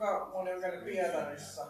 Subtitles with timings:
[0.00, 1.66] kuinka moni on käynyt Pietarissa?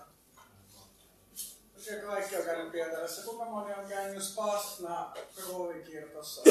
[1.76, 3.22] Oikein kaikki on käynyt Pietarissa.
[3.22, 6.42] Kuinka moni on käynyt Spasna kruuvikirkossa?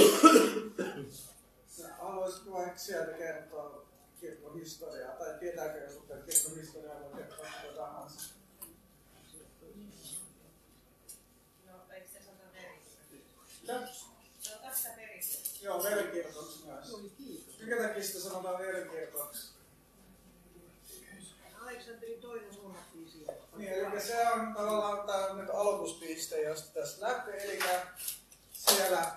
[2.00, 3.86] Haluaisitko vaikka sieltä kertoa
[4.20, 5.16] kirkon historiaa?
[5.16, 8.30] Tai tietääkö joku kirkon historiaa, voi kertoa mitä tahansa?
[11.66, 12.44] No, eikö se sanota
[14.56, 15.66] on tästä verissä.
[15.66, 16.96] Joo, verikirkoksi myös.
[17.60, 19.60] Minkä takia sitä sanotaan verikirkoksi?
[21.70, 23.44] Aleksanteri toinen huomattiin siellä.
[23.60, 27.44] Niin, eli se on tavallaan tämä nyt aloituspiste, josta tässä lähtee.
[27.44, 27.60] Eli
[28.52, 29.12] siellä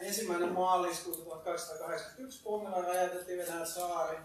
[0.00, 4.18] ensimmäinen maaliskuuta 1281 Pommella räjäytettiin Venäjän saari.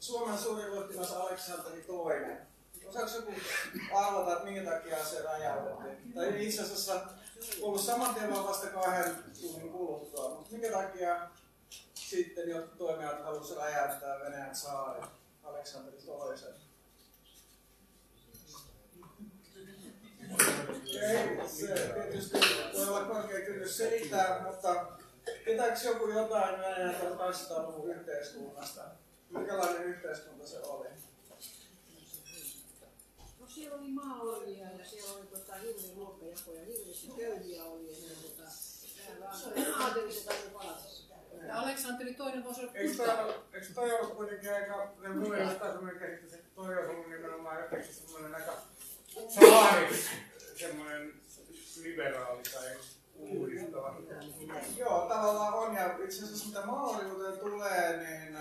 [0.00, 2.36] Suomen suuri luottilas Aleksanteri II.
[2.88, 3.32] Osaako joku
[3.94, 6.12] arvata, että minkä takia se räjäytettiin?
[6.14, 7.00] Tai itse asiassa
[7.62, 11.28] ollut saman tien vasta kahden tunnin kuluttua, mutta minkä takia
[11.94, 15.00] sitten jotkut toimijat halusivat räjäyttää Venäjän saari
[15.42, 16.63] Aleksanteri II?
[21.02, 22.38] Ei, se tietysti
[22.74, 24.86] voi olla korkea kynnys selittää, mutta
[25.44, 28.82] tietääkö joku jotain Venäjän 1800-luvun yhteiskunnasta?
[29.30, 30.88] Minkälainen yhteiskunta se oli?
[33.40, 37.86] No siellä oli maaorjia ja siellä oli tota, hirveä luokkajako ja hirveästi köyhiä oli.
[37.86, 38.50] Ja ne, tota,
[40.52, 41.14] palata sitä.
[41.46, 45.72] Ja Aleksanteri toinen voisi olla Eikö toi, eikö toi ollut kuitenkin aika, ne mulle jotain
[45.72, 48.52] semmoinen kehitys, että toi on ollut nimenomaan jotenkin semmoinen aika
[49.28, 49.88] saari,
[50.66, 51.12] semmoinen
[51.82, 52.76] liberaali tai
[53.16, 53.94] uudistava.
[54.76, 55.74] Joo, tavallaan on.
[55.74, 58.38] Ja itse asiassa mitä maoriuteen tulee, niin,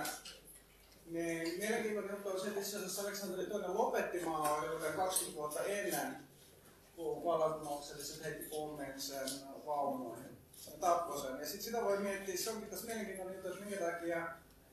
[1.05, 6.17] niin mielenkiintoinen juttu on se, että itse asiassa Aleksanteri II lopetti maoriuteen 20 vuotta ennen,
[6.95, 9.29] kun vallankumoukselliset heitti pommin sen
[9.65, 10.37] vaunuihin
[10.71, 11.39] ja tappoi sen.
[11.39, 14.27] Ja sitten sitä voi miettiä, se onkin tässä mielenkiintoinen juttu, että minkä takia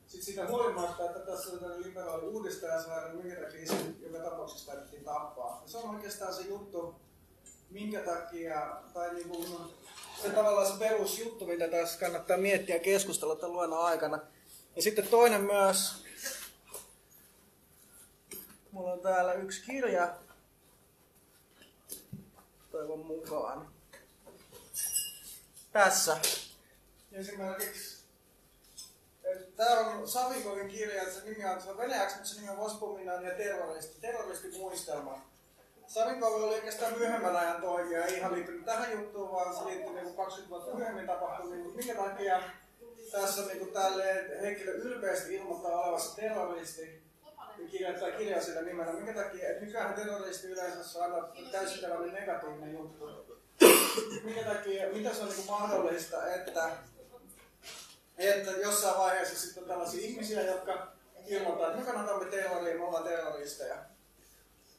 [0.07, 5.03] sitten siitä huolimatta, että tässä on tämmöinen liberaali uudistajasaari, minkä takia se joka tapauksessa päätettiin
[5.03, 5.61] tappaa.
[5.63, 6.95] Ja se on oikeastaan se juttu,
[7.71, 9.47] minkä takia, tai niin kuin,
[10.21, 14.19] se tavallaan se perusjuttu, mitä tässä kannattaa miettiä ja keskustella tämän luennon aikana.
[14.75, 16.05] Ja sitten toinen myös,
[18.71, 20.15] mulla on täällä yksi kirja,
[22.71, 23.67] toivon mukaan.
[25.71, 26.17] Tässä.
[27.11, 28.01] Esimerkiksi
[29.55, 33.23] Tämä on Savikovin kirja, se nimi on, se on venäjäksi, mutta se nimi on Vospominen
[33.23, 35.30] ja terroristi, terroristimuistelma.
[35.91, 40.15] Savikovi oli oikeastaan myöhemmän ajan toimija, ei ihan liittynyt tähän juttuun, vaan se liittyi niin
[40.15, 41.61] 20 vuotta myöhemmin tapahtumiin.
[41.61, 42.41] Mutta minkä takia
[43.11, 47.01] tässä niin tälle henkilö ylpeästi ilmoittaa olevansa terroristi
[47.57, 48.93] ja kirjoittaa kirjaa sillä nimellä.
[48.93, 53.09] Minkä takia, että nykyään terroristi yleensä on aina täysin tällainen negatiivinen juttu.
[54.23, 56.69] Minkä takia, mitä se on niin mahdollista, että
[58.17, 60.91] että jossain vaiheessa sitten on tällaisia ihmisiä, jotka
[61.25, 63.90] ilmoittaa, että me kannatamme terroria, me ollaan terroristeja.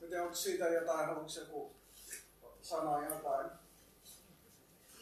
[0.03, 1.77] En onko siitä jotain, haluatko joku
[2.63, 3.51] sanoa jotain?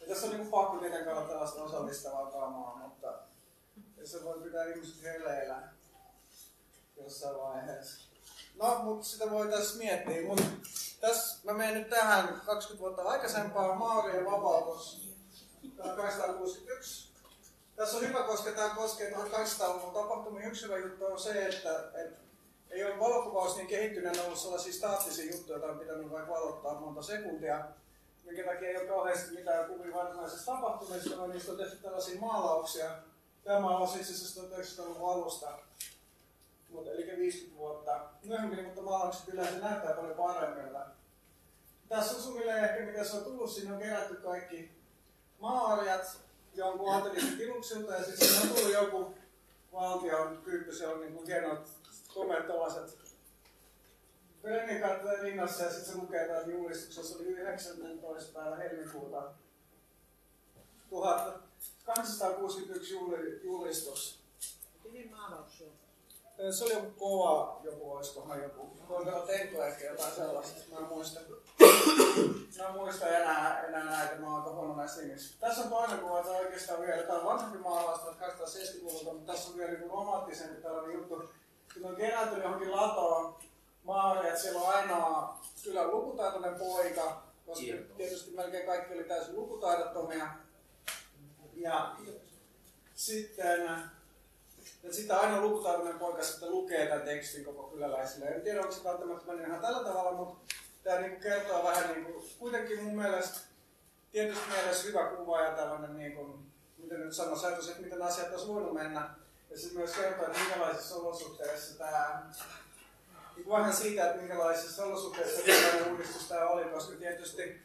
[0.00, 3.18] Ja tässä on niin pakko tietenkään olla tällaista osallistavaa kamaa, mutta
[4.04, 5.68] se voi pitää ihmiset heleillä
[6.96, 8.10] jossain vaiheessa.
[8.54, 10.22] No, mutta sitä voi tässä miettiä.
[10.26, 10.44] Mutta
[11.00, 15.10] tässä mä menen nyt tähän 20 vuotta aikaisempaan Maurien vapautus
[15.76, 17.10] 1861.
[17.76, 20.48] Tässä on hyvä, koska tämä koskee 1200-luvun tapahtumia.
[20.48, 22.29] Yksi hyvä juttu on se, että, että
[22.70, 27.02] ei ole valokuvaus niin kehittyneenä ollut sellaisia staattisia juttuja, joita on pitänyt vaikka valottaa monta
[27.02, 27.64] sekuntia.
[28.24, 32.90] Minkä takia ei ole kauheasti mitään kuvia varsinaisesta tapahtumista, vaan niistä on tehty tällaisia maalauksia.
[33.44, 35.58] Tämä maalaus itse asiassa 1900-luvun alusta,
[36.68, 40.86] mutta eli 50 vuotta myöhemmin, mutta maalaukset yleensä näyttää paljon paremmilta.
[41.88, 44.70] Tässä on suunnilleen ehkä mitä se on tullut, siinä on kerätty kaikki
[45.38, 46.20] maariat,
[46.54, 49.14] jonkun aatelisen tiluksilta ja sitten on tullut joku
[49.72, 51.79] valtion tyyppi, se on niin kuin hienot
[52.14, 52.98] komeat tällaiset
[54.42, 58.40] Brenninkarttojen rinnassa ja sitten se lukee täällä julistuksessa oli 19.
[58.40, 59.32] päivä helmikuuta
[60.90, 64.20] 1861 juli, julistus.
[64.82, 65.62] Kenen maalaus
[66.50, 68.70] se oli joku kova, joku olisikohan joku,
[69.26, 71.20] Tenko ehkä jotain sellaista, mä en muista.
[72.58, 75.34] Mä en muista enää, enää näitä, mä oon aika huono näissä nimissä.
[75.40, 79.56] Tässä on toinen kuva, on oikeastaan vielä, tämä on vanhempi maalaus 1870-luvulta, mutta tässä on
[79.56, 81.30] vielä niin romantisempi tällainen juttu.
[81.74, 83.38] Kun on kerääntynyt johonkin latoon,
[83.84, 87.64] maaria, että siellä on ainoa kyllä lukutaitoinen poika, koska
[87.96, 90.26] tietysti melkein kaikki oli täysin lukutaidottomia.
[91.54, 91.96] Ja
[92.94, 93.80] sitten
[94.82, 98.26] ja sitten ainoa lukutaitoinen poika sitten lukee tämän tekstin koko kyläläisille.
[98.26, 102.04] En tiedä, onko se välttämättä mennyt ihan tällä tavalla, mutta tämä niinku kertoo vähän niin
[102.04, 103.38] kuin, kuitenkin mun mielestä
[104.12, 108.30] tietysti mielessä hyvä kuva ja tällainen, niin kuin, miten nyt sanoisi, ajatus, että miten asiat
[108.30, 109.14] olisi voinut mennä.
[109.50, 112.22] Ja se myös kertoo, että minkälaisissa olosuhteissa tämä
[113.36, 117.60] niin vähän siitä, että minkälaisissa olosuhteissa tällainen uudistus tämä oli, koska tietysti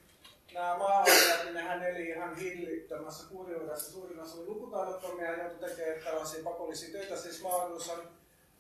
[0.54, 3.92] nämä maalaajat, niin nehän eli ihan hillittömässä kurjuudessa.
[3.92, 7.18] Suurin osa oli lukutaidottomia ja joutui tekemään tällaisia pakollisia töitä.
[7.18, 7.94] Siis maailmassa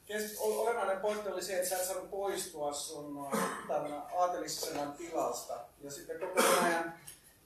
[0.06, 3.28] kes- olennainen pointti oli se, että sä et saanut poistua sun
[3.68, 5.60] tämän aatelisenan tilasta.
[5.82, 7.00] Ja sitten koko Venäjän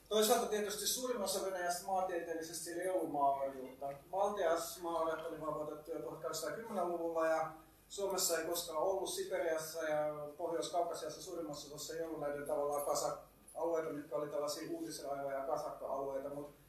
[0.09, 3.89] Toisaalta tietysti suurin osa Venäjästä maantieteellisesti ei ollut maalajuutta.
[4.11, 7.51] Valtias maalaajat oli vapautettu jo 1810-luvulla ja
[7.89, 13.19] Suomessa ei koskaan ollut Siperiassa ja Pohjois-Kaukasiassa suurimmassa osassa ei ollut näiden tavallaan kasak
[13.55, 16.59] alueita, mitkä oli tällaisia uutisraivoja ja kasakka-alueita, mutta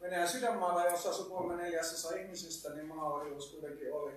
[0.00, 4.12] Venäjän sydänmaalla, jossa asui kolme neljäsosa ihmisistä, niin maaorjuus kuitenkin oli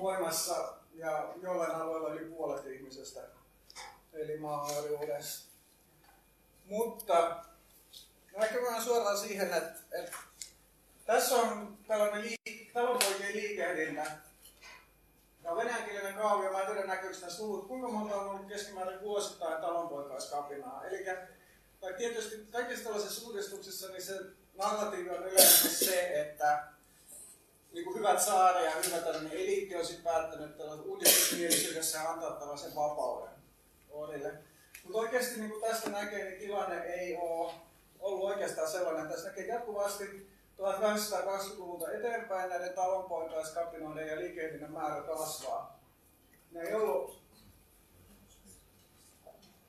[0.00, 3.20] voimassa ja jollain alueella yli puolet ihmisestä
[4.12, 5.45] eli maaorjuudessa.
[6.66, 7.44] Mutta
[8.42, 10.16] ehkä vähän suoraan siihen, että, että
[11.06, 14.04] tässä on tällainen liik- talonpoikien liikehdintä.
[15.42, 19.60] Tämä on venäjänkielinen kaavio, mä en tiedä näkyykö tässä kuinka monta on ollut keskimäärin vuosittain
[19.60, 20.84] talonpoikaiskapinaa.
[20.84, 21.04] Eli
[21.80, 24.20] tai tietysti kaikissa tällaisissa uudistuksissa niin se
[24.54, 26.64] narratiivi on yleensä se, että
[27.72, 32.74] niin kuin hyvät saari ja hyvä tällainen eliitti on sitten päättänyt tällaisen uudistusmielisyydessä antaa tällaisen
[32.74, 33.34] vapauden
[33.90, 34.32] Orille.
[34.86, 37.52] Mutta oikeasti niin kuin tästä näkee, niin tilanne ei ole
[38.00, 39.08] ollut oikeastaan sellainen.
[39.08, 45.80] Tässä näkee jatkuvasti 1820-luvulta eteenpäin näiden talonpoikaiskapinoiden ja liikehdinnän määrä kasvaa.
[46.50, 47.22] Ne ei ollut,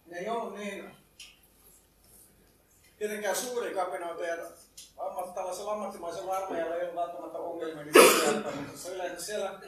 [0.06, 0.96] ne ei ollut niin
[2.98, 4.38] tietenkään suuri kapinoita ja
[4.98, 7.86] ammat, tällaisella ammattimaisella armeijalla ei ollut välttämättä ongelmia
[8.72, 9.60] mutta yleensä siellä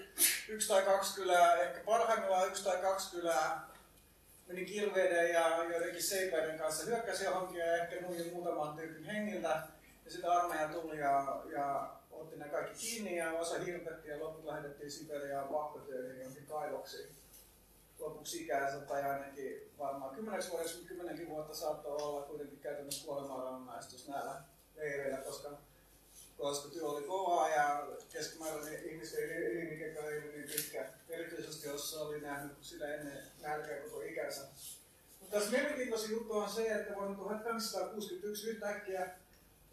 [0.47, 3.68] yksi tai kaksi kylää, ehkä parhaimmillaan yksi tai kaksi kylää
[4.49, 9.63] meni kirveiden ja joidenkin seipäiden kanssa hyökkäsi johonkin ja ehkä nuin muutaman tyypin hengiltä.
[10.05, 14.45] Ja sitten armeija tuli ja, ja otti ne kaikki kiinni ja osa hirtettiin ja loput
[14.45, 17.09] lähetettiin Siberiaan pakkotöihin johonkin kaivoksiin.
[17.99, 24.41] Lopuksi ikänsä tai ainakin varmaan kymmeneksi vuodeksi, kymmenenkin vuotta saattoi olla kuitenkin käytännössä kuolemanrangaistus näillä
[24.75, 25.49] leireillä, koska
[26.39, 32.57] koska työ oli kovaa ja keskimääräinen ihmisten elinikä ei niin pitkä, erityisesti jos oli nähnyt
[32.61, 34.41] sitä ennen nälkää koko ikänsä.
[35.19, 39.09] Mutta tässä mielenkiintoisin juttu on se, että vuonna 1861 yhtäkkiä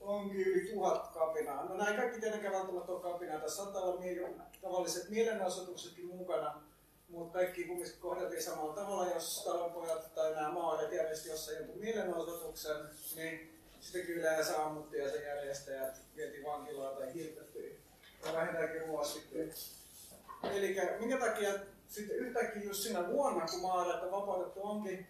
[0.00, 1.64] onkin yli tuhat kapinaa.
[1.64, 3.40] No näin kaikki tietenkään välttämättä on kapinaa.
[3.40, 4.30] Tässä saattaa olla
[4.62, 6.62] tavalliset mielenosoituksetkin mukana,
[7.08, 12.76] mutta kaikki kumminkin kohdeltiin samalla tavalla, jos talonpojat tai nämä maajat järjesti jossain jonkun mielenosoituksen,
[13.16, 13.55] niin
[13.86, 17.78] sitten yleensä ammuttiin ja se järjestäjät vietiin vankilaan tai hirtettiin.
[18.26, 19.54] Ja vähintäänkin ruosittiin.
[20.42, 21.52] Eli minkä takia
[21.88, 25.06] sitten yhtäkkiä just siinä vuonna, kun maalaita vapautettu onkin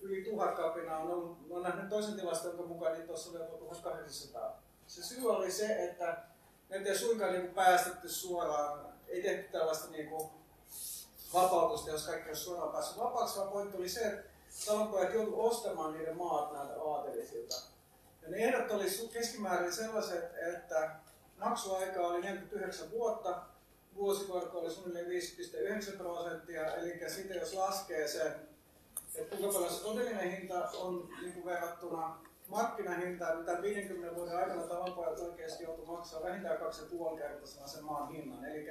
[0.00, 4.62] yli tuhat kapinaa, on, on nähnyt toisen tilaston, jonka mukaan niitä tuossa oli jopa 1800.
[4.86, 6.16] Se syy oli se, että
[6.68, 10.30] ne ei suinkaan niin päästetty suoraan, ei tehty tällaista niin kuin
[11.34, 14.30] vapautusta, jos kaikki olisi suoraan päässyt vapaaksi, vaan pointti oli se, että
[14.66, 17.75] talonpojat joutuivat ostamaan niiden maat näiltä aatelisilta.
[18.26, 20.90] Ja ne ehdot oli keskimäärin sellaiset, että
[21.36, 23.42] maksuaika oli 49 vuotta,
[23.94, 25.22] vuosikorko oli suunnilleen
[25.92, 28.34] 5,9 prosenttia, eli sitten jos laskee sen,
[29.14, 34.62] että kuinka paljon se todellinen hinta on niin kuin verrattuna markkinahintaan, tämän 50 vuoden aikana
[34.62, 38.44] talonpojat oikeasti joutuu maksaa vähintään 2,5 kertaisena sen maan hinnan.
[38.44, 38.66] Eli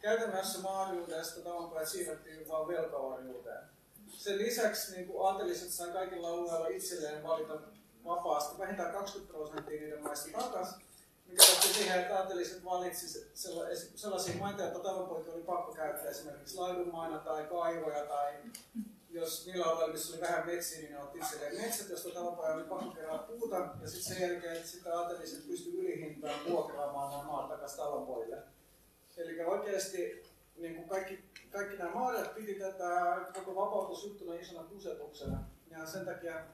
[0.00, 3.64] käytännössä maanjuudesta talonpojat siirrettiin vain velkaorjuuteen.
[4.08, 7.60] Sen lisäksi niin kuin aateliset sai kaikilla alueilla itselleen valita
[8.04, 10.82] vapaasti vähintään 20 prosenttia niiden maista takaisin,
[11.26, 13.30] mikä johti siihen, että aateliset valitsi
[13.94, 18.34] sellaisia maita, että talonpoika oli pakko käyttää esimerkiksi laidunmaina tai kaivoja tai
[19.10, 22.64] jos niillä alueilla, missä oli vähän metsiä, niin ne otti itselleen metsät, josta talonpoika oli
[22.64, 27.78] pakko kerää puuta ja sitten sen jälkeen sitten aateliset pystyi ylihintaan vuokraamaan nämä maat takaisin
[27.78, 28.42] talonpoille.
[29.16, 30.22] Eli oikeasti
[30.56, 35.38] niin kuin kaikki, kaikki nämä maat piti tätä koko vapautusjuttuna isona kusetuksena.
[35.70, 36.44] Ja sen takia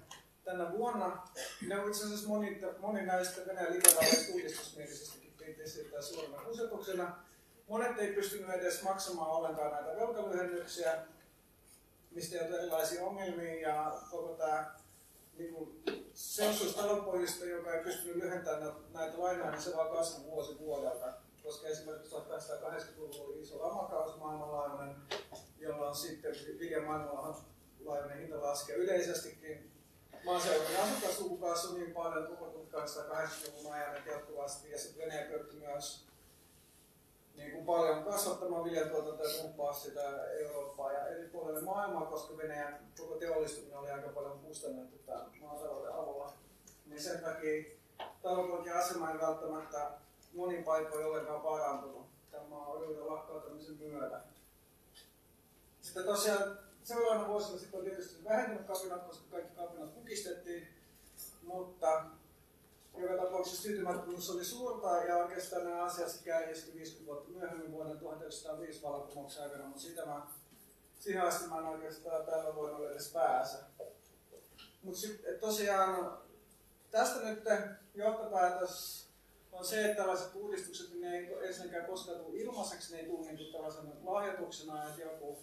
[0.51, 1.23] tänä vuonna.
[1.67, 7.17] Ne on itse asiassa moni, moni näistä Venäjän liberaaleista uudistusmielisestikin piti sitä suurena kusetuksena.
[7.69, 10.99] Monet ei pystynyt edes maksamaan ollenkaan näitä velkalyhennyksiä,
[12.11, 14.75] mistä joutui erilaisia ongelmia ja koko tämä
[15.39, 15.83] niin kuin,
[16.15, 21.13] se osuus talonpojista, joka ei pystynyt lyhentämään näitä lainoja, niin se vaan kasvoi vuosi vuodelta.
[21.43, 24.97] Koska esimerkiksi 1880-luvulla oli iso lamakaus maailmanlaajuinen,
[25.59, 29.70] jolloin sitten viljan maailmanlaajuinen hinta laskee yleisestikin
[30.25, 36.07] maaseudun asukasluku kasvoi niin paljon koko 1880-luvun ajan jatkuvasti ja sitten Venäjä pyrki myös
[37.37, 42.93] niin kuin paljon kasvattamaan viljatuotantoa ja tumppaa sitä Eurooppaa ja eri puolille maailmaa, koska Venäjän
[42.99, 46.33] koko teollistuminen oli aika paljon kustannettu tämän maatalouden avulla.
[46.87, 47.65] Niin sen takia
[48.23, 49.91] taloudellinen asema ei välttämättä
[50.35, 54.21] monin paikoin ollenkaan parantunut tämän maan lakkautumisen myötä.
[55.81, 60.69] Sitten tosiaan seuraavana vuosina sitten on tietysti vähentynyt kapinat, koska kaikki kapinat kukistettiin,
[61.43, 62.05] mutta
[62.97, 67.99] joka tapauksessa tyytymättömyys oli suurta ja oikeastaan nämä asiat sitten kärjestyi 50 vuotta myöhemmin vuoden
[67.99, 70.27] 1905 vallankumouksen aikana, mutta sitä mä,
[70.99, 73.57] siihen asti mä en oikeastaan tällä voinut edes pääse.
[74.83, 75.01] Mutta
[75.41, 76.19] tosiaan
[76.91, 77.45] tästä nyt
[77.95, 79.07] johtopäätös
[79.53, 84.07] on se, että tällaiset uudistukset niin ei ensinnäkään koskaan tule ilmaiseksi, ne ei tule niin
[84.07, 85.39] lahjoituksena, että joku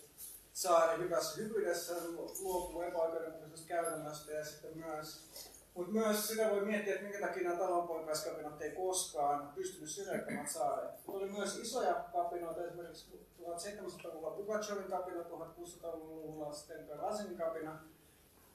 [0.57, 1.93] saari hyvässä hyvyydessä
[2.39, 5.29] luopuu epäoikeudenmukaisesta käytännöstä ja sitten myös
[5.73, 10.93] mutta myös sitä voi miettiä, että minkä takia nämä talonpoikaiskapinat ei koskaan pystynyt syrjäyttämään saareen.
[11.07, 17.79] Oli myös isoja kapinoita, esimerkiksi 1700-luvulla Pugachevin kapina, 1600-luvulla sitten Rasinin kapina.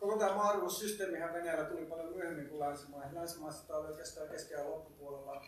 [0.00, 3.14] Koko tämä maailmansysteemihän Venäjällä tuli paljon myöhemmin kuin länsimaihin.
[3.14, 5.44] Länsimaissa tämä oli oikeastaan keskiajan loppupuolella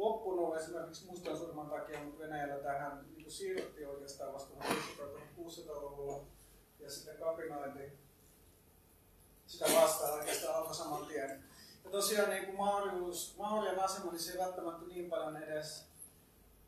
[0.00, 4.54] loppunut esimerkiksi mustan surman takia, mutta Venäjällä tähän niin siirryttiin oikeastaan vasta
[5.38, 6.24] 1600-luvulla.
[6.80, 7.92] Ja sitten kapinointi
[9.46, 11.44] sitä vastaan oikeastaan alkoi saman tien.
[11.84, 15.84] Ja tosiaan niin kuin Maurius, Maurian asema, niin se ei välttämättä niin paljon edes,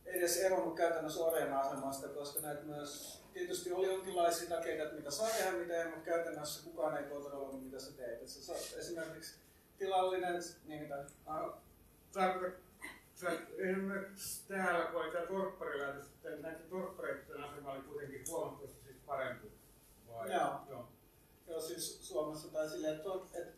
[0.06, 5.28] edes eronnut käytännössä Orjan asemasta, koska näitä myös tietysti oli jonkinlaisia takeita, että mitä saa
[5.28, 8.28] tehdä, mitä ei, mutta käytännössä kukaan ei kontrolloinut, mitä sä teet.
[8.28, 9.34] Sä esimerkiksi
[9.78, 11.04] tilallinen, niin mitä?
[13.58, 19.52] Esimerkiksi täällä, kun oli tämä torpparilaitos, näiden torppareiden asema oli kuitenkin huomattavasti siis parempi.
[20.08, 20.32] Vai?
[20.32, 20.60] Joo.
[20.68, 20.88] Joo.
[21.46, 23.52] Joo, siis Suomessa tai silleen, että, että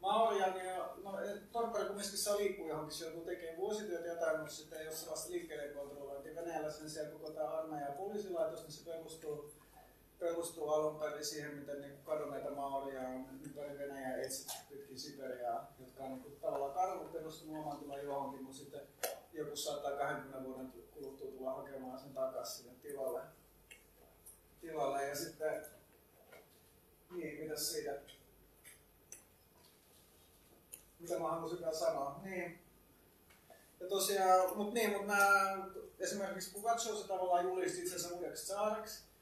[0.00, 1.18] Maorian ja no,
[1.52, 5.30] torppari kumminkin saa liikkua johonkin, se joutuu tekemään vuosityötä jotain, mutta sitten ei ole sellaista
[5.30, 6.34] liikkeiden kontrollointia.
[6.34, 9.52] Venäjällä sen siellä koko tämä armeija ja poliisilaitos, niin se perustuu,
[10.24, 16.04] perustuu alun perin siihen, miten niin kadonneita Maoria on ympäri Venäjää etsitty pitkin Siberiaa, jotka
[16.04, 18.80] on niin tavallaan karvut perustunut oman tulla johonkin, mutta sitten
[19.32, 23.20] joku saattaa 20 vuoden kuluttua tulla hakemaan sen takaisin sinne tilalle.
[24.60, 25.08] tilalle.
[25.08, 25.64] Ja sitten
[27.10, 28.00] niin, mitä siitä?
[30.98, 32.20] Mitä mä haluaisin vielä sanoa?
[32.22, 32.58] Niin.
[33.80, 35.66] Ja tosiaan, mut niin, mut nää,
[35.98, 39.13] esimerkiksi Pugatso se tavallaan julisti itsensä uudeksi saariksi.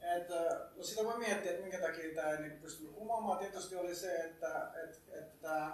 [0.00, 0.28] Et,
[0.76, 3.38] no sitä voi miettiä, että minkä takia tämä ei niin pystynyt kumoamaan.
[3.38, 5.72] Tietysti oli se, että, että, että,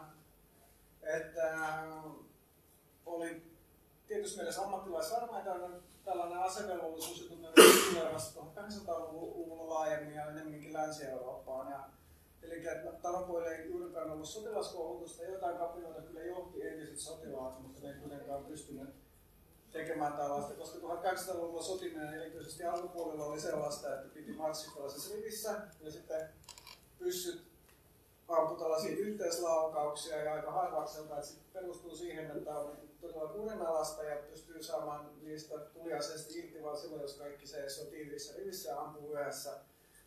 [1.03, 1.59] että
[3.07, 3.43] oli
[4.07, 5.55] tietysti mielessä ammattilaisarmeita,
[6.05, 7.49] tällainen asevelvollisuus, jota me
[7.91, 11.71] tulee vasta 1800-luvulla laajemmin ja enemmänkin Länsi-Eurooppaan.
[11.71, 11.89] Ja,
[12.43, 12.63] eli
[13.03, 18.45] Taranpoille ei juurikaan ollut sotilaskoulutusta, jotain kapinoita kyllä johti entiset sotilaat, mutta ne ei kuitenkaan
[18.45, 19.02] pystynyt
[19.73, 25.91] tekemään tällaista, koska 1800-luvulla sotiminen erityisesti alkupuolella oli sellaista, että piti marssia tällaisessa rivissä ja
[25.91, 26.29] sitten
[26.99, 27.43] pyssyt
[28.29, 34.17] ampui tällaisia yhteislaukauksia ja aika harvakselta, että se perustuu siihen, että on todella kurinalasta ja
[34.17, 39.59] pystyy saamaan niistä tuliaseista irti vaan silloin, jos kaikki seisoo tiiviissä rivissä ja ampuu yhdessä.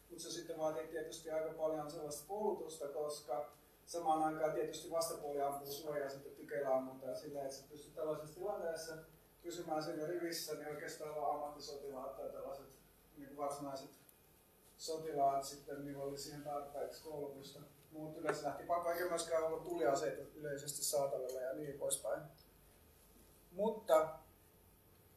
[0.10, 3.51] Mutta se sitten vaatii tietysti aika paljon sellaista koulutusta, koska
[3.86, 8.36] samaan aikaan tietysti vastapuoli ampuu suojaa ja sitten tykeillä ammunta ja sillä, että pystyy tällaisessa
[8.36, 8.93] tilanteessa
[9.45, 12.65] pysymään siinä rivissä, niin oikeastaan olla ammattisotilaat tai tällaiset
[13.17, 13.89] niin varsinaiset
[14.77, 17.59] sotilaat sitten, niin oli siihen tarpeeksi koulutusta
[17.91, 22.21] muut yleensä lähti pakoon, eikä myöskään ollut tuliaseita yleisesti saatavilla ja niin poispäin.
[23.51, 24.09] Mutta,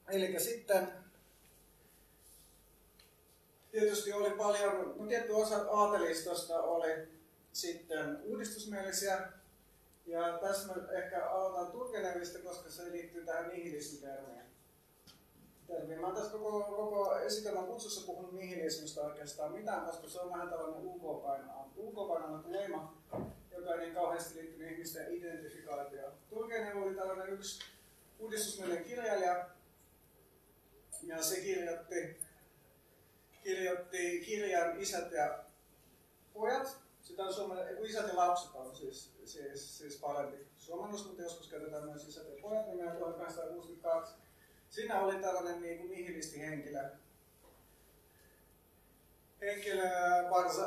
[0.08, 0.92] eli sitten
[3.70, 7.08] tietysti oli paljon, no tietty osa aatelistosta oli
[7.52, 9.32] sitten uudistusmielisiä,
[10.08, 14.48] ja tässä mä ehkä aloitan Turgenevistä, koska se liittyy tähän nihilismitermiin.
[15.66, 16.00] Termiin.
[16.00, 20.48] Mä oon tässä koko, koko esitelmän kutsussa puhunut nihilismistä oikeastaan mitään, koska se on vähän
[20.48, 22.94] tällainen ulkopainaa ulkopainannut leima,
[23.50, 26.12] joka ei niin kauheasti liittynyt ihmisten identifikaatioon.
[26.30, 27.64] Turgenev oli tällainen yksi
[28.18, 29.48] uudistusmielinen kirjailija,
[31.02, 32.20] ja se kirjoitti,
[33.42, 35.44] kirjoitti kirjan Isät ja
[36.34, 36.87] pojat.
[37.08, 41.84] Sitä on suomen, isät ja lapset on siis, siis, siis parempi suomennus, mutta joskus käytetään
[41.84, 44.14] myös isät ja pojat nimeä 1862.
[44.70, 46.90] Siinä oli tällainen niin kuin nihilisti henkilö,
[49.40, 49.90] henkilö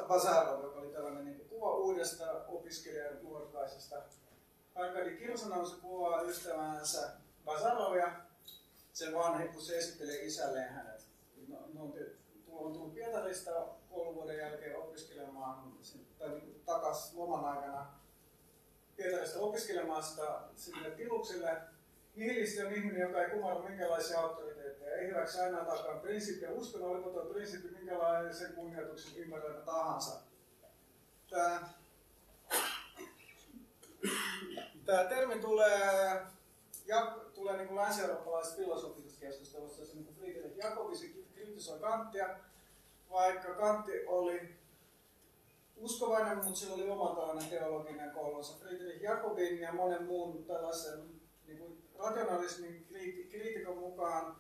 [0.08, 4.02] Bazarov, joka oli tällainen niin kuva uudesta opiskelijan nuorkaisesta.
[4.76, 7.12] Arkadi se kuvaa ystävänsä
[7.46, 8.12] Bazarovia,
[8.94, 11.08] sen vanhe, kun se esittelee isälleen hänet.
[11.48, 11.94] No, no,
[12.52, 13.52] on tullut Pietarista
[13.90, 15.74] kolmen vuoden jälkeen opiskelemaan,
[16.22, 18.02] tai niin takas loman aikana
[18.96, 21.62] Pietarista opiskelemaan sitä sille tilukselle.
[22.16, 26.52] Nihilisti on ihminen, joka ei kumarra minkälaisia auktoriteetteja, ei hyväksy aina takaa prinsiippiä.
[26.52, 30.22] Uskon, oliko tuo prinsiippi minkälainen sen kunnioituksen ymmärretä tahansa.
[31.30, 31.70] Tämä,
[34.86, 36.22] tämä termi tulee,
[36.86, 42.40] ja, tulee niin länsi-eurooppalaisesta filosofisesta keskustelusta, jossa niin Friedrich Jacobis kritisoi Kantia,
[43.12, 44.61] vaikka Kantti oli
[45.82, 48.60] uskovainen, mutta sillä oli oma tällainen teologinen koulunsa.
[48.60, 51.00] Friedrich Jakobin ja monen muun tällaisen
[51.48, 54.36] niin kuin rationalismin kriiti- kriitikon mukaan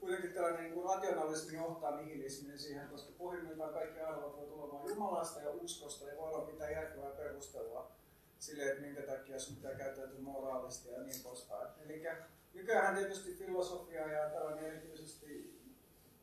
[0.00, 4.88] kuitenkin tällainen niin kuin rationalismi johtaa nihilismiin siihen, koska pohjimmiltaan kaikki arvot voi tulla vain
[4.88, 7.90] Jumalasta ja uskosta, ei voi olla mitään järkevää perustelua
[8.38, 11.68] sille, että minkä takia sun pitää käyttäytyä moraalisti ja niin poispäin.
[11.84, 12.02] Eli
[12.54, 15.60] nykyään tietysti filosofia ja tällainen erityisesti,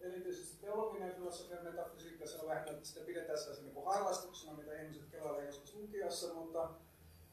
[0.01, 4.81] erityisesti teologinen filosofia ja metafysiikka, se on lähinnä, että sitä pidetään sellaisena niin harrastuksena, mitä
[4.81, 6.70] ihmiset kelailevat joskus lukiossa, mutta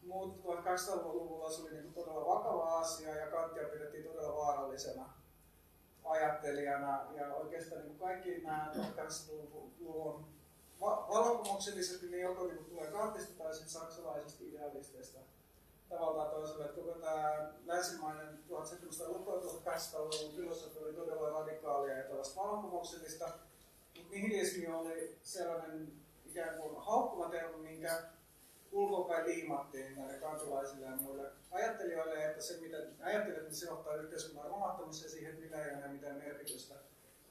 [0.03, 5.13] mutta 1800-luvulla se oli niin todella vakava asia ja Kantia pidettiin todella vaarallisena
[6.05, 7.07] ajattelijana.
[7.15, 10.25] Ja oikeastaan niin kaikki nämä 1800-luvun
[10.81, 15.19] vallankumouksellisesti niin joko niin tulee kantista tai sitten saksalaisista idealisteista
[15.89, 16.65] tavalla tai toisella.
[16.65, 23.29] Että koko tämä länsimainen 1700-luvun 1800-luvun filosofia oli todella radikaalia ja tällaista vallankumouksellista,
[23.97, 25.93] mutta nihilismi oli sellainen
[26.27, 28.03] ikään kuin haukkuva termi, minkä
[28.73, 34.51] ulkopäin liimattiin näille kansalaisille ja muille ajattelijoille, että se mitä ajattelivat, että se johtaa yhteiskunnan
[34.51, 36.75] romahtamiseen siihen, että mitä ei ole mitään merkitystä.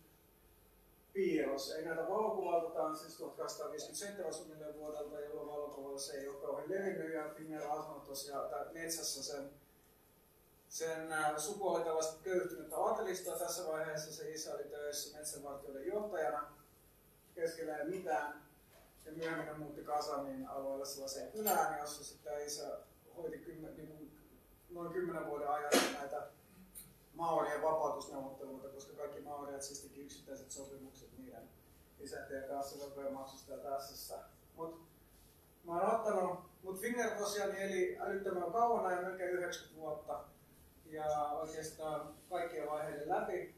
[1.12, 1.70] piirros.
[1.70, 7.28] Ei näitä valokuvalta, siis 1857 suunnilleen vuodelta, jolloin valokuvalla se ei ole kauhean levinnyt ja
[7.36, 9.50] Finner on asunut tosiaan metsässä sen
[10.68, 13.38] sen suku oli tällaista köyhtynyttä aatelista.
[13.38, 16.52] Tässä vaiheessa se isä oli töissä metsänvartijoiden johtajana
[17.34, 18.48] keskellä ei mitään.
[19.04, 22.78] Ja myöhemmin muutti Kasanin alueelle sellaiseen kylään, jossa sitten isä
[23.16, 24.18] hoiti kymmen, niin kuin,
[24.70, 26.26] noin kymmenen vuoden ajan näitä
[27.14, 31.48] Maorien vapautusneuvotteluita, koska kaikki Maoriat siis teki yksittäiset sopimukset niiden
[32.00, 32.76] isäntien kanssa
[33.12, 34.18] maksusta ja tässä.
[34.56, 34.80] Mut
[35.64, 40.24] mä oon ottanut, mut Finger tosiaan eli älyttömän kauan ja melkein 90 vuotta
[40.90, 41.06] ja
[41.40, 43.54] oikeastaan kaikkien vaiheiden läpi.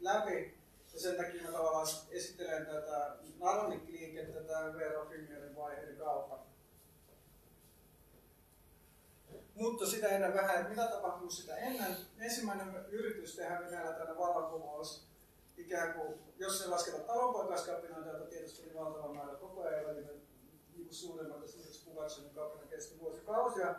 [0.00, 0.58] läpi.
[0.94, 6.38] Ja sen takia mä tavallaan esittelen tätä Narnik-liikettä tämän Veera Fingerin vaiheiden kautta.
[9.54, 11.96] Mutta sitä ennen vähän, että mitä tapahtuu sitä ennen.
[12.18, 15.06] Ensimmäinen yritys tehdä Venäjällä tänne vallankumous,
[15.56, 20.12] ikään kuin, jos se lasketa talonpoikaiskapinoita, joita tietysti oli valtava määrä koko ajan, ne
[20.76, 23.74] niin suuremmat esimerkiksi Pugatsenin kapina kesti vuosikausia,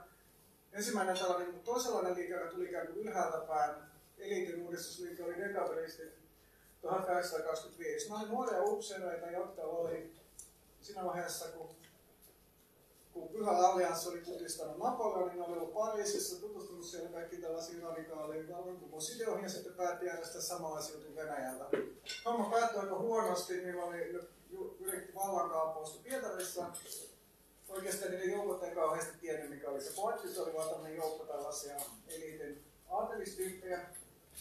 [0.74, 3.76] ensimmäinen tällainen niin toisenlainen liike, joka tuli ikään kuin ylhäältä päin,
[4.18, 6.14] eliitin uudistusliike oli dekabristit
[6.82, 8.10] 1825.
[8.10, 10.14] Nämä oli nuoria upseereita, jotka oli
[10.82, 11.70] siinä vaiheessa, kun,
[13.14, 18.50] kun Pyhä Allianssi oli kutistanut Napoleonin, niin oli ollut Pariisissa, tutustunut siellä kaikki tällaisiin radikaaleihin
[18.50, 21.66] vallankumousideoihin ja sitten päätti järjestää samanlaisia jutun Venäjällä.
[22.26, 24.20] Homma päättyi aika huonosti, niin oli
[24.80, 26.66] yritti vallankaappausta Pietarissa,
[27.70, 30.28] oikeastaan niiden joukot ei kauheasti tiennyt, mikä oli se pointti.
[30.28, 31.76] Se oli vaan tämmöinen joukko tällaisia
[32.08, 33.80] eliitin aatelistyyppejä,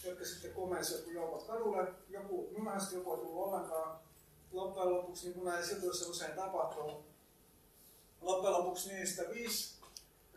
[0.03, 1.87] jotka sitten komensi joku joukot kadulle.
[2.09, 3.99] Joku, myöhäisesti joku ei tullut ollenkaan.
[4.51, 7.05] Loppujen lopuksi, niin kuin näissä jutuissa usein tapahtuu,
[8.21, 9.79] loppujen lopuksi niistä viisi,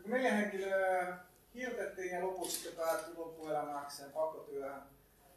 [0.05, 1.17] neljä henkilöä
[1.55, 4.81] hirtettiin ja loput sitten päättyi loppuelämäkseen pakkotyöhön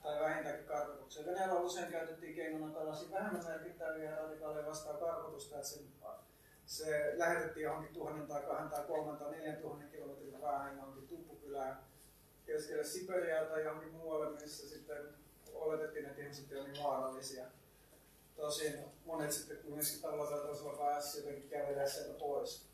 [0.03, 1.27] tai vähintäänkin karkotukseen.
[1.27, 5.85] Venäjällä usein käytettiin keinona tällaisia vähemmän merkittäviä radikaaleja vastaan karkotusta, että sen
[6.66, 11.79] se lähetettiin johonkin tuhannen tai kahden tai kolmen tai neljän tuhannen kilometrin päähän johonkin tuppukylään
[12.46, 14.96] keskelle Siperiaa tai johonkin muualle, missä sitten
[15.55, 17.44] oletettiin, että ihmiset olivat niin vaarallisia.
[18.37, 18.74] Tosin
[19.05, 22.66] monet sitten kumminkin tavalla tai toisella pääsi jotenkin kävelemään sieltä pois.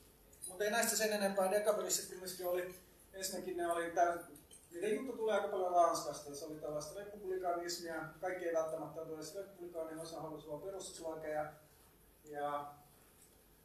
[0.49, 1.51] Mutta ei näistä sen enempää.
[1.51, 2.75] Dekabelissä kumminkin oli,
[3.13, 4.39] ensinnäkin ne oli täysin,
[4.71, 6.35] niiden juttu tulee aika paljon Ranskasta.
[6.35, 8.05] Se oli tällaista republikaanismia.
[8.21, 11.53] Kaikki ei välttämättä ole edes republikaanien osa halusi olla perustuslakeja.
[12.25, 12.75] Ja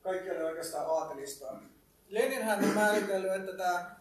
[0.07, 1.55] kaikki oli oikeastaan aatelista.
[2.09, 3.95] Leninhän on määritellyt, että tämä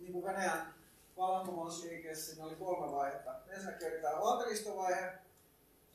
[0.00, 0.74] niin kuin Venäjän
[1.16, 3.34] vallankumousliikeessä siinä oli kolme vaihetta.
[3.48, 5.12] Ensinnäkin oli tämä aatelistovaihe,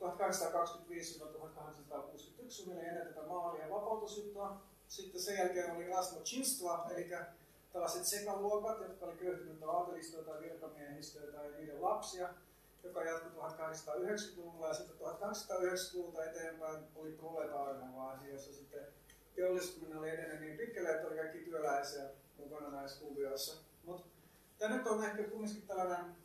[0.00, 0.02] 1825-1861
[2.48, 4.60] suunnilleen ennen tätä maali- ja vapautusjuttua.
[4.88, 7.10] Sitten sen jälkeen oli rasnochinstva, eli
[7.72, 12.28] tällaiset sekaluokat, jotka oli köyhtynyt aatelistoa tai virkamiehistöä tai niiden lapsia,
[12.84, 18.86] joka jatkui 1890-luvulla ja sitten 1890-luvulta eteenpäin oli proletaarinen vaihe, jossa sitten
[19.38, 22.02] teollistuminen oli edennyt niin pitkälle, että oli kaikki työläisiä
[22.36, 23.62] mukana näissä kuvioissa.
[23.84, 24.06] Mutta
[24.58, 26.16] tämä nyt on ehkä kumminkin tällainen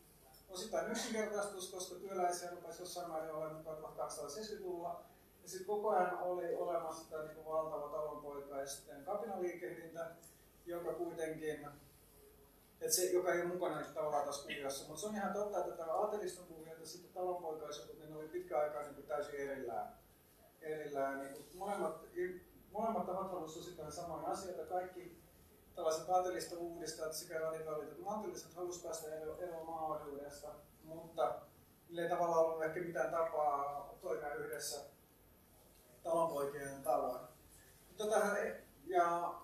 [0.48, 5.04] osittain yksinkertaistus, koska työläisiä rupesi jossain määrin olemaan 1270-luvulla.
[5.42, 10.10] Ja sitten koko ajan oli olemassa tämä niin valtava talonpoikaisten kapinaliikehdintä,
[10.66, 11.68] joka kuitenkin,
[12.80, 14.88] että se, joka ei ole mukana niin tavallaan tässä kuviossa.
[14.88, 18.28] Mutta se on ihan totta, että tämä aateliston kuvio ja sitten talonpoikaiset, niin ne oli
[18.28, 19.88] pitkä aikaa niin täysin erillään.
[20.60, 22.04] erillään niin molemmat,
[22.74, 24.66] molemmat tahot halusivat osittain samoja asioita.
[24.66, 25.18] Kaikki
[25.74, 29.08] tällaiset aatelista uudistajat sekä radikaalit että maltilliset halusivat päästä
[29.38, 30.48] eroon maaoikeudesta,
[30.84, 31.34] mutta
[31.88, 34.80] niillä ei tavallaan ollut ehkä mitään tapaa toimia yhdessä
[36.02, 37.20] talonpoikien tavoin.
[37.96, 38.16] Tota,
[38.86, 39.34] ja,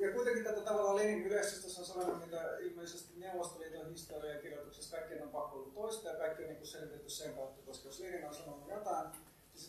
[0.00, 5.28] ja kuitenkin tätä tavallaan Lenin yleisöstä on sellainen, mitä ilmeisesti Neuvostoliiton historian kirjoituksessa kaikkien on
[5.28, 8.68] pakko ollut toista ja kaikki on niin selitetty sen kautta, koska jos Lenin on sanonut
[8.68, 9.08] jotain,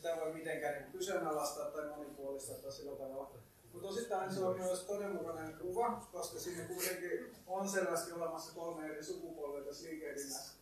[0.06, 3.32] sitä voi mitenkään niin kyseenalaistaa tai monipuolista tai sillä tavalla
[3.74, 9.04] mutta osittain se on myös todenmukainen kuva, koska siinä kuitenkin on selvästi olemassa kolme eri
[9.04, 10.54] sukupolvea tässä liikehdinnässä.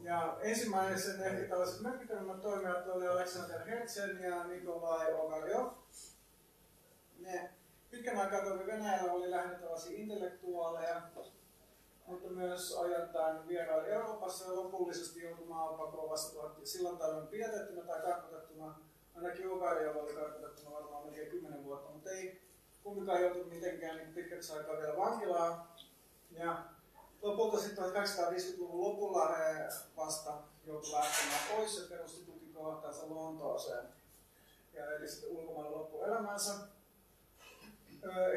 [0.00, 5.72] Ja ensimmäisen ehkä tällaiset merkittävimmät toimijat oli Alexander Herzen ja Nikolai Ogaljov.
[7.18, 7.50] Ne
[7.90, 11.02] pitkän aikaa toimi Venäjällä oli lähinnä tällaisia intellektuaaleja,
[12.06, 18.78] mutta myös ajoittain vieraili Euroopassa ja lopullisesti joutumaan pakoon vasta silloin tällöin pidätettynä tai karkotettuna
[19.14, 22.42] ainakin Ogaljov oli karkotettuna varmaan melkein 10 vuotta, mutta ei
[22.82, 25.68] kumminkaan joutunut mitenkään niin pitkäksi aikaa vielä vankilaan.
[26.30, 26.64] Ja
[27.22, 30.32] lopulta sitten 1850-luvun lopulla he vasta
[30.66, 33.86] joutui lähtemään pois ja perusti tukikohtaansa Lontooseen.
[34.72, 36.52] Ja eli sitten ulkomailla loppuelämänsä.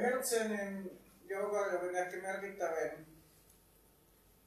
[0.01, 3.18] Hertzenin ja Ogaljovin ehkä merkittävin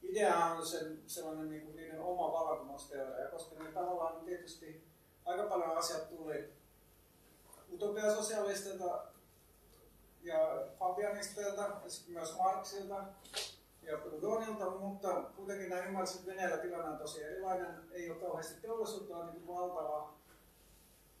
[0.03, 4.87] idea on sen, sellainen niin kuin niiden oma vallankumousteoria, koska ne tavallaan tietysti
[5.25, 6.53] aika paljon asiat tuli
[7.73, 9.03] utopiasosialistilta
[10.23, 13.03] ja Fabianisteilta ja sitten myös Marxilta
[13.81, 17.91] ja Proudhonilta, mutta kuitenkin nämä ymmärsivät, että Venäjällä tilanne on tosi erilainen.
[17.91, 20.13] Ei ole kauheasti teollisuutta, on niin valtava,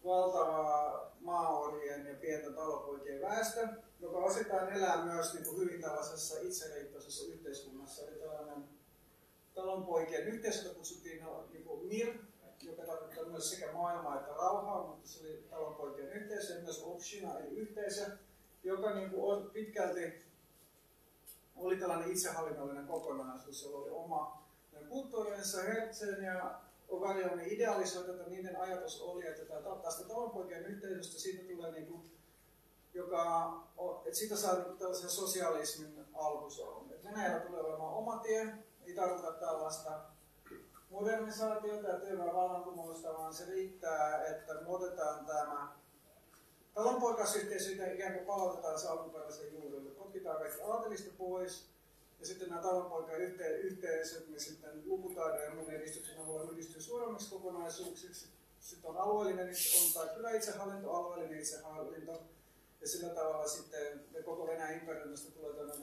[0.05, 3.67] valtava maaorien ja pienten talopoikien väestö,
[3.99, 8.01] joka osittain elää myös niin kuin hyvin tällaisessa itseriittoisessa yhteiskunnassa.
[8.07, 8.63] Eli tällainen
[9.55, 12.13] talonpoikien yhteisö, kutsuttiin no, niin kuin MIR,
[12.61, 17.47] joka tarkoittaa myös sekä maailmaa että rauhaa, mutta se oli talonpoikien yhteisö myös Opshina eli
[17.47, 18.05] yhteisö,
[18.63, 20.23] joka niin kuin pitkälti
[21.55, 24.43] oli tällainen itsehallinnollinen kokonaisuus, jolla oli oma
[24.89, 26.59] kulttuurinsa, Herzen ja
[26.93, 29.45] Ogarionen idealisoi että niiden ajatus oli, että
[29.83, 32.11] tästä talonpoikien yhteisöstä siitä tulee niin kuin,
[32.93, 33.53] joka,
[34.05, 36.89] että siitä saa niin tällaisen sosialismin alkusolun.
[37.03, 38.53] Venäjällä tulee olemaan oma tie,
[38.85, 39.99] ei tarkoita tällaista
[40.89, 45.75] modernisaatiota ja työväen vallankumousta, vaan se riittää, että muutetaan tämä
[46.73, 49.91] talonpoikaisyhteisö ikään kuin palautetaan se alkuperäisen juurille.
[49.91, 51.72] Potkitaan kaikki aatelista pois
[52.19, 57.29] ja sitten nämä talonpoikien yhte- yhteisöt, niin sitten lukutaidon ja muun edistyksen avulla yhdistyy suuremmiksi
[57.29, 58.27] kokonaisuuksiksi.
[58.59, 62.23] Sitten on alueellinen, on tai kyllä itsehallinto, alueellinen itsehallinto.
[62.81, 65.81] Ja sillä tavalla sitten koko Venäjän imperiumista tulee tämmöinen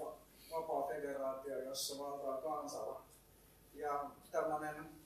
[0.51, 3.03] vapaa federaatio, jossa valtaa kansalla.
[3.75, 5.01] Ja tämmöinen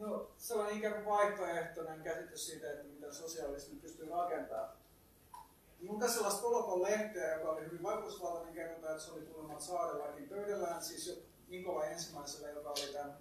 [0.00, 4.79] No, se on ikään kuin vaihtoehtoinen käsitys siitä, että miten sosialismi pystyy rakentamaan.
[6.00, 10.82] Tässä sellaista Kolokon lehteä, joka oli hyvin vaikutusvaltainen, kerrotaan, että se oli kuulemma saarellakin pöydällään,
[10.82, 11.14] siis jo
[11.48, 13.18] Nikola ensimmäisellä, joka oli tämän,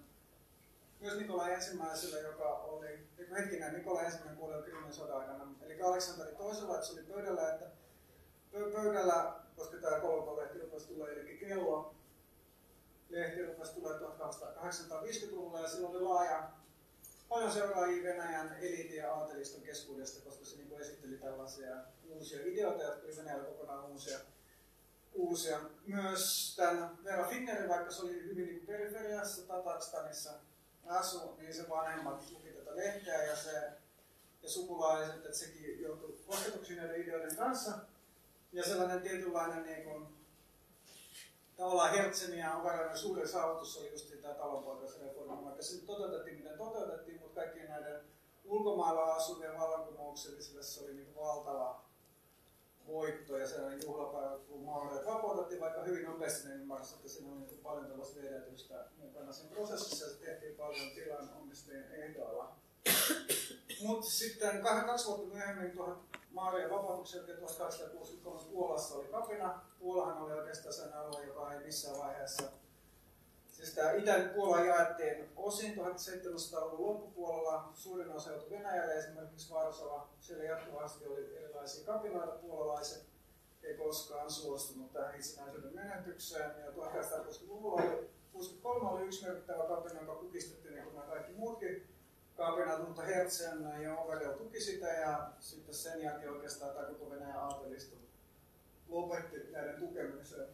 [0.99, 6.75] myös Nikola ensimmäisellä, joka oli, hetkinen, Nikola ensimmäinen kuoli Krimin sodan aikana, eli Aleksanteri toisella,
[6.75, 7.65] että se oli pöydällä, että
[8.51, 11.95] pöydällä, koska tämä Kolokon lehti rupesi tulee, eli kello,
[13.09, 16.49] lehti rupesi tulee 1850-luvulla ja silloin oli laaja
[17.29, 21.75] paljon seuraajia Venäjän eliitin ja aateliston keskuudesta, koska se niin esitteli tällaisia
[25.13, 25.59] uusia.
[25.87, 30.31] Myös tämän Vera Fingerin, vaikka se oli hyvin niin periferiassa Tatarstanissa
[30.85, 33.71] asu, niin se vanhemmat luki tätä lehteä ja se
[34.43, 37.71] ja sukulaiset, että sekin joutui kosketuksiin näiden ideoiden kanssa.
[38.51, 40.07] Ja sellainen tietynlainen niin kuin,
[41.57, 47.18] tavallaan Hertsenin ja Unkarin suuri saavutus oli just tämä talonpoikaisreformi, vaikka se toteutettiin miten toteutettiin,
[47.39, 48.01] kaikkien näiden
[48.43, 51.85] ulkomailla asuvien vallankumouksellisille se oli niin valtava
[52.87, 57.39] voitto ja sellainen juhlapäivä, kun maailmat vapautettiin, vaikka hyvin nopeasti ne ymmärsi, että siinä oli
[57.39, 62.55] niin paljon tällaista vedetystä mukana siinä prosessissa ja se tehtiin paljon tilan omistajien ehdoilla.
[63.81, 69.61] Mutta sitten kaksi vuotta myöhemmin tuohon Maarien vapautuksen jälkeen 1863 Puolassa oli kapina.
[69.79, 72.43] Puolahan oli oikeastaan sen alue, joka ei missään vaiheessa
[73.59, 77.71] Siis tämä Itä Puola jaettiin osin 1700-luvun loppupuolella.
[77.73, 80.09] Suurin osa joutui Venäjälle, esimerkiksi Varsova.
[80.19, 82.31] Siellä jatkuvasti oli erilaisia kapinoita.
[82.31, 83.05] Puolalaiset
[83.63, 86.51] ei koskaan suostunut tähän itsenäisyyden menetykseen.
[86.59, 91.87] Ja 1860-luvulla oli 63 oli yksi merkittävä kapina, joka kukistettiin niin kuin nämä kaikki muutkin
[92.37, 97.39] kapinat, mutta Hertsen ja Overio tuki sitä ja sitten sen jälkeen oikeastaan tämä koko Venäjän
[97.39, 97.95] aatelisto
[98.87, 100.49] lopetti näiden tukemiseen,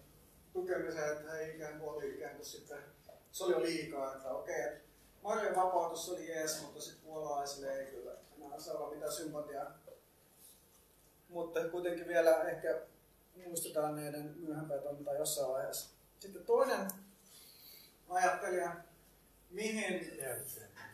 [0.53, 2.94] tukemiseen että he ikään kuin oli ikään kuin sitten,
[3.35, 4.77] se oli jo liikaa, että okei, okay,
[5.23, 9.71] Marjan vapautus oli jees, mutta sitten puolalaisille ei kyllä enää saa mitään sympatiaa.
[11.29, 12.81] Mutta kuitenkin vielä ehkä
[13.45, 15.89] muistetaan näiden myöhempää toimintaa jossain vaiheessa.
[16.19, 16.87] Sitten toinen
[18.09, 18.75] ajattelija,
[19.49, 20.21] mihin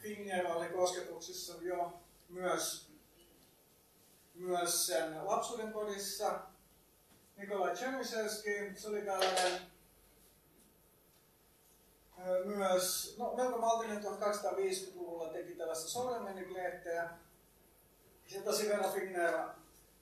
[0.02, 1.94] Finger oli kosketuksissa jo
[2.30, 2.90] myös,
[4.34, 6.40] myös sen lapsuuden kodissa.
[7.38, 9.71] Nikolai Chernysevski, se oli tällainen
[12.46, 17.10] myös, no melko maltinen 1250-luvulla teki tällaista Sorlemenik-lehteä.
[18.36, 19.34] Ja tosi verran Finger,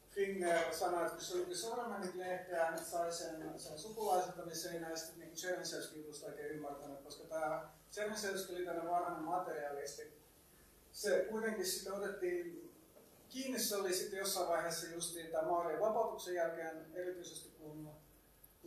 [0.10, 4.80] Finger sanoi, että kun se luki Sorlemenik-lehteä, niin sai sen, sen sukulaiselta, niin se ei
[4.80, 10.20] näistä niin Chernysevskin jutusta oikein ymmärtänyt, koska tämä Chernysevski oli tämmöinen varhainen materialisti.
[10.92, 12.74] Se kuitenkin sitten otettiin
[13.30, 17.90] kiinni, se oli sitten jossain vaiheessa justiin tämä Maarien vapautuksen jälkeen, erityisesti kun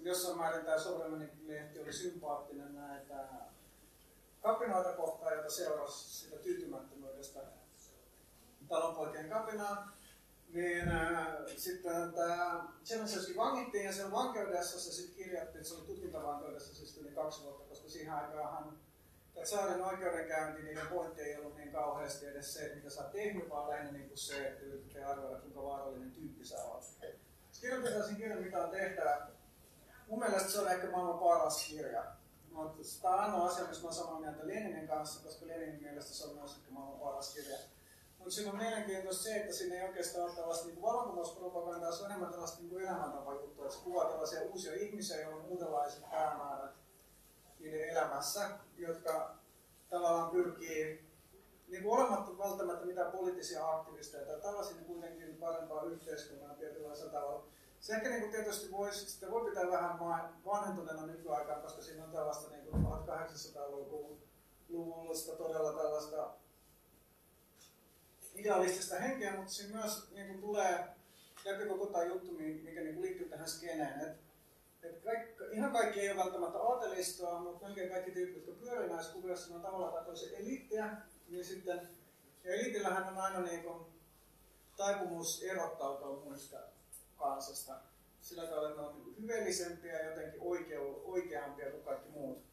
[0.05, 3.29] jossain määrin tämä Sovremeni-lehti oli sympaattinen näitä
[4.43, 7.41] kapinoita kohtaan, jota seurasi sitä tyytymättömyydestä
[8.69, 9.93] talonpoikien kapinaan.
[10.49, 15.87] Niin äh, sitten tämä Chernysevski vangittiin ja sen vankeudessa se sitten kirjoitti, että se oli
[15.87, 18.79] tutkintavankeudessa siis yli kaksi vuotta, koska siihen aikaan
[19.45, 23.71] saaren oikeudenkäynti, niiden pointti ei ollut niin kauheasti edes se, mitä sä oot tehnyt, vaan
[23.71, 26.85] lähinnä niin kuin se, että yritetään arvioida, kuinka vaarallinen tyyppi sä oot.
[27.61, 29.29] Kirjoitetaan sen kirjan, mitä on tehtävä.
[30.13, 32.05] Mun mielestä se on ehkä maailman paras kirja.
[32.51, 36.15] Mutta tämä on ainoa asia, missä mä olen samaa mieltä Leninin kanssa, koska Leninin mielestä
[36.15, 37.57] se on myös ehkä maailman paras kirja.
[38.19, 42.11] Mutta siinä on mielenkiintoista se, että siinä ei oikeastaan ole tällaista niin vallankumouspropagandaa, se on
[42.11, 43.71] enemmän tällaista niin elämäntapa juttua.
[43.71, 46.75] Se kuvaa tällaisia uusia ihmisiä, joilla on uudenlaiset päämäärät
[47.59, 49.35] niiden elämässä, jotka
[49.91, 51.05] tavallaan pyrkii
[51.69, 57.47] niin kuin olematta välttämättä mitään poliittisia aktivisteja tai tällaisia niin kuitenkin parempaa yhteiskunnan tietynlaisella tavalla.
[57.83, 59.99] Se ehkä niin kuin tietysti voisi, sitä voi pitää vähän
[60.45, 66.31] vanhentuneena nykyaikaan, koska siinä on tällaista niin kuin 1800-luvullista todella tällaista
[68.35, 70.89] idealistista henkeä, mutta siinä myös niin kuin tulee
[71.45, 74.01] läpi koko tämä juttu, mikä niin kuin liittyy tähän skeneen.
[74.01, 74.23] Että
[74.83, 79.13] et kaikki, ihan kaikki ei ole välttämättä aatelistoa, mutta melkein kaikki tyypit, jotka pyörii näissä
[79.13, 80.97] kuvioissa, on tavallaan tai toisen eliittiä,
[81.29, 81.89] niin sitten
[82.45, 83.87] ja eliitillähän on aina niin kuin,
[84.77, 86.72] taipumus erottautua muista
[87.23, 87.81] kansasta.
[88.21, 92.45] Sillä tavalla, että ne on hyveellisempiä ja jotenkin oikeu, oikeampia kuin kaikki muut.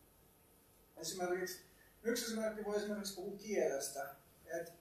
[0.97, 1.61] Esimerkiksi,
[2.03, 4.15] yksi esimerkki voi esimerkiksi puhua kielestä.
[4.45, 4.73] Et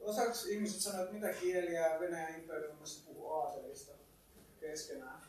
[0.00, 3.92] osaksi ihmiset sanoo, että mitä kieliä Venäjän imperiumissa puhuu aatelista
[4.60, 5.20] keskenään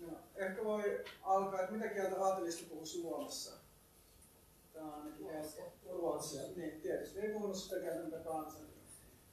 [0.00, 3.52] No, ehkä voi alkaa, että mitä kieltä aatelista puhuu Suomessa?
[4.72, 5.26] Tämä on ainakin.
[5.90, 6.42] Ruotsia.
[6.56, 8.69] Niin, tietysti ei puhunut sitä kieltä mitä kansan.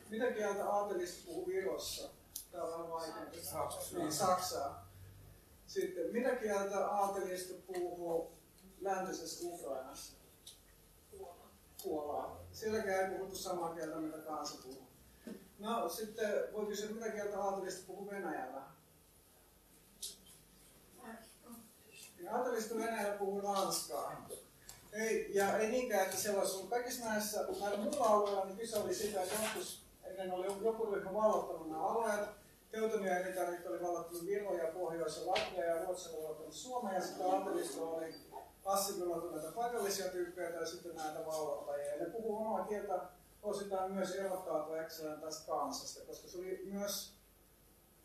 [0.10, 2.10] Mitä kieltä aatelista puhuu Virossa?
[2.52, 3.44] Tämä on vähän vaikeaa.
[3.44, 4.00] Saksaa.
[4.00, 4.88] Niin, Saksaa.
[5.68, 8.32] Sitten, mitä kieltä aatelista puhuu
[8.82, 10.14] läntisessä Ukrainassa?
[11.12, 11.52] Puolaa.
[11.84, 12.40] Puolaa.
[12.52, 14.88] Sielläkään ei puhuttu samaa kieltä, mitä kansa puhuu.
[15.60, 18.62] No, sitten voi kysyä, mitä kieltä aatelista puhuu Venäjällä?
[22.24, 24.28] Ja Aatelista Venäjällä puhuu ranskaa.
[24.94, 28.78] Ei, ja ei niinkään, että siellä olisi ollut kaikissa näissä, näillä muilla alueilla, niin kyse
[28.78, 29.87] oli sitä, että joskus
[30.18, 32.30] ennen oli joku ryhmä vallottanut nämä alueet.
[32.72, 37.26] Teutonia elintarvikkeet oli vallottanut Viroja, Pohjois- ja Latvia ja Ruotsi oli vallottanut Suomea ja sitten
[37.26, 38.16] Aatelista oli
[38.66, 41.96] assimiloitu näitä paikallisia tyyppejä ja sitten näitä vallottajia.
[41.96, 43.02] Ja ne puhuu omaa kieltä
[43.44, 47.14] osittain myös erottautuakseen tästä kansasta, koska se oli myös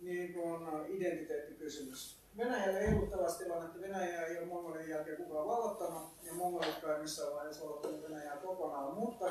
[0.00, 2.22] niin kuin identiteettikysymys.
[2.36, 7.02] Venäjällä ei ollut tällaista tilannetta, Venäjä ei ole Mongolien jälkeen kukaan vallottanut, ja Mongolit ei
[7.02, 9.30] missään vaiheessa vallottanut Venäjää kokonaan, mutta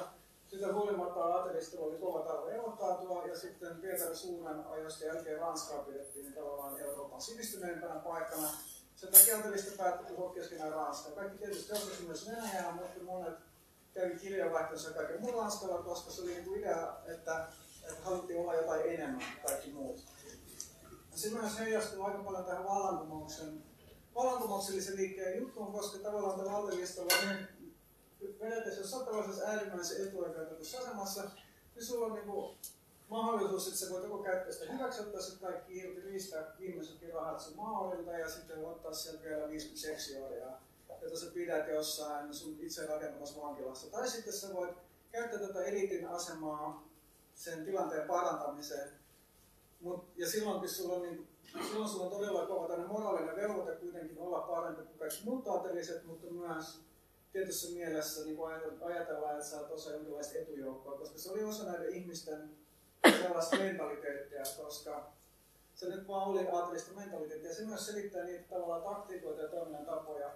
[0.52, 6.34] sitä huolimatta aatelistilla oli kova tarve erottautua, ja sitten Pietari Suuren ajoista jälkeen Ranskaa pidettiin
[6.34, 8.48] tavallaan Euroopan sivistyneempänä paikkana.
[8.96, 11.12] Sen takia aatelista päätti puhua keskenään Ranskaa.
[11.12, 13.40] Kaikki tietysti osasi myös Venäjää, mutta monet
[13.94, 17.48] kävi kirjavaihtonsa kaiken muun Ranskalla, koska se oli niin idea, että,
[17.84, 20.04] että haluttiin olla jotain enemmän kuin kaikki muut.
[21.12, 23.64] Ja se myös heijastuu aika paljon tähän vallankumouksen,
[24.16, 27.14] vallankumouksellisen liikkeen juttuun, koska tavallaan tällä aatelistalla
[28.40, 31.24] periaatteessa jos olet tällaisessa äärimmäisen etuoikeutetussa asemassa,
[31.76, 32.56] niin sulla on niinku
[33.10, 37.40] mahdollisuus, että sä voit joko käyttää sitä hyväksi, ottaa sitten kaikki irti, riistää viimeisetkin rahat
[37.40, 40.62] sun maaorilta ja sitten ottaa sieltä vielä 50 seksiorjaa,
[41.02, 43.92] jota sä pidät jossain sun itse rakentamassa vankilassa.
[43.92, 44.78] Tai sitten sä voit
[45.12, 46.88] käyttää tätä elitin asemaa
[47.36, 48.90] sen tilanteen parantamiseen.
[49.82, 51.28] Mut, ja silloinkin sulla on, niin,
[51.68, 55.46] silloin sulla on todella kova moraalinen velvoite kuitenkin olla parempi kuin kaikki muut
[56.06, 56.82] mutta myös
[57.34, 58.38] tietyssä mielessä niin
[58.82, 62.50] ajatellaan, että sä oot osa jonkinlaista etujoukkoa, koska se oli osa näiden ihmisten
[63.22, 65.14] sellaista mentaliteettia, koska
[65.76, 67.54] se nyt vaan oli aatelista mentaliteettia.
[67.54, 70.34] Se myös selittää niitä tavallaan taktiikoita ja toiminnan tapoja,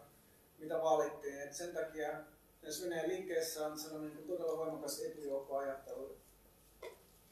[0.58, 1.41] mitä valittiin.
[1.41, 2.19] Et sen takia
[2.65, 6.17] jos Venäjän liikkeessä on sellainen niin todella voimakas etujoukkoajattelu.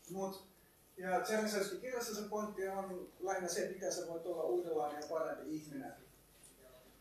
[0.10, 0.48] Mut,
[0.98, 5.56] ja Tserselskin kirjassa se pointti on lähinnä se, mitä sä voit olla uudenlainen ja parempi
[5.56, 5.94] ihminen.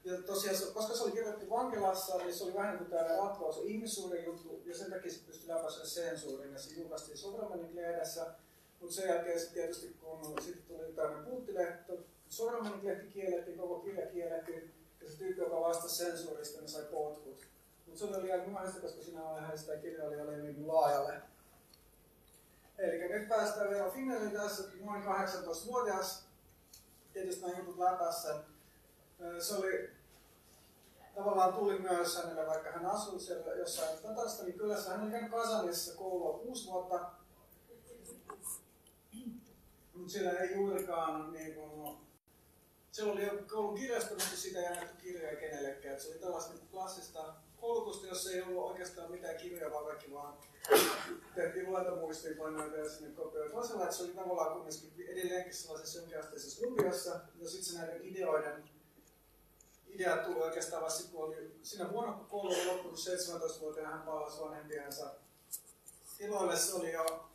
[0.05, 4.25] Ja tosiaan, koska se oli kirjoitettu vankilassa, niin se oli vähän kuin tämä ratkaus ihmissuuden
[4.25, 8.27] juttu, ja sen takia se pystyi läpäisemään sensuurin, ja se julkaistiin Sovramenin lehdessä.
[8.81, 14.07] Mutta sen jälkeen sitten tietysti, kun sitten tuli tämmöinen puuttilehto, Sovramenin lehti kiellettiin, koko kirja
[14.07, 17.47] kiellettiin, ja se tyyppi, joka vastasi sensuurista, niin sai potkut.
[17.87, 21.23] Mutta se oli liian myöhäistä, koska siinä vaiheessa sitä kirjaa oli niin laajalle.
[22.79, 26.25] Eli nyt päästään vielä Finnerin tässä, noin 18-vuotias.
[27.13, 28.35] Tietysti nämä jutut läpässä
[29.39, 29.91] se oli
[31.15, 34.91] tavallaan tuli myös hänelle, vaikka hän asui siellä jossain Tatarstanin kylässä.
[34.91, 37.11] Hän oli käynyt Kasanissa koulua kuusi vuotta,
[39.95, 41.97] mutta siellä ei juurikaan niin kuin,
[42.93, 46.01] siellä oli koulun kirjasto, mutta sitä ei annettu kirjoja kenellekään.
[46.01, 50.39] Se oli tällaista niin klassista koulutusta, jossa ei ollut oikeastaan mitään kirjoja, vaan kaikki vaan
[51.35, 53.55] tehtiin luentomuistiinpanoja ja sinne kopioita.
[53.55, 56.19] Toisella, se oli tavallaan kuitenkin edelleenkin sellaisessa jonkin
[56.71, 58.65] lukiossa, ja sitten se näiden ideoiden
[59.93, 64.41] idea tuli oikeastaan vasta kun oli siinä vuonna, kun koulu oli loppunut 17-vuotiaana, hän palasi
[64.41, 65.11] vanhempiensa
[66.19, 66.57] tiloille.
[66.57, 67.31] Se oli jo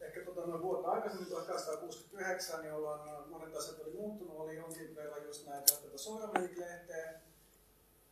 [0.00, 4.40] ehkä tota, noin vuotta aikaisemmin, 1869, jolloin monet asiat oli muuttunut.
[4.40, 7.20] Oli jonkin verran just näitä tätä Soiramenik-lehteä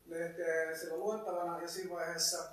[0.06, 2.44] lehteä siellä luettavana ja siinä vaiheessa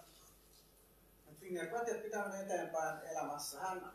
[1.40, 3.60] Finger päätti, että pitää mennä eteenpäin elämässä.
[3.60, 3.92] Hän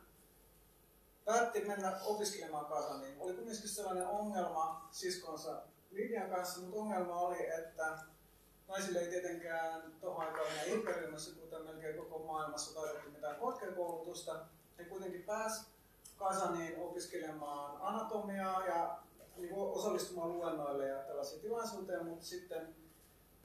[1.25, 3.21] päätti mennä opiskelemaan Kasaniin.
[3.21, 5.63] Oli kuitenkin sellainen ongelma siskonsa
[5.97, 7.99] Lidian kanssa, mutta ongelma oli, että
[8.69, 14.47] naisille ei tietenkään tuohon aikaan enää imperiumissa, kuten melkein koko maailmassa tarjottu mitään korkeakoulutusta.
[14.79, 15.67] He kuitenkin pääsi
[16.17, 18.99] Kasaniin opiskelemaan anatomiaa ja
[19.37, 22.75] niin osallistumaan luennoille ja tällaisiin tilaisuuteen, mutta sitten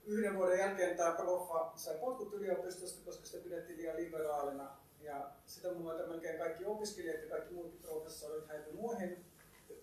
[0.06, 4.72] yhden vuoden jälkeen tämä proffa sai potkut yliopistosta, koska sitä pidettiin liian liberaalina.
[5.02, 9.26] Ja sitä muuta melkein kaikki opiskelijat ja kaikki muut professorit häipyi muihin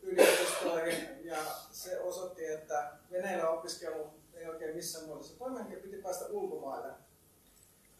[0.02, 1.36] yliopistoihin ja
[1.70, 6.94] se osoitti, että Venäjällä opiskelu ei oikein missään muodossa toimi, niin piti päästä ulkomaille.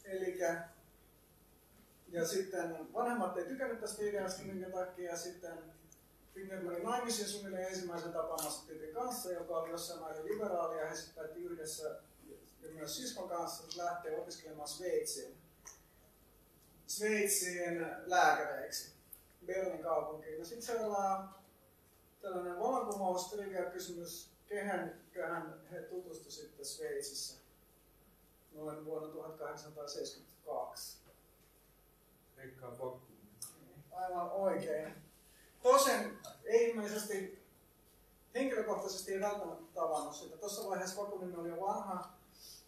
[0.05, 0.69] Elikkä,
[2.09, 5.59] ja sitten vanhemmat ei tykännyt tästä ideasta, minkä takia sitten
[6.35, 10.97] Finger meni naimisiin suunnilleen ensimmäisen tapaamassa tyypin kanssa, joka oli jossain määrin liberaali, ja he
[10.97, 12.01] sitten päätti yhdessä
[12.63, 15.37] ja myös siskon kanssa lähteä opiskelemaan Sveitsiin.
[16.87, 18.93] Sveitsiin lääkäreiksi,
[19.47, 20.39] Berlin kaupunkiin.
[20.39, 21.29] Ja sitten seuraava
[22.21, 23.35] tällainen vallankumous,
[23.73, 27.39] kysymys, kehenköhän he tutustu sitten Sveitsissä
[28.53, 30.99] noin vuonna 1872.
[32.37, 33.13] Veikkaa Bokku.
[33.93, 34.95] Aivan oikein.
[35.63, 37.43] Tosin ei ilmeisesti
[38.35, 40.37] henkilökohtaisesti ei välttämättä tavannut sitä.
[40.37, 42.13] Tuossa vaiheessa Vakunin oli jo vanha,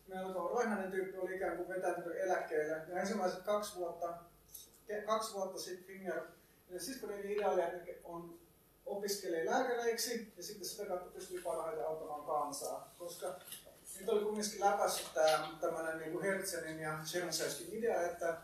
[0.08, 2.84] melko roihnainen tyyppi oli ikään kuin vetäytynyt eläkkeelle.
[2.88, 4.18] Ja ensimmäiset kaksi vuotta,
[5.06, 6.22] kaksi vuotta sitten Finger,
[6.70, 7.62] ja siskonin ideaali
[8.04, 8.39] on
[8.90, 12.94] opiskelee lääkäreiksi ja sitten sitä kautta pystyy parhaiten auttamaan kansaa.
[12.98, 13.34] Koska
[14.00, 18.38] nyt oli kumminkin läpäissyt tämä tämmöinen niin Hertzenin ja Chernysevskin idea, että,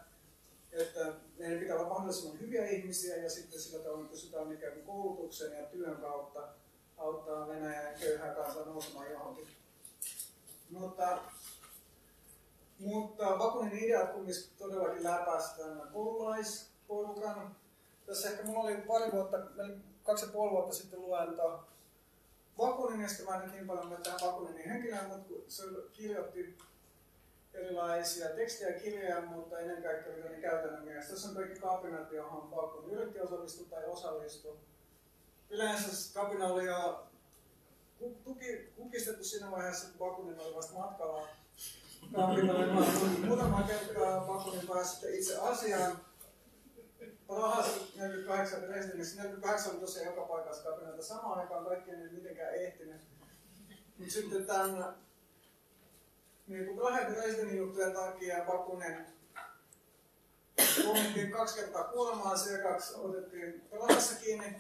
[0.73, 5.53] että meidän pitää olla mahdollisimman hyviä ihmisiä ja sitten sillä tavalla pystytään ikään kuin koulutuksen
[5.53, 6.49] ja työn kautta
[6.97, 9.49] auttaa Venäjän köyhää kansaa nousemaan johonkin.
[10.71, 11.19] Mutta,
[12.79, 17.57] mutta Bakunin ideat kumminkin todellakin läpäisi tämän koululaisporukan
[18.07, 19.37] tässä ehkä mulla oli pari vuotta,
[20.07, 21.65] kaksi ja puoli vuotta sitten luento
[22.57, 26.59] Bakuninista, mä en niin paljon tähän Bakuninin henkilöön, mutta se kirjoitti
[27.55, 31.11] erilaisia tekstejä ja kirjoja, mutta ennen kaikkea mitä ne käytännön mielessä.
[31.11, 34.57] Tässä on kaikki kapinat, johon Bakun yritti osallistua tai osallistua.
[35.51, 37.07] Yleensä kapina oli jo
[38.25, 41.29] tuki, kukistettu siinä vaiheessa, kun Bakunin oli vasta matkalla.
[42.15, 42.67] Kapinalle
[43.27, 46.06] muutama kertaa Bakunin pääsi sitten itse asiaan.
[47.27, 53.01] Prahassa 48 Dresdenissä, 48 oli tosiaan joka paikassa kapinoita samaan aikaan, kaikki ei mitenkään ehtinyt.
[53.99, 54.95] Mutta sitten tämän
[56.47, 59.07] niin kuin Prahen Dresdenin juttujen takia Bakunen
[60.83, 64.57] tuomittiin kaksi kertaa kuolemaan, se kaksi otettiin Prahassa kiinni.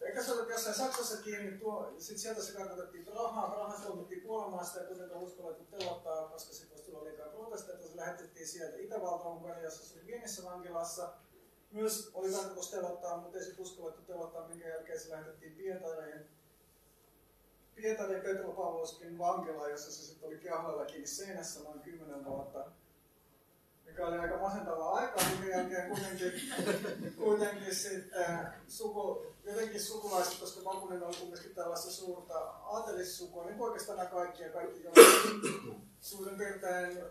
[0.00, 1.60] Eikä se ollut jossain Saksassa kiinni,
[1.98, 6.71] sitten sieltä se karkotettiin Prahaan, Prahassa tuomittiin kuolemaan, sitä ei kuitenkaan uskallettu telottaa, koska sitten
[6.92, 11.12] tullut liikaa protesteita, se lähetettiin sieltä Itävalta-Unkaria, jossa se oli pienessä vankilassa.
[11.70, 16.26] Myös oli tarkoitus telottaa, mutta ei sitten uskallettu telottaa, minkä jälkeen se lähetettiin Pietariin.
[17.74, 22.72] Pietari Petropavlovskin vankila, jossa se sitten oli kehlalla kiinni seinässä noin 10 vuotta.
[23.92, 26.32] Mikä oli aika masentavaa aikaa, minkä jälkeen kuitenkin,
[27.16, 34.10] kuitenkin sitten suku, jotenkin sukulaiset, koska Bakunin oli kuitenkin tällaista suurta aatelissukua, niin oikeastaan nämä
[34.10, 34.84] kaikki ja kaikki
[36.00, 37.02] suurin piirtein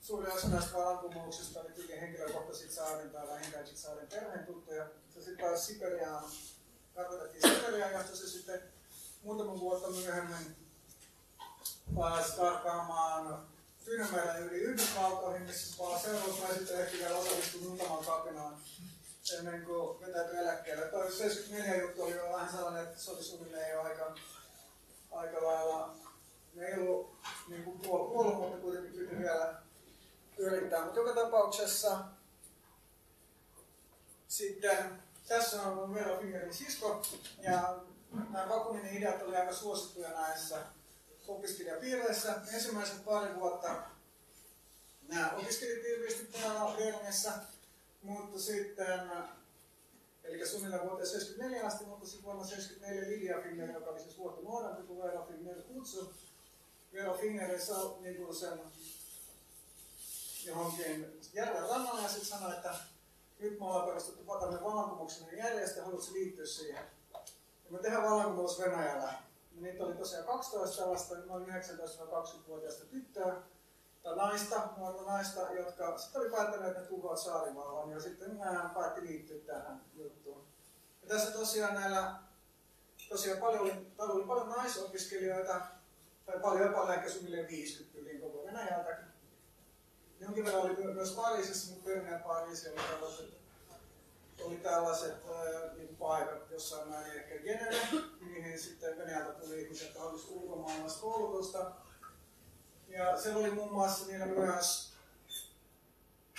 [0.00, 4.86] suurin osa näistä vallankumouksista oli tyyliin henkilökohtaiset saaren tai vähintään saaren perheen tuttuja.
[5.14, 6.24] Se sitten taas Siperiaan,
[6.94, 8.62] karkotettiin Siperiaan, josta se sitten
[9.22, 10.56] muutama vuotta myöhemmin
[11.96, 13.48] pääsi karkaamaan
[13.88, 18.56] Tyynemeren yli Yhdysvaltoihin, missä se palasi Eurooppaan ja sitten ehkä vielä osallistui muutamaan kapinaan
[19.38, 20.86] ennen kuin vetäytyi eläkkeelle.
[20.86, 24.14] Toi 74 juttu oli vähän sellainen, että se oli suunnilleen jo aika,
[25.10, 25.94] aika lailla,
[26.54, 27.18] ne ei ollut
[27.48, 29.54] niin kuin kuollut, mutta kuitenkin piti vielä
[30.38, 30.84] yrittää.
[30.84, 31.98] Mutta joka tapauksessa
[34.28, 37.02] sitten tässä on Vera Fingerin sisko
[37.38, 37.80] ja
[38.30, 40.56] nämä Bakuninin ideat oli aika suosittuja näissä
[41.28, 42.34] opiskelijapiireissä.
[42.52, 43.82] Ensimmäiset pari vuotta
[45.08, 47.32] nämä opiskeli tiiviisti täällä Bernessä,
[48.02, 49.10] mutta sitten,
[50.24, 54.42] eli suunnilleen vuoteen 74 asti, mutta sitten vuonna 74 Lidia Finger, joka oli siis vuotta
[54.42, 56.14] nuorempi kuin Vera Finger kutsu,
[56.92, 58.60] Vera Finger saa niin sen
[60.44, 62.74] johonkin järven rannalle ja sitten sanoi, että
[63.38, 66.84] nyt me ollaan perustettu tämmöinen vallankumouksellinen järjestö, haluatko liittyä siihen?
[67.64, 69.27] Ja me tehdään vallankumous Venäjällä.
[69.60, 73.42] Niitä oli tosiaan 12 tällaista noin 19-20-vuotiaista tyttöä
[74.02, 78.70] tai naista, nuorta naista, jotka sitten oli päättäneet, että ne tuhoavat saarivallan ja sitten nämä
[78.74, 80.46] päätti liittyä tähän juttuun.
[81.02, 82.14] Ja tässä tosiaan näillä,
[83.08, 85.60] tosiaan paljon oli, täällä oli paljon naisopiskelijoita,
[86.26, 88.98] tai paljon paljon, ehkä suunnilleen 50 yli koko Venäjältä.
[90.20, 93.38] Jonkin verran oli myös Pariisissa, mutta Berne ja Pariisi oli tällaiset,
[94.48, 97.76] oli tällaiset äh, niin paikat jossain määrin ehkä Geneve,
[98.20, 101.72] mihin sitten Venäjältä tuli ihmisiä, jotka halusivat ulkomaalaista koulutusta.
[102.88, 104.92] Ja se oli muun muassa niillä myös,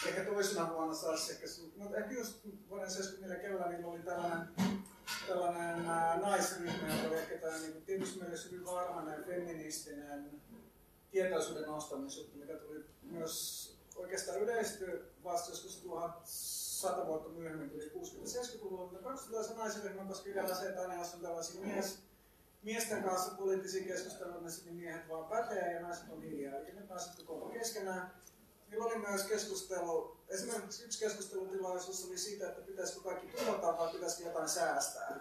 [0.08, 1.46] ehkä toisena vuonna saas ehkä,
[1.76, 2.40] no ehkä just
[2.70, 4.48] vuoden 74 keväällä niillä oli tällainen,
[5.28, 10.42] tällainen ää, naisryhmä, joka oli ehkä tämä niin tietysti mielessä hyvin varhainen feministinen
[11.12, 15.84] tietoisuuden nostamisjuttu, mikä tuli myös oikeastaan yleistyi vasta joskus
[16.82, 21.62] 1100 vuotta myöhemmin, tuli 60-70-luvulla, mutta se naisryhmä, koska idea se, että aina on tällaisia
[21.62, 22.00] mies,
[22.64, 26.56] miesten kanssa poliittisia keskusteluja, niin miehet vaan pätee ja naiset on hiljaa.
[26.56, 28.14] Eli nyt naiset kokoontuu keskenään.
[28.70, 34.30] Niillä oli myös keskustelu, esimerkiksi yksi keskustelutilaisuus oli siitä, että pitäisikö kaikki tuhota vai pitäisikö
[34.30, 35.20] jotain säästää.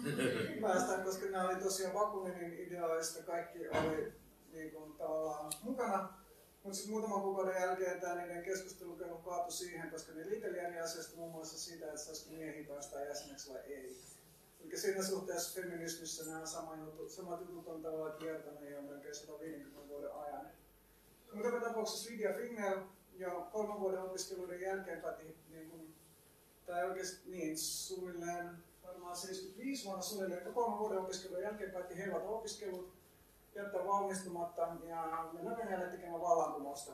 [0.62, 4.12] Päästään, koska nämä oli tosiaan Bakuninin ideoista, kaikki oli
[4.52, 6.25] niin kuin, tavallaan mukana.
[6.66, 11.16] Mutta sitten muutaman kuukauden jälkeen tämä niiden keskustelu kaatui siihen, koska ne liiteli eri asiasta
[11.16, 13.96] muun muassa siitä, että saisiko miehiä päästä jäseneksi vai ei.
[14.60, 19.88] Eli siinä suhteessa feminismissä nämä sama jutut, samat jutut on tavallaan kiertäneet jo melkein 150
[19.88, 20.46] vuoden ajan.
[21.32, 22.78] Mutta joka tapauksessa Lydia Finger
[23.12, 25.94] jo kolmen vuoden opiskeluiden jälkeen päätti, niin kuin,
[26.66, 28.50] tai oikeasti niin, suunnilleen
[28.86, 32.95] varmaan 75 vuonna suunnilleen, kolmen vuoden opiskelun jälkeen päätti heivata opiskelut,
[33.56, 36.92] jättää valmistumatta ja mennä Venäjälle tekemään vallankumousta.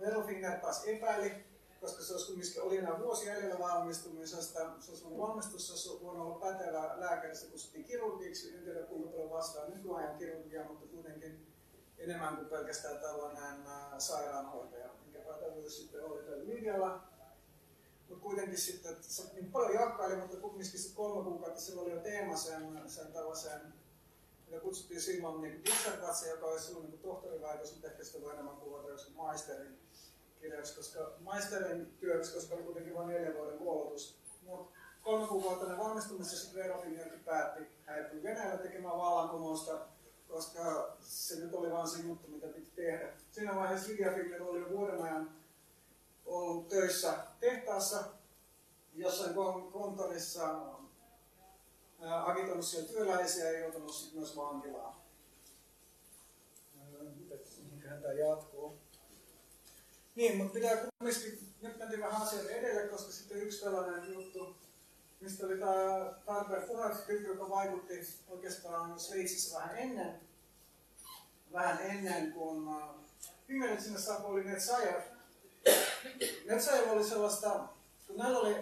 [0.00, 1.44] Vero Finger taas epäili,
[1.80, 4.58] koska se olisi kumminkin oli enää vuosi jäljellä valmistumisesta.
[4.80, 8.54] Se olisi voinut valmistus, se olisi voinut olla pätevä lääkäri, se kutsuttiin kirurgiksi.
[8.56, 11.46] En tiedä kuinka paljon vastaa nykyajan kirurgia, mutta kuitenkin
[11.98, 13.64] enemmän kuin pelkästään tällainen
[13.98, 17.02] sairaanhoitaja, mikä pätevyys sitten oli tällä linjalla.
[18.08, 22.00] Mutta kuitenkin sitten, se niin paljon jakkaili, mutta kumminkin se kolme kuukautta sillä oli jo
[22.00, 23.60] teema sen, sen tällaisen
[24.50, 28.56] mitä kutsuttiin silloin niin dissertaatio, joka olisi ollut niin tohtoriväitös, mutta ehkä sitä voi enemmän
[28.56, 29.78] kuvata joskus maisterin
[30.40, 34.18] kirjaksi, koska maisterin työksi, koska oli kuitenkin vain neljän vuoden helpotus.
[34.42, 39.86] Mutta kolme kuukautta ne valmistumisessa sitten Verofinjärki päätti häipyä Venäjällä tekemään vallankumousta,
[40.28, 43.12] koska se nyt oli vaan se juttu, mitä piti tehdä.
[43.30, 45.30] Siinä vaiheessa Lydia Finger oli jo vuoden ajan
[46.26, 48.04] ollut töissä tehtaassa,
[48.94, 50.77] jossain kon- konttorissa ää,
[52.00, 54.94] agitoinut siellä työläisiä ja joutunut sitten myös vankilaan.
[57.64, 58.78] Mihinköhän tämä jatkuu?
[60.14, 64.56] Niin, mutta pitää kumminkin, nyt mentiin vähän asioiden edelle, koska sitten yksi tällainen juttu,
[65.20, 70.20] mistä oli tämä Tarpeen Furat-kyky, joka vaikutti oikeastaan Sveitsissä vähän ennen,
[71.52, 72.68] vähän ennen kuin
[73.46, 75.00] Fingerit sinne saapui, oli Netsajev.
[76.46, 77.68] Netsajev oli sellaista,
[78.06, 78.56] kun näillä oli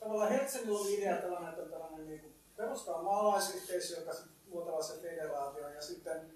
[0.00, 2.31] tavallaan Helsinillä oli idea tällainen, että tällainen niin
[2.62, 4.12] perustaa maalaisyhteisö, joka
[4.50, 6.34] luo tällaisen federaation ja sitten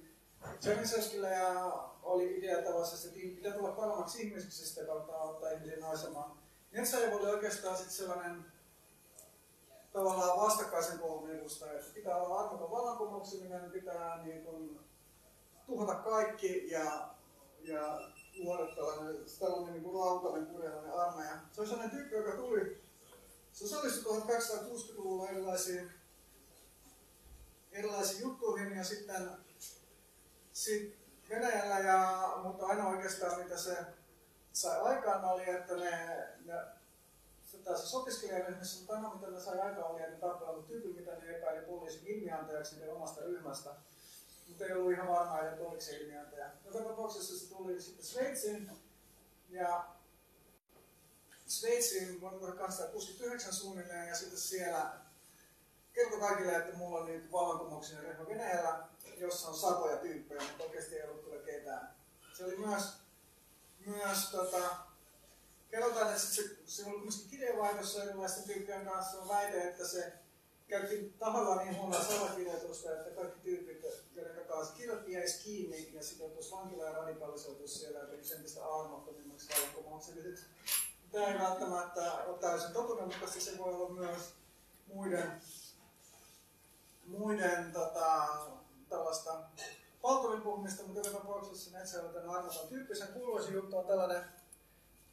[0.60, 1.72] Tchernisevskillä ja
[2.02, 6.38] oli idea tällaisesta, että pitää tulla paremmaksi ihmiseksi sitä kautta ottaa ihmisiä naisemaan.
[6.72, 8.44] Netsajev oli oikeastaan sitten sellainen
[9.92, 14.80] tavallaan vastakkaisen koulun edustaja, että pitää olla armoton vallankumouksellinen, pitää niin kuin,
[15.66, 17.08] tuhota kaikki ja,
[17.60, 18.00] ja
[18.38, 21.38] luoda tällainen, tällainen niin kurjalainen armeija.
[21.52, 22.82] Se oli sellainen tyyppi, joka tuli,
[23.52, 25.92] se osallistui 1860-luvulla erilaisiin,
[27.76, 29.30] erilaisiin juttuihin ja sitten
[30.52, 33.76] sit Venäjällä, ja, mutta aina oikeastaan mitä se
[34.52, 35.90] sai aikaan oli, että ne,
[36.44, 36.54] ne
[37.44, 41.10] se taas opiskelijaryhmässä, mutta aina mitä ne sai aikaan oli, että ne tappelut tyypin, mitä
[41.10, 43.70] ne epäili poliisin ilmiantajaksi niiden omasta ryhmästä.
[44.48, 46.50] Mutta ei ollut ihan varmaa, että oliko se ilmiantaja.
[46.64, 48.70] Joka tapauksessa se tuli sitten Sveitsiin
[49.48, 49.86] ja
[51.46, 55.05] Sveitsiin vuonna 1869 suunnilleen ja sitten siellä
[55.96, 60.96] kertoi kaikille, että mulla on niin vallankumouksinen ryhmä Venäjällä, jossa on satoja tyyppejä, mutta oikeasti
[60.96, 61.96] ei ollut kyllä ketään.
[62.32, 62.82] Se oli myös,
[63.86, 64.76] myös tota,
[65.70, 70.12] kerrotaan, että se, se oli kuitenkin kirjeenvaihdossa erilaisten tyyppien kanssa on väite, että se
[70.68, 73.84] käytti taholla niin huonoa salakirjoitusta, että kaikki tyypit,
[74.14, 78.64] joiden kanssa kirjoitti, jäisi kiinni ja sitten joutuisi vankilaan ja radikalisoituisi siellä ja tekisi entistä
[78.64, 80.44] armottomimmaksi vallankumoukselliseksi.
[81.12, 82.70] Tämä ei välttämättä ole täysin
[83.06, 84.34] mutta se voi olla myös
[84.86, 85.42] muiden,
[87.06, 88.28] muiden tota,
[88.88, 89.38] tällaista
[90.02, 94.24] palturin puhumista, mutta joka tapauksessa Netsä on tämän armoton tyyppisen kuuluisin juttu on tällainen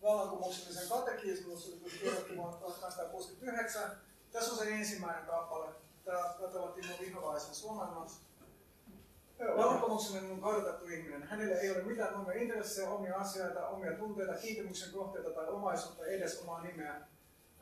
[0.02, 3.92] vallankumouksellisen katekismus, joka kirjoitti vuonna 1869.
[4.32, 5.70] Tässä on se ensimmäinen kappale.
[6.06, 8.22] Tämä katsotaan Timo Viholaisen suomennos.
[9.58, 11.24] Vallankumouksellinen on kartettu ihminen.
[11.24, 16.42] Hänellä ei ole mitään omia intressejä, omia asioita, omia tunteita, kiintymyksen kohteita tai omaisuutta, edes
[16.42, 17.02] omaa nimeä.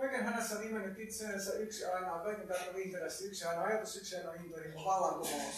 [0.02, 4.34] Kaiken hänessä on nimennyt itseensä yksi ainoa, kaiken tarkoittaa intressi, yksi ainoa ajatus, yksi ainoa
[4.34, 5.56] intohimo, vallankumous.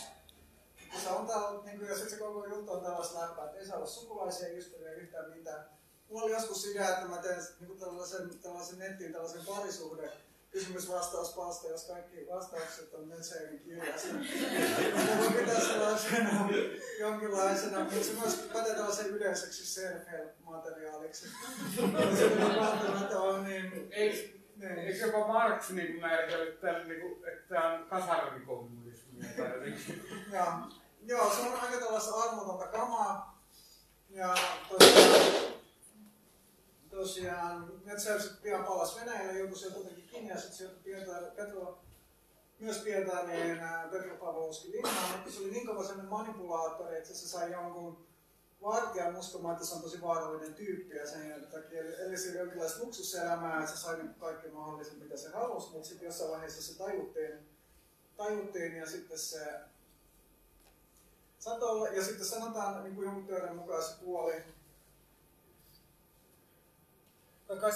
[1.04, 3.78] Se on täällä, niin kuin, sitten se koko juttu on tällaista läppää, että ei saa
[3.78, 5.66] olla sukulaisia, ystäviä, yhtään mitään.
[6.10, 10.12] Mulla oli joskus idea, että mä teen niin tällaisen, tällaisen nettiin tällaisen parisuhde
[10.54, 14.08] kysymys-vastauspalsta, jos kaikki vastaukset on Metsäärin kirjassa.
[14.14, 16.50] Mä voin pitää sellaisena
[17.00, 21.28] jonkinlaisena, mutta se myös pätee tällaisen yleiseksi self-help-materiaaliksi.
[22.18, 23.88] Se ei välttämättä ole niin...
[23.92, 24.80] Eikö, niin.
[24.80, 29.30] eikö jopa Marx niin määritellyt tämän, niin kuin, että tämä on kasarmikommunismia?
[30.32, 30.62] Ja,
[31.06, 33.44] joo, se on aika tällaista armotonta kamaa.
[34.10, 34.36] Ja
[34.70, 35.54] tosiaan,
[36.90, 40.03] tosiaan Metsä sitten pian palasi Venäjälle, joutui sieltä jotenkin
[40.38, 41.80] sieltä Pietari, Petro,
[42.60, 43.60] myös Pietariin
[43.92, 48.08] Petro Pavlovski linnaan, mutta se oli niin kova sellainen manipulaattori, että se sai jonkun
[48.62, 50.96] vartijan uskomaan, että se on tosi vaarallinen tyyppi.
[50.96, 55.72] Ja sen takia eli jonkinlaista luksuselämää, että se sai niin kaikki mahdollisen mitä se halusi,
[55.72, 57.50] mutta sitten jossain vaiheessa se tajuttiin,
[58.18, 59.40] tajuttiin ja sitten se
[61.62, 64.44] olla, ja sitten sanotaan niin kuin jonkun teorian mukaan se kuoli
[67.62, 67.72] tai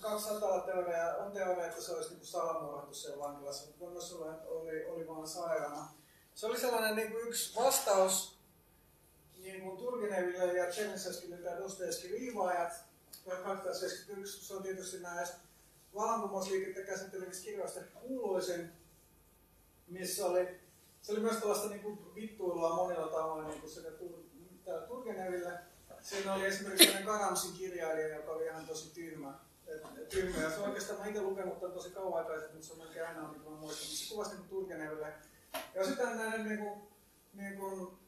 [0.00, 4.48] 200 olla teoria, on teoria, että se olisi niin salamurhattu siellä vankilassa, mutta myös että
[4.48, 5.88] oli, oli vaan sairaana.
[6.34, 8.38] Se oli sellainen niin kuin yksi vastaus
[9.38, 12.72] niin kuin Turgeneville ja Tchernisevskille ja Dostoevskin liivaajat
[13.24, 14.44] 1871.
[14.44, 15.36] Se on tietysti näistä
[15.94, 18.72] vallankumousliikettä käsittelevistä kirjoista kuuluisin,
[19.88, 20.60] missä oli,
[21.02, 25.58] se oli myös tällaista niin kuin vittuilua monilla tavoin niin kuin sekä Tur- Turgeneville.
[26.04, 29.34] Siinä oli esimerkiksi sellainen Karamsin kirjailija, joka oli ihan tosi tyhmä.
[30.08, 30.42] Tyhmä.
[30.42, 33.06] Ja se on oikeastaan, mä itse lukenut tämän tosi kauan aikaisemmin, mutta se on melkein
[33.06, 33.88] aina, mitä mä muistan.
[33.88, 35.12] Mutta se kuvasi niin Turgeneville.
[35.74, 36.82] Ja sitten näiden niin kuin,
[37.32, 37.98] niin kuin,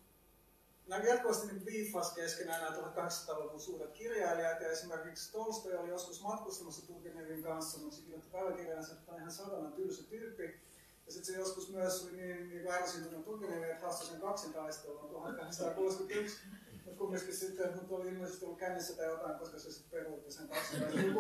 [0.87, 4.61] nämä jatkuvasti niin viiffas keskenään nämä 1800-luvun suuret kirjailijat.
[4.61, 9.33] Ja esimerkiksi Tolstoi oli joskus matkustamassa Turgenevin kanssa, mutta se kirjoitti päiväkirjansa, että on ihan
[9.33, 10.61] satanan tylsä tyyppi.
[11.07, 16.37] Ja sitten se joskus myös oli niin, niin ärsyyntynyt Turgeneviin, että haastoi sen kaksintaistelun 1861.
[16.87, 20.49] Mutta kumminkin sitten, mutta oli ilmeisesti ollut kännissä tai jotain, koska se sitten peruutti sen
[20.49, 21.13] vuotta.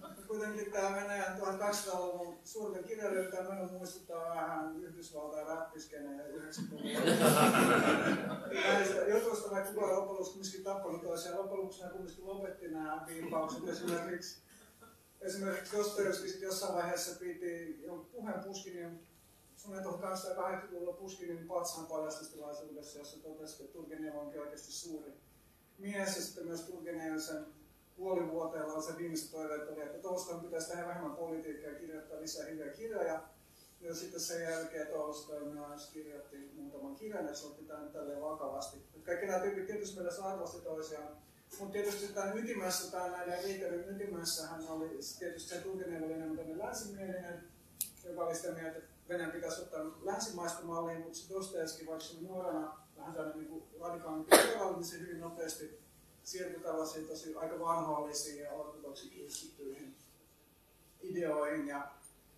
[0.00, 6.82] Mutta kuitenkin tämä Venäjän 1200-luvun suurten kirjailijoiden meno muistuttaa vähän Yhdysvaltain räppiskeneen 90-luvun.
[8.52, 13.68] Näistä jutuista, vaikka kukaan loppujen lopuksi kumminkin tappanut toisiaan, loppujen lopuksi kumminkin lopetti nämä viipaukset.
[13.68, 14.42] Esimerkiksi,
[15.20, 19.11] esimerkiksi Dostoevski sitten jossain vaiheessa piti jonkun puheen Puskinin
[19.62, 25.12] suunnilleen 1880-luvulla Puskinin patsaan paljastustilaisuudessa, jossa totesi, että Turgenev onkin oikeasti suuri
[25.78, 26.16] mies.
[26.16, 27.46] Ja sitten myös Turgenev sen
[27.96, 32.68] puolivuoteella se viimeiset toiveet oli, että Tolstoin pitäisi tehdä vähemmän politiikkaa ja kirjoittaa lisää hyviä
[32.68, 33.22] kirjoja.
[33.80, 38.76] Ja sitten sen jälkeen Tolstoi myös kirjoitti muutaman kirjan ja se otti tämän tälleen vakavasti.
[39.02, 41.16] Kaikki nämä tyypit tietysti mielessä arvosti toisiaan.
[41.58, 44.88] Mutta tietysti tämän ytimessä, tämä näiden riitelyn ytimessä hän oli,
[45.18, 47.44] tietysti se Turgenev oli enemmän tämmöinen länsimielinen,
[48.04, 52.20] joka oli sitä mieltä, että Venäjän pitäisi ottaa länsimaista mallia, mutta se Dostoevski, vaikka se
[52.20, 55.80] nuorena vähän tämmöinen niin radikaalimpi liberaali, niin se hyvin nopeasti
[56.22, 59.96] siirtyi tällaisiin tosi aika vanhoillisiin ja ortodoksi kristittyihin
[61.00, 61.92] ideoihin ja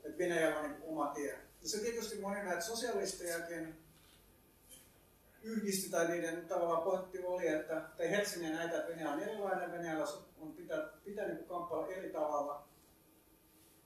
[0.05, 1.33] että Venäjällä on niin oma tie.
[1.63, 3.85] Ja se tietysti moni näitä sosialistejakin
[5.43, 10.07] yhdisti tai niiden tavallaan pointti oli, että, tai Helsingin näitä, että Venäjä on erilainen, Venäjällä
[10.39, 12.69] on pitää, pitää niin kamppailla eri tavalla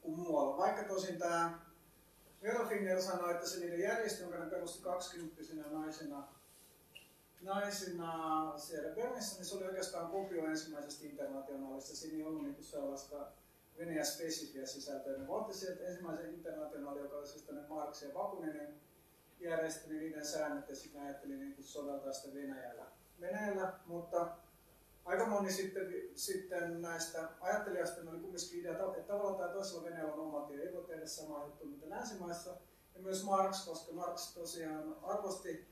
[0.00, 0.56] kuin muualla.
[0.56, 1.58] Vaikka tosin tämä
[2.68, 6.28] Finger sanoi, että se niiden järjestö, jonka ne perusti 20 naisina,
[7.42, 11.96] naisina siellä Bernissä, niin se oli oikeastaan kopio ensimmäisestä internationaalista.
[11.96, 13.26] Siinä ei ollut niinku sellaista
[13.78, 15.18] Venäjä-spesifiä sisältöä.
[15.18, 18.80] Ne otti sieltä ensimmäisen internationaalin, joka oli siis tänne Marx ja Bakuninen
[19.40, 22.86] järjestö, niin niiden säännöt ja sitten ajatteli niin soveltaa sitä Venäjällä.
[23.20, 24.36] Venäjällä, mutta
[25.08, 30.20] aika moni sitten, sitten näistä ajattelijoista oli kumminkin idea, että tavallaan tai toisella Venäjällä on
[30.20, 32.50] oma tie, ei voi tehdä samaa juttua mitä länsimaissa.
[32.94, 35.66] Ja myös Marx, koska Marx tosiaan arvosti,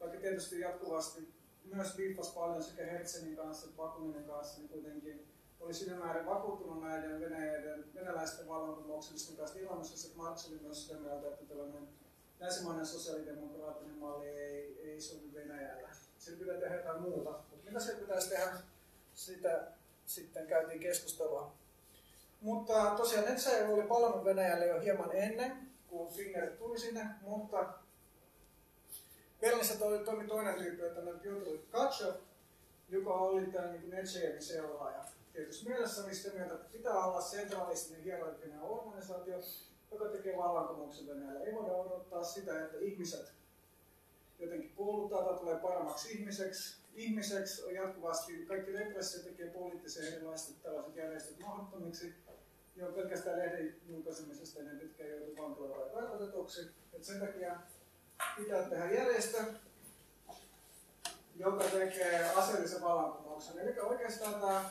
[0.00, 5.26] vaikka tietysti jatkuvasti myös viippasi paljon sekä Herzenin kanssa että Bakuninin kanssa, niin kuitenkin
[5.60, 11.00] oli siinä määrin vakuuttunut näiden Venäjäiden, venäläisten vallankumouksellisten kanssa ilmassa, että Marx oli myös sitä
[11.00, 11.88] mieltä, että tällainen
[12.40, 15.88] länsimainen sosiaalidemokraattinen malli ei, ei sovi Venäjällä.
[16.28, 17.30] Sillä pitää tehdä jotain muuta.
[17.30, 18.52] Mutta mitä se pitäisi tehdä,
[19.14, 19.66] sitä
[20.06, 21.52] sitten käytiin keskustelua.
[22.40, 25.56] Mutta tosiaan Netsäjärvi oli palannut Venäjälle jo hieman ennen,
[25.88, 27.72] kun Finger tuli sinne, mutta
[29.40, 32.14] Berliinissä toimi, toimi toinen tyyppi, että Piotr Katsov,
[32.88, 35.04] joka oli tämä niin Netsäjärvin seuraaja.
[35.32, 39.38] Tietysti mielessä oli sitä mieltä, pitää olla sentralistinen hierarkinen organisaatio,
[39.90, 41.40] joka tekee vallankumouksen Venäjällä.
[41.40, 43.32] Ei voida odottaa sitä, että ihmiset
[44.38, 46.78] jotenkin kouluttaa tai tulee paremmaksi ihmiseksi.
[46.94, 52.14] Ihmiseksi on jatkuvasti, kaikki repressio tekee poliittisen erilaiset tällaiset järjestöt mahdottomiksi.
[52.76, 56.60] Ja on pelkästään lehden julkaisemisesta ennen pitkään joutuu vankilaan karkotetuksi.
[56.92, 57.56] Et sen takia
[58.36, 59.44] pitää tehdä järjestö,
[61.36, 63.58] joka tekee aseellisen vallankumouksen.
[63.58, 64.70] Eli oikeastaan tämä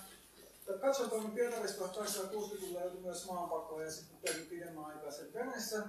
[0.81, 5.83] Katsoin tuonne Pietarista 1960-luvulla joutui myös maanpakoon ja sitten pidemmän aikaa sen Venäjässä.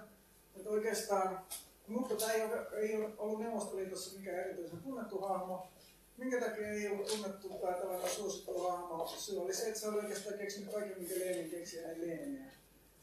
[0.56, 1.46] Että oikeastaan,
[1.88, 5.68] mutta tämä ei ole, ei ole ollut Neuvostoliitossa mikään erityisen tunnettu hahmo.
[6.16, 9.06] Minkä takia ei ollut tunnettu tai tällainen suosittu hahmo?
[9.16, 12.52] Se oli se, että se oli oikeastaan keksinyt kaiken, minkä Lenin keksi ennen Leninia.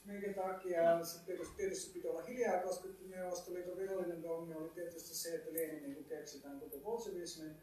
[0.06, 5.36] Minkä takia se tietysti, tietysti piti olla hiljaa, koska Neuvostoliiton virallinen dogmi oli tietysti se,
[5.36, 7.56] että Lenin niin keksi tämän koko bolshevismin,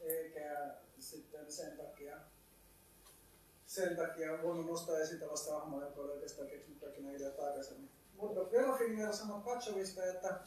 [0.00, 2.16] eikä sitten sen takia
[3.68, 7.90] sen takia voinut nostaa esiin tällaista hahmoa, joka oli oikeastaan keksinyt kaikki nämä ideat aikaisemmin.
[8.20, 10.40] Mutta Velofinger sanoi Katsovista, että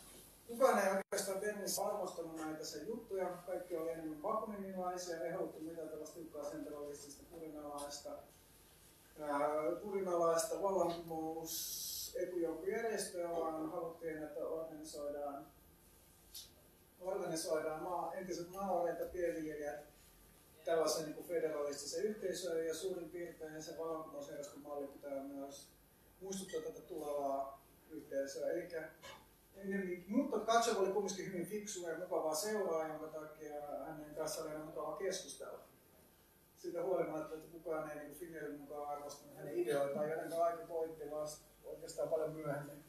[0.48, 3.26] kukaan ei oikeastaan Bernissä arvostanut näitä sen juttuja.
[3.26, 8.10] Kaikki oli enemmän bakuninilaisia, ei haluttu mitään tällaista tiukkaa sentralistista kurinalaista,
[9.82, 15.46] kurinalaista vallankumous etujoukkojärjestöä, vaan haluttiin, että organisoidaan,
[17.02, 19.92] organisoidaan maa, entiset maalareet ja pienviljelijät
[20.66, 25.68] tällaisen niin federalistisen yhteisön ja suurin piirtein se vallankumousjärjestön malli pitää myös
[26.22, 27.61] muistuttaa tätä tulevaa
[27.92, 28.52] yhteisöä.
[29.56, 33.54] Eli mutta Katsov oli kumminkin hyvin fiksu ja mukavaa seuraa, jonka takia
[33.88, 35.60] hänen kanssaan oli mukavaa keskustella.
[36.58, 41.46] Siitä huolimatta, että kukaan ei niin Finnerin mukaan arvostanut hänen ideoitaan, joten aika pointti vasta
[41.64, 42.84] oikeastaan paljon myöhemmin.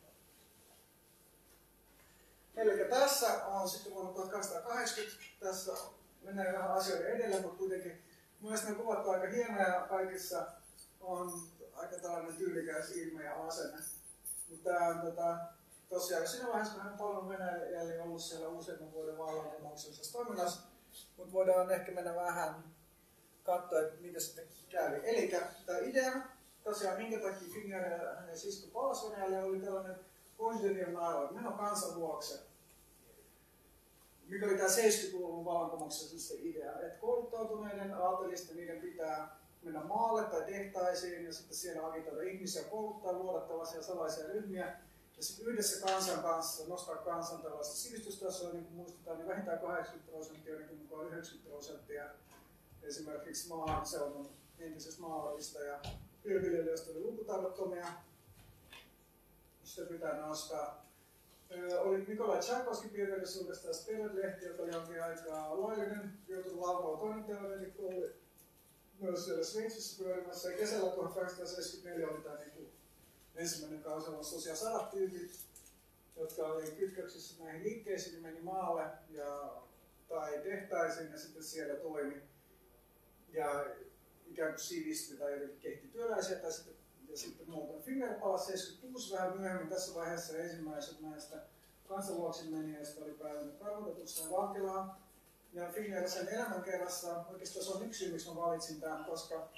[2.56, 5.72] Eli tässä on sitten vuonna 1880, tässä
[6.22, 8.02] mennään vähän asioiden edellä, mutta kuitenkin
[8.40, 10.46] myös ne kuvat aika hienoja kaikissa
[11.00, 11.32] on
[11.74, 13.78] aika tällainen tyylikäs ilme ja asenne.
[14.52, 15.36] Mutta on tota,
[15.88, 20.60] tosiaan siinä vaiheessa, kun hän paljon Venäjällä ollut siellä useamman vuoden vallankumouksellisessa toiminnassa,
[21.16, 22.64] mutta voidaan ehkä mennä vähän
[23.42, 25.00] katsoa, että mitä sitten kävi.
[25.04, 25.32] Eli
[25.66, 26.12] tämä idea,
[26.64, 29.96] tosiaan minkä takia Finger ja hänen sisko palasi Venäjälle, oli tällainen
[30.36, 32.52] Bonjour Naro, meno kansan vuoksi
[34.32, 40.44] mikä oli tämä 70-luvun vallankumouksessa se idea, että kouluttautuneiden aatelisten niiden pitää mennä maalle tai
[40.44, 44.76] tehtaisiin ja sitten siellä agitoida ihmisiä, kouluttaa, luoda tällaisia salaisia ryhmiä
[45.16, 50.12] ja sitten yhdessä kansan kanssa nostaa kansan tällaista sivistystasoa, niin kuin muistetaan, niin vähintään 80
[50.12, 52.04] prosenttia, niin mukaan 90 prosenttia
[52.82, 55.80] esimerkiksi maaseudun entisestä maalaisista ja
[56.26, 57.86] yöviljelijöistä oli lukutaidottomia.
[59.64, 60.86] Sitä pitää nostaa.
[61.78, 67.82] Oli Nikolai Tchaikovsky kirjallisuudesta ja Spirit-lehti, joka oli jonkin aikaa laillinen, joutui Lavrov toinen teoreetikko,
[69.02, 70.50] myös siellä Sveitsissä pyörimässä.
[70.50, 72.72] Ja kesällä 1874 oli tämä niin
[73.34, 75.30] ensimmäinen kausi, jossa tosiaan sadat tyypit,
[76.16, 79.62] jotka oli kytköksissä näihin liikkeisiin, niin meni maalle ja,
[80.08, 82.22] tai tehtaisiin ja sitten siellä toimi.
[83.32, 83.66] Ja
[84.26, 86.82] ikään kuin sivistyi tai kehti työläisiä tai sitten
[87.12, 91.36] ja sitten muuten Finger palasi 76 vähän myöhemmin tässä vaiheessa ensimmäiset näistä
[91.88, 94.96] kansanluoksin menijöistä oli päätynyt karkotetuksi vankilaan.
[95.52, 99.48] Ja Finger sen elämänkerrassa, oikeastaan se on yksi syy, miksi mä valitsin tämän, koska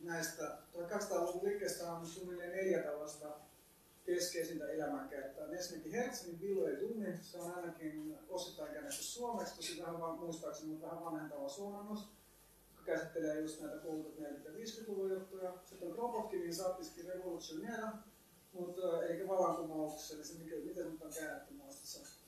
[0.00, 3.26] näistä 1200-luvun liikkeestä on suunnilleen neljä tällaista
[4.06, 5.46] keskeisintä elämänkertaa.
[5.46, 10.70] Ensinnäkin Hertzin Billu ei tunni, se on ainakin osittain käännetty suomeksi, tosi vähän vaan muistaakseni,
[10.70, 12.08] mutta vähän vanhentava suomennos
[12.84, 15.52] käsittelee just näitä koulutut 40- ja 50-luvun juttuja.
[15.64, 17.88] Sitten on Kropotkin, Saattiski Revolutionera,
[18.52, 22.19] mutta eikä vallankumouksellisen, mikä, miten nyt on käännetty muistissa?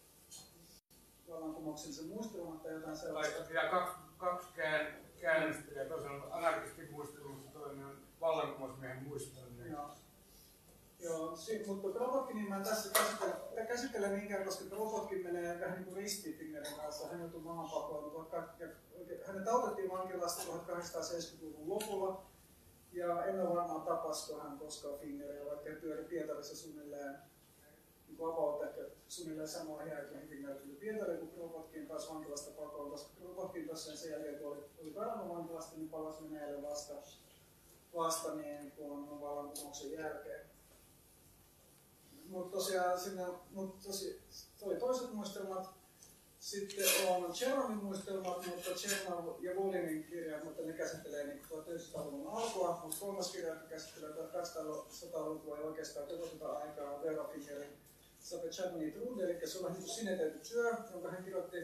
[1.32, 3.32] Vallankumouksellisen muistelman tai jotain sellaista.
[3.34, 4.86] Laitat vielä kaksi, kaksi kään,
[5.20, 9.66] käännöstä ja toisen on anarkistin muistelun, toinen on vallankumousmiehen muistelun.
[9.70, 9.90] Joo.
[11.00, 15.84] Joo, si- mutta Kropotkin mä en tässä käsittele, käsittele niinkään, koska Kropotkin menee vähän niin
[15.84, 17.08] kuin ristiin Fingerin kanssa.
[17.08, 18.48] Hän joutui vaikka
[19.26, 22.22] hänet autettiin vankilasta 1870-luvun lopulla.
[22.92, 27.18] Ja ennen varmaan tapasko hän koskaan Fingeria, vaikka hän pyöri Pietarissa suunnilleen
[28.18, 33.10] niin about ehkä suunnilleen samoihin aikoihin Finger tuli Pietariin, kun Kropotkin pääsi vankilasta pakoon, koska
[33.20, 36.94] Kropotkin tosiaan sen jälkeen, kun oli, oli karannut vankilasta, niin palasi Venäjälle vasta,
[37.96, 40.52] vasta niin kuin vallankumouksen jälkeen
[42.32, 44.20] mutta tosiaan sinne, mut tosi,
[44.62, 45.68] oli toiset muistelmat.
[46.40, 52.80] Sitten on Chernovin muistelmat, mutta Chernov ja Volinin kirjat, mutta ne käsittelee niin 1900-luvun alkua,
[52.82, 57.81] mutta kolmas kirja, joka käsittelee 1800-lukua ja oikeastaan koko tätä aikaa Vera Fingerin
[58.22, 61.56] Sapechadni Trude, eli se on sinetetty työ, jonka hän kirjoitti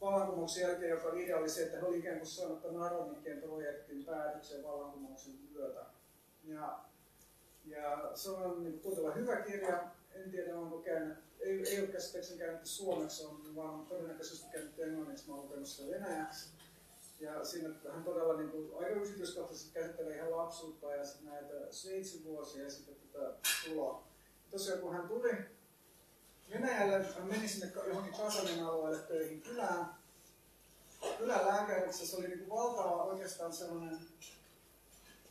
[0.00, 4.04] vallankumouksen jälkeen, joka idea oli se, että hän oli ikään kuin saanut tämän Aronikkeen projektin
[4.04, 5.80] päätöksen vallankumouksen myötä.
[6.44, 6.84] Ja
[7.64, 9.84] ja se on niin todella hyvä kirja.
[10.14, 15.30] En tiedä, onko käynyt, ei, ei ole käsittääkseni käännetty suomeksi, on vaan todennäköisesti käännetty englanniksi,
[15.30, 16.48] mä olen sitä venäjäksi.
[17.20, 22.64] Ja siinä hän todella niin kuin, aika yksityiskohtaisesti käsittelee ihan lapsuutta ja näitä Sveitsin vuosia
[22.64, 23.34] ja sitten tätä
[23.68, 24.04] tuloa.
[24.50, 25.32] Tosiaan kun hän tuli
[26.50, 29.94] Venäjälle, hän meni sinne johonkin Kasanin alueelle töihin kylään.
[31.18, 31.40] Kylän
[31.90, 33.98] se oli niin valtava oikeastaan sellainen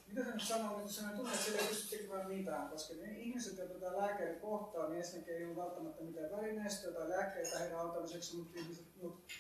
[0.10, 3.20] mitä se nyt sanoo, että se tunne, että sillä ei pysty tekemään mitään, koska ne
[3.20, 7.80] ihmiset, joita tämä lääkäri kohtaa, niin ensinnäkin ei ole välttämättä mitään välineistöä tai lääkkeitä heidän
[7.80, 9.34] auttamiseksi, mutta, ihmiset, mutta,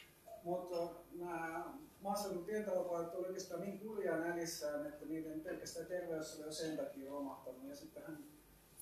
[0.44, 6.52] mutta nämä maaseudun pientalopojat olivat oikeastaan niin kurjaa näljissään, että niiden pelkästään terveys oli jo
[6.52, 7.70] sen takia romahtanut.
[7.70, 8.24] Ja sitten hän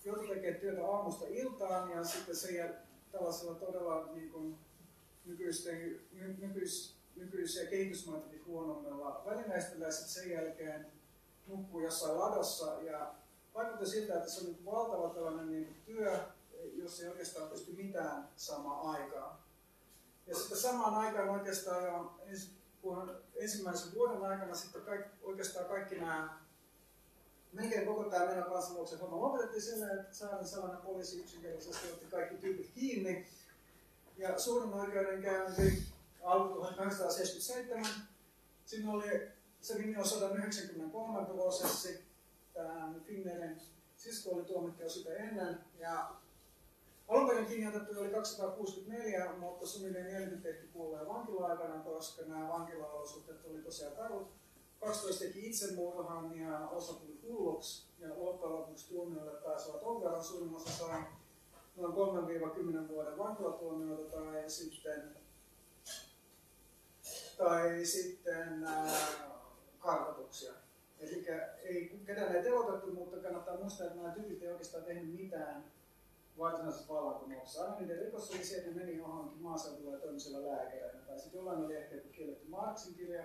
[0.07, 2.75] joutui tekemään työtä aamusta iltaan ja sitten se
[3.11, 4.57] tällaisella todella niin kuin,
[5.25, 5.99] nykyisten,
[6.39, 10.87] nykyis, nykyisiä kehitysmaitakin huonommilla välineistöllä sitten sen jälkeen
[11.47, 13.15] nukkuu jossain ladossa ja
[13.53, 16.19] vaikutti siltä, että se on niin valtava tällainen niin työ,
[16.73, 19.37] jos ei oikeastaan pysty mitään saamaan aikaan.
[20.27, 22.19] Ja sitten samaan aikaan oikeastaan jo
[23.35, 26.39] ensimmäisen vuoden aikana sitten kaikki, oikeastaan kaikki nämä,
[27.57, 32.35] melkein koko tämä meidän kansanluoksen homma lopetettiin sillä, että saadaan sellainen poliisi yksinkertaisesti otti kaikki
[32.35, 33.27] tyypit kiinni.
[34.17, 35.83] Ja suurin oikeudenkäynti
[36.23, 37.85] alkoi 1877.
[38.65, 39.27] Siinä oli
[39.61, 41.99] se nimi on 193 prosessi.
[42.53, 43.61] Tämän Finnerin
[43.97, 45.59] sisko oli tuomittu jo sitä ennen.
[45.79, 46.11] Ja
[47.07, 53.95] alun perin oli 264, mutta suunnilleen 40 tehty kuolleen vankila-aikana, koska nämä vankilaolosuhteet oli tosiaan
[53.95, 54.31] karut.
[54.87, 57.87] 12 teki itsemurhan ja osa tuli hulluksi.
[57.99, 60.19] Ja loppujen lopuksi tuomioille pääsevät ongelman.
[60.55, 61.03] Osa sai
[61.75, 61.93] noin
[62.85, 65.15] 3-10 vuoden vankilatuomioita tai sitten
[67.37, 69.07] tai sitten ää,
[69.79, 70.53] karkotuksia.
[70.99, 71.25] Eli
[71.63, 75.71] ei, ketään ei telotettu, mutta kannattaa muistaa, että nämä tyypit ei oikeastaan tehnyt mitään
[76.37, 77.63] varsinaisessa vallankumouksessa.
[77.63, 81.05] Aina niiden rikos oli se, että ne meni johonkin maaseudulla ja toimisella lääkäreinä.
[81.07, 83.23] Tai sitten jollain oli ehkä joku kielletty Marxin kirja,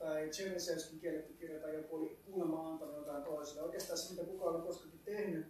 [0.00, 3.62] tai Chernisevskin kielletty kirja, tai joku oli kuulemma antanut jotain toiselle.
[3.62, 5.46] Oikeastaan se, mitä kukaan oli koskaan tehnyt,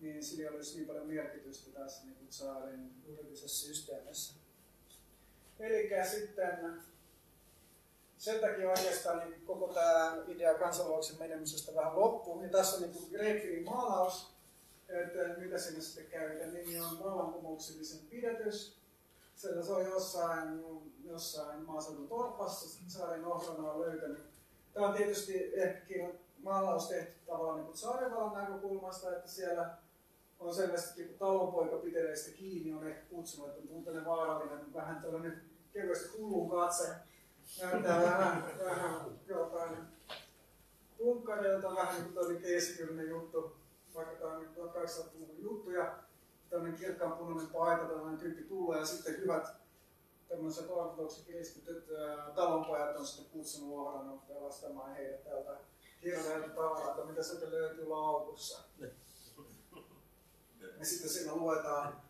[0.00, 4.34] niin sillä olisi niin paljon merkitystä tässä niin kuin saarin juridisessa systeemissä.
[5.58, 6.82] Eli sitten
[8.18, 12.42] sen takia oikeastaan niin koko tämä idea kansanluoksen menemisestä vähän loppuu.
[12.42, 14.34] Ja tässä on niin Grekkin maalaus,
[14.88, 16.38] että mitä sinne sitten käy.
[16.38, 18.78] Ja nimi on vallankumouksellisen pidätys.
[19.34, 20.64] Se on jossain,
[21.08, 24.24] jossain maaseudun torpassa, saaren ohrana on löytänyt.
[24.74, 25.94] Tämä on tietysti ehkä
[26.42, 29.70] maalaus tehty tavallaan niin Saarevalan näkökulmasta, että siellä
[30.38, 35.42] on selvästi talonpoika piteleistä kiinni, on ehkä kutsunut, että on tällainen vaarallinen, vähän tällainen
[35.72, 36.88] kevyesti hullun katse.
[37.62, 39.76] Näyttää vähän, vähän jotain
[40.98, 43.56] punkkareilta, vähän niin kuin toinen keskiyllinen juttu,
[43.94, 45.98] vaikka tämä on 1800-luvun juttu, ja
[46.50, 49.48] tämmöinen kirkkaan punainen paita, tällainen tyyppi tulee, ja sitten hyvät
[50.28, 51.84] tämmöiset ortodokset kristityt
[52.34, 55.58] talonpojat on sitten kutsunut uhrannut pelastamaan heidät tältä
[56.02, 58.62] hirveältä tavaraa, mitä sieltä löytyy laukussa.
[60.78, 62.02] Ja sitten siinä luetaan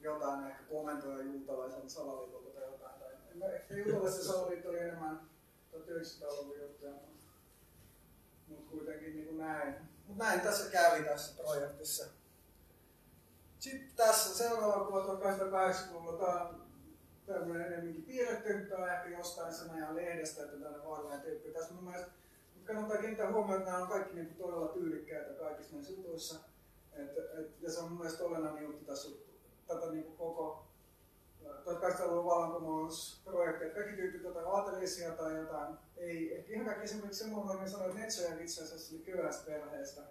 [0.00, 3.00] jotain ehkä komentoja juutalaisen salaliitolta tai jotain.
[3.40, 5.30] Tai, ehkä juutalaisen salaliitto oli enemmän
[5.72, 7.30] 1900-luvun juttuja, mutta,
[8.48, 9.74] mutta kuitenkin niin kuin näin.
[10.06, 12.04] Mutta näin tässä kävi tässä projektissa.
[13.58, 16.26] Sitten tässä seuraava kuva 1880-luvulla.
[16.26, 16.67] Tämä on
[17.28, 18.52] tämmöinen enemmänkin piirretty.
[18.52, 21.50] Ehkä jostain sen ajan lehdestä, että tällainen vaarallinen tyyppi.
[21.50, 22.10] Tässä mun mielestä
[22.64, 26.40] kannattaa kiinnittää huomioon, että nämä on kaikki niin todella tyylikkäitä kaikissa näissä jutuissa.
[26.92, 29.08] Et, et, ja se on mun mielestä olennainen juttu tässä
[29.66, 30.66] tätä niin kuin koko
[31.44, 37.70] 1800-luvun vallankumousprojekti, kaikki tyypit jotain aatelisia tai jotain, ei, ehkä ihan kaikki esimerkiksi semmoinen, että
[37.70, 40.02] sanoi, että Netsojen itse asiassa oli köyhäsperheestä.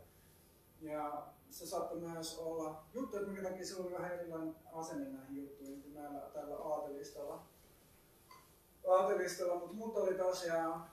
[0.81, 5.37] Ja se saattoi myös olla juttu, että minkä takia se oli vähän erilainen asenne näihin
[5.37, 7.45] juttuihin kuin näillä, tällä aatelistalla.
[8.87, 10.89] aatelistalla mutta muuta oli tosiaan,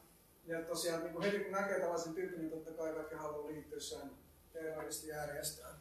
[0.46, 3.80] ja tosiaan niin kuin heti kun näkee tällaisen tyypin, niin totta kai kaikki haluaa liittyä
[3.80, 4.10] sen
[4.52, 5.74] terroristijärjestöön.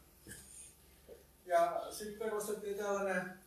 [1.46, 3.44] Ja sitten perustettiin tällainen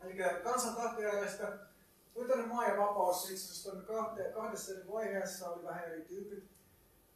[0.00, 1.58] eli kansantahtojärjestö,
[2.16, 3.70] Yhteinen maa ja vapaus itse asiassa
[4.34, 6.44] kahdessa vaiheessa, oli vähän eri tyypit.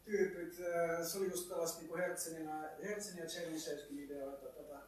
[0.04, 0.54] Tyypit.
[1.02, 4.80] Se oli just tällaista niin Hertzenin ja Chernyshevskin ideoita, tätä,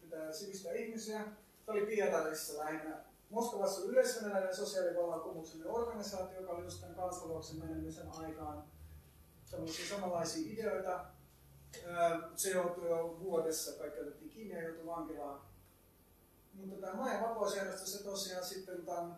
[0.00, 1.24] pitää sivistää ihmisiä.
[1.64, 3.04] Se oli Pietarissa lähinnä.
[3.30, 8.64] Moskovassa oli yleisvenäläinen sosiaalivallankumouksellinen organisaatio, joka oli just tämän kansanluoksen menemisen aikaan
[9.50, 11.04] tämmöisiä samanlaisia ideoita.
[12.36, 15.40] Se joutui jo vuodessa, kaikki otettiin kiinni ja joutui vankilaan
[16.56, 19.16] mutta tämä maa- ja vapausjärjestö se tosiaan sitten tämän,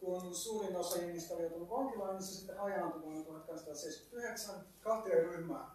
[0.00, 5.66] kun suurin osa ihmistä oli joutunut vankilaan, niin se sitten hajaantui vuonna 1879 kahteen ryhmään.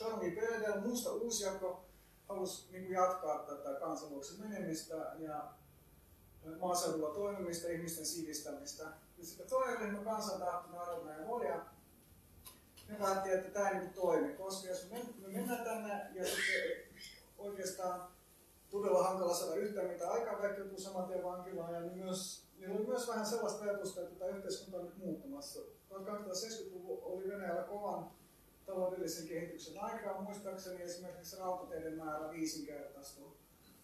[0.00, 1.84] Jormi Peredel, musta uusjako,
[2.28, 5.52] halusi niin jatkaa tätä kansanluoksen menemistä ja
[6.60, 8.84] maaseudulla toimimista, ihmisten sivistämistä.
[9.18, 11.66] Ja sitten toinen ryhmä kansantahto, Narodna ja Volja,
[12.88, 17.02] ne päätti, että tämä ei niin toimi, koska jos me mennään tänne ja sitten
[17.38, 18.08] oikeastaan
[18.70, 21.74] todella hankala saada yhtään mitä aikaa, kaikki joutuu saman tien vankilaan.
[21.74, 25.60] Ja niin myös, niin oli myös vähän sellaista ajatusta, että tämä yhteiskunta on nyt muuttumassa.
[25.90, 28.10] 1870-luvu oli Venäjällä kovan
[28.66, 30.20] taloudellisen kehityksen aikaa.
[30.22, 33.32] Muistaakseni esimerkiksi rautateiden määrä viisinkertaistui.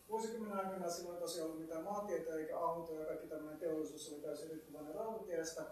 [0.09, 4.21] Vuosikymmenen aikana silloin ei tosiaan ollut mitään maantietä eikä autoja, ja kaikki tämmöinen teollisuus oli
[4.21, 5.67] täysin riippuvainen rautatiestä.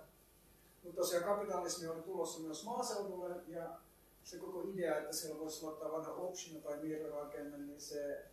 [0.83, 3.79] Mutta tosiaan kapitalismi oli tulossa myös maaseudulle ja
[4.25, 8.25] se koko idea, että siellä voisi ottaa vanha option tai mirrorakenne, niin se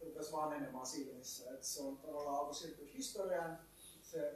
[0.00, 1.50] rupesi vanhenemaan silmissä.
[1.50, 3.58] Että se on tavallaan alkoi siirtyä historiaan.
[4.14, 4.32] Se,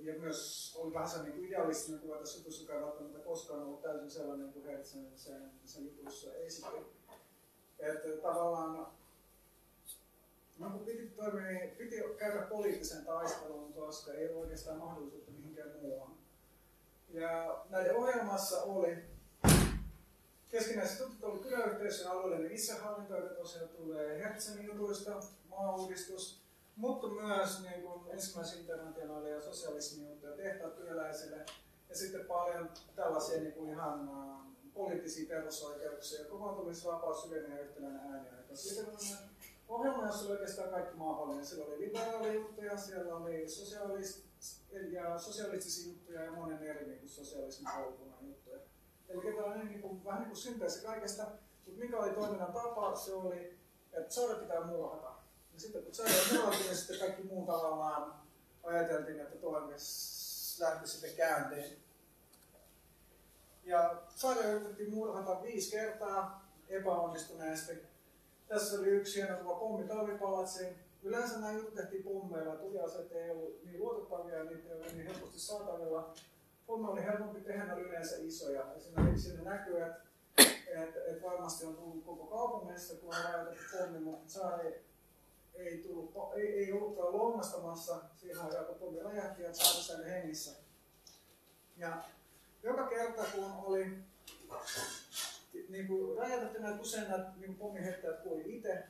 [0.00, 3.82] ja, myös oli vähän se niin idealistinen kuva tässä jutussa, joka ei välttämättä koskaan ollut
[3.82, 6.76] täysin sellainen kuin Hertzen sen, sen jutussa esitti.
[7.78, 8.98] Että tavallaan
[10.58, 16.18] No kun piti, toimia, piti käydä poliittisen taistelun, koska ei ole oikeastaan mahdollisuutta mihinkään muuhun.
[17.08, 18.96] Ja näiden ohjelmassa oli
[20.48, 26.42] Keskinäiset tutut oli kyläyhteisön alueellinen itsehallinto, joka tosiaan tulee Hertzenin jutuista, maauudistus,
[26.78, 31.46] mutta myös niin kuin ensimmäisen internationaalinen ja sosialismin juttuja, tehtaat työläisille
[31.88, 34.10] ja sitten paljon tällaisia niin kuin ihan
[34.74, 38.56] poliittisia perusoikeuksia, kokoontumisvapaus, yleinen ja yhtenäinen ääniaika.
[38.56, 38.86] Sitten
[39.68, 41.46] ohjelma, jossa oli oikeastaan kaikki mahdollinen.
[41.46, 44.24] Siellä oli liberaali juttuja, siellä oli sosiaalist,
[44.90, 48.58] ja sosialistisia juttuja ja monen eri niin kuin sosialismin polkunnan juttuja.
[49.08, 51.26] Eli tällainen niin kuin, vähän niin kuin synteesi kaikesta,
[51.66, 53.58] mutta mikä oli toiminnan tapa, se oli,
[53.92, 55.17] että saada pitää murhata.
[55.58, 58.14] Ja sitten kun saada murhata, niin sitten kaikki muu tavallaan
[58.62, 61.76] ajateltiin, että toimisi lähti sitten käänteen.
[63.64, 67.72] Ja saada yritettiin murhata viisi kertaa epäonnistuneesti.
[68.48, 70.76] Tässä oli yksi hieno kuva pommi talvipalatsiin.
[71.02, 75.06] Yleensä nämä jutut tehtiin pommeilla, tuliaseet ei ollut niin luotettavia ja niitä ei ollut niin
[75.06, 76.14] helposti saatavilla
[76.68, 78.74] homma oli helpompi tehdä, ne oli yleensä isoja.
[78.76, 80.02] Esimerkiksi sinne näkyy, että
[80.68, 84.87] et, et varmasti on tullut koko kaupungissa, kun on rajoitettu pommi, mutta saari
[85.58, 89.50] ei, tullut, ei, ei ollutkaan loumastamassa siihen aikaan, kun pommi räjähti ja
[90.10, 90.50] hengissä.
[91.76, 92.04] Ja
[92.62, 93.98] joka kerta, kun oli
[95.68, 98.84] niin kuin räjäytetty näitä usein näitä niin pommihettäjät kuoli itse,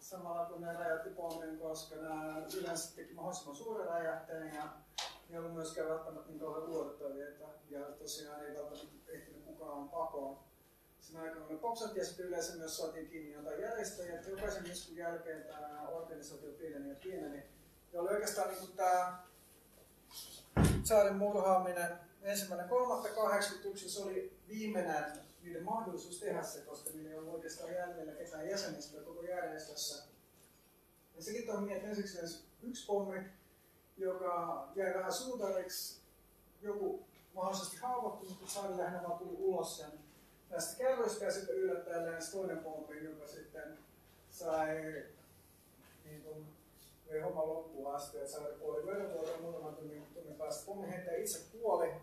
[0.00, 5.38] samalla kun ne räjäytti pommin, koska nämä yleensä teki mahdollisimman suuren räjähteen ja ne ei
[5.38, 7.26] ollut myöskään välttämättä niin kauhean luotettavia.
[7.70, 10.49] Ja tosiaan ei välttämättä ehtinyt kukaan pakoon.
[11.10, 14.14] Sen aikana ne poksat ja sitten yleensä myös saatiin kiinni jotain järjestäjiä.
[14.14, 17.42] että Jokaisen iskun jälkeen tämä organisaatio pieneni ja pieneni.
[17.92, 19.22] Ja oli oikeastaan niin kuin tämä
[20.84, 25.04] Saarin murhaaminen ensimmäinen kolmatta 81 se oli viimeinen
[25.42, 30.02] niiden mahdollisuus tehdä se, koska niillä ei ollut oikeastaan jäljellä ketään jäsenistä koko järjestössä.
[31.16, 33.20] Ja sekin toimii, että ensiksi yksi pommi,
[33.96, 36.00] joka jäi vähän suutariksi,
[36.62, 39.99] joku mahdollisesti haavoittunut, mutta Saari lähinnä vaan tuli ulos sen
[41.10, 43.78] kerroista ja sitten yllättäen lensi toinen pommi, joka sitten
[44.30, 45.04] sai
[46.04, 46.46] niin kuin,
[47.10, 50.66] vei homma loppuun asti, että Saari kuoli verenvuotoon muutaman tunnin, tunnin päästä.
[50.66, 51.94] Pommihentäjä itse kuoli.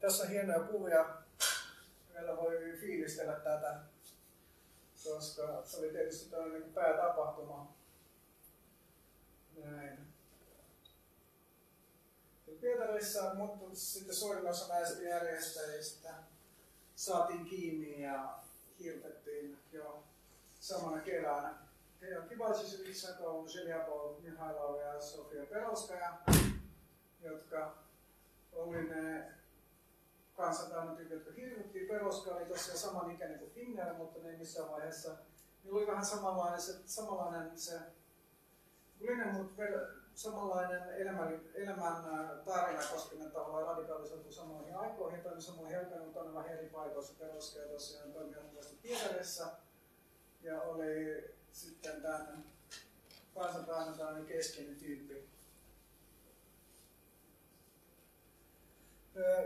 [0.00, 1.16] Tässä on hienoja kuvia.
[2.14, 3.80] Meillä voi fiilistellä tätä,
[5.04, 7.76] koska se oli tietysti tällainen niin päätapahtuma.
[9.64, 9.98] Näin.
[12.60, 16.14] Pietarissa, mutta sitten suurin osa näistä järjestäjistä
[16.96, 18.38] saatiin kiinni ja
[18.78, 20.02] hirtettiin jo
[20.60, 21.54] samana keväänä.
[22.00, 23.08] Heidän Kivalsisevitsa,
[23.46, 26.18] Zhelyapol, Mihailov ja Sofia Peroskaja,
[27.20, 27.74] jotka
[28.52, 29.32] oli ne
[30.36, 31.88] kansantainotyypit, jotka hirvittiin.
[31.88, 35.16] Peroska oli tosiaan saman ikäinen kuin Finner, mutta ne ei missään vaiheessa.
[35.64, 37.80] Niillä oli vähän samanlainen se, samanlainen se
[39.00, 39.62] Linen, mutta
[40.16, 42.04] samanlainen elämän, elämän
[42.44, 47.14] tarina, koska ne tavallaan radikalisoitu samoihin aikoihin, toimi samoihin helpeen, mutta vähän eri paikoissa.
[47.18, 49.46] Peroska ja tosiaan toimi jatkuvasti Pietarissa
[50.42, 52.44] ja oli sitten tämän
[53.34, 55.28] kansantainontainen keskeinen tyyppi.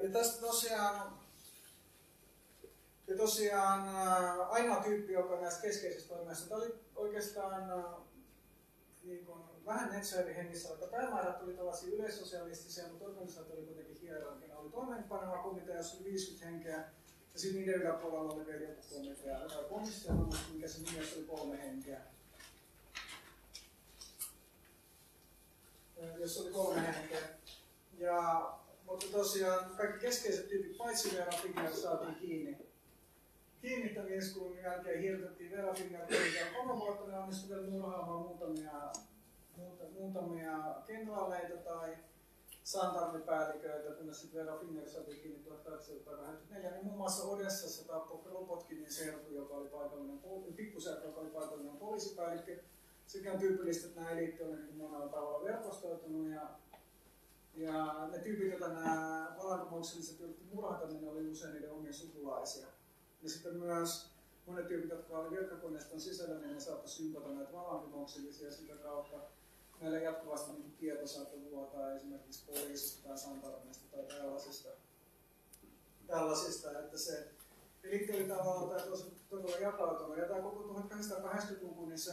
[0.03, 1.19] Ja tästä tosiaan,
[3.07, 3.89] ja tosiaan
[4.51, 7.73] ainoa tyyppi, joka näistä keskeisistä toimijoista, oli oikeastaan
[9.03, 14.57] niin kuin, vähän Netsäyrin hengissä, vaikka päämäärät tuli tällaisia yleissosialistisia, mutta organisaatio oli kuitenkin hierarkina.
[14.57, 16.77] Oli toimeenpaneva komitea, jossa oli 50 henkeä,
[17.33, 19.39] ja sitten niiden yläpuolella oli vielä joku komitea.
[19.39, 20.13] Tai komissio,
[20.53, 22.01] mikä se nimi oli kolme henkeä.
[26.19, 27.21] Jos oli kolme henkeä.
[27.99, 28.53] Ja,
[28.87, 32.59] mutta tosiaan kaikki keskeiset tyypit, paitsi Vera Finger, saatiin kiinni.
[33.63, 36.07] Kiinni tämän iskun jälkeen hirtettiin Vera Finger
[36.57, 38.93] kolme vuotta, ne onnistui vielä murhaamaan muutamia,
[39.61, 41.97] muuta, muutamia kenraaleita tai
[42.63, 46.71] santarmipäälliköitä, kunnes sitten Vera Finger saatiin kiinni 1884.
[46.71, 50.21] Niin muun muassa Odessassa tappoi Kropotkinin serku, joka oli paikallinen,
[50.57, 52.59] pikkuserkku, joka oli paikallinen poliisipäällikkö.
[53.07, 56.51] Sekä on tyypillistä, että nämä eliitti on niin monella tavalla verkostoitunut ja
[57.55, 62.67] ja ne tyypit, joita nämä vallankumoukselliset yritti murhata, niin ne oli usein niiden omia sukulaisia.
[63.23, 64.11] Ja sitten myös
[64.47, 69.17] monet tyypit, jotka oli virkakoneiston sisällä, niin ne saattoi sympata näitä vallankumouksellisia sitä kautta.
[69.81, 74.69] Meillä jatkuvasti niin tieto saattoi vuotaa esimerkiksi poliisista tai santarmista tai tällaisista.
[76.07, 77.29] tällaisista että se
[77.85, 80.19] eliitti oli tavallaan tämä tosi todella jakautunut.
[80.19, 82.13] Ja tämä koko 1880-luku, niin se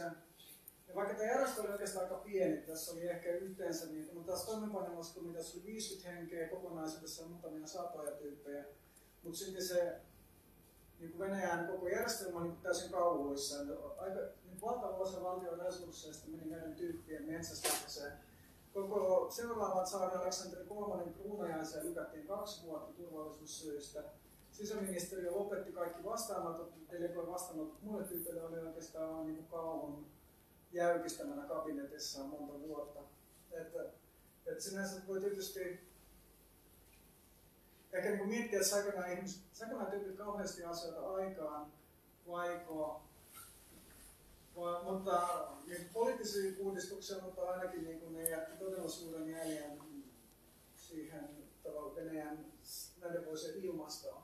[0.88, 4.46] ja vaikka tämä järjestö oli oikeastaan aika pieni, tässä oli ehkä yhteensä, niin, mutta tässä
[4.46, 8.64] toimenpanemassa komiteassa oli 50 henkeä, kokonaisuudessa muutamia satoja tyyppejä,
[9.22, 10.00] mutta sitten se
[10.98, 13.56] niin kuin Venäjän koko järjestelmä on niin täysin kauhuissa.
[13.98, 18.12] Aika niin valtava osa valtion resursseista meni näiden tyyppien metsästämiseen.
[18.74, 24.04] Koko seuraavan saari Aleksanteri III kruunajaisia lykättiin kaksi vuotta turvallisuussyistä.
[24.52, 30.06] Sisäministeriö lopetti kaikki vastaanotot, delegoi vastaanotot muille tyypeille oli oikeastaan niin kuin kauhun
[30.72, 33.00] jäykistämänä kabinetissaan monta vuotta.
[33.52, 33.84] Että,
[34.46, 35.88] että sinänsä voi tietysti
[37.92, 41.72] ehkä niin miettiä, että saiko nämä, ihmiset, saiko nämä tyypit kauheasti asioita aikaan,
[42.28, 43.07] vaiko,
[44.82, 45.28] mutta
[45.66, 49.78] niin poliittisia uudistuksia, mutta ainakin niin kuin ne jätti todella suuren jäljen
[50.76, 51.28] siihen
[51.62, 52.52] tavallaan Venäjän
[53.00, 54.22] näiden vuosien ilmastoon.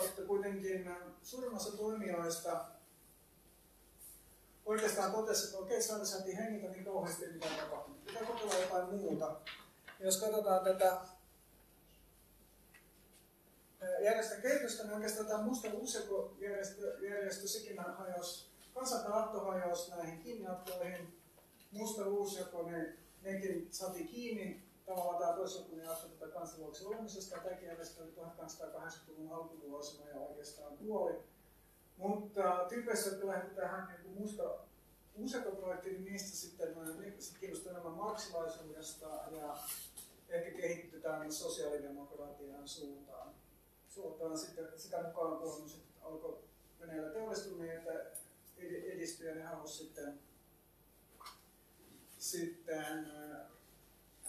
[0.00, 0.90] Mutta kuitenkin
[1.22, 2.64] suurin osa toimijoista
[4.64, 8.04] oikeastaan totesi, että okei, saada saatiin hengitä niin kauheasti, mitä on tapahtunut.
[8.04, 9.40] Pitää kokeilla jotain muuta.
[10.00, 11.00] Jos katsotaan tätä
[14.00, 21.20] järjestön kehitystä, niin oikeastaan tämä musta uusjärjestö, järjestö sekin hajosi, kansantahto hajosi näihin kiinniottoihin.
[21.70, 24.62] Musta uusjako, ne, nekin saatiin kiinni.
[24.86, 27.40] Tavallaan tämä toisjoukkuni jakso tätä kansanluoksen olemisesta.
[27.40, 31.14] Tämäkin järjestö oli 1880-luvun alkuvuosina ja oikeastaan kuoli.
[31.96, 34.42] Mutta tyypeissä, jotka lähti tähän niin musta
[35.14, 36.74] usekoprojekti, niin niistä sitten
[37.18, 39.56] sit kiinnostuu enemmän marksilaisuudesta ja
[40.28, 43.34] ehkä kehitetään sosiaalidemokratian suuntaan.
[43.88, 46.38] Suuntaan sitten sitä mukaan, kun sit alkoi
[46.80, 48.21] Venäjällä teollistuneita edistyä
[49.34, 50.20] ne halusi sitten,
[52.18, 53.06] sitten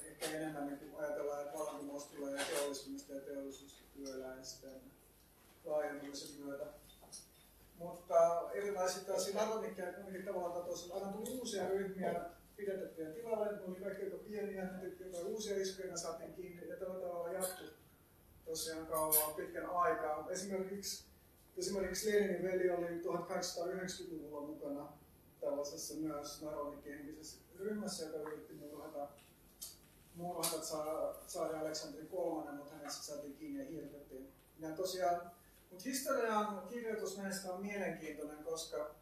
[0.03, 4.81] ehkä enemmän niin kuin ajatellaan, että vallankumous tulee teollistumista ja teollisuustyöläisten
[5.65, 6.65] laajentumisen myötä.
[7.77, 12.25] Mutta erilaisia tällaisia narodnikkeja kuitenkin tavallaan tosiaan aina tuli uusia ryhmiä
[12.55, 16.99] pidetettyjä tilalle, ne oli kaikki aika pieniä, teki jotain uusia iskuja, saatiin kiinni ja tällä
[16.99, 17.67] tavalla jatkuu
[18.45, 20.31] tosiaan kauan pitkän aikaa.
[20.31, 21.05] Esimerkiksi,
[21.57, 24.93] esimerkiksi Leninin veli oli 1890-luvulla mukana
[25.41, 29.07] tällaisessa myös narodnikkihenkisessä ryhmässä, joka yritti murhata
[30.15, 34.31] murhat saa, saada Aleksanteri kolmannen, mutta hänet saatiin kiinni ja hirtettiin.
[34.59, 35.31] Ja tosiaan,
[35.69, 38.95] mutta historian kirjoitus näistä on mielenkiintoinen, koska,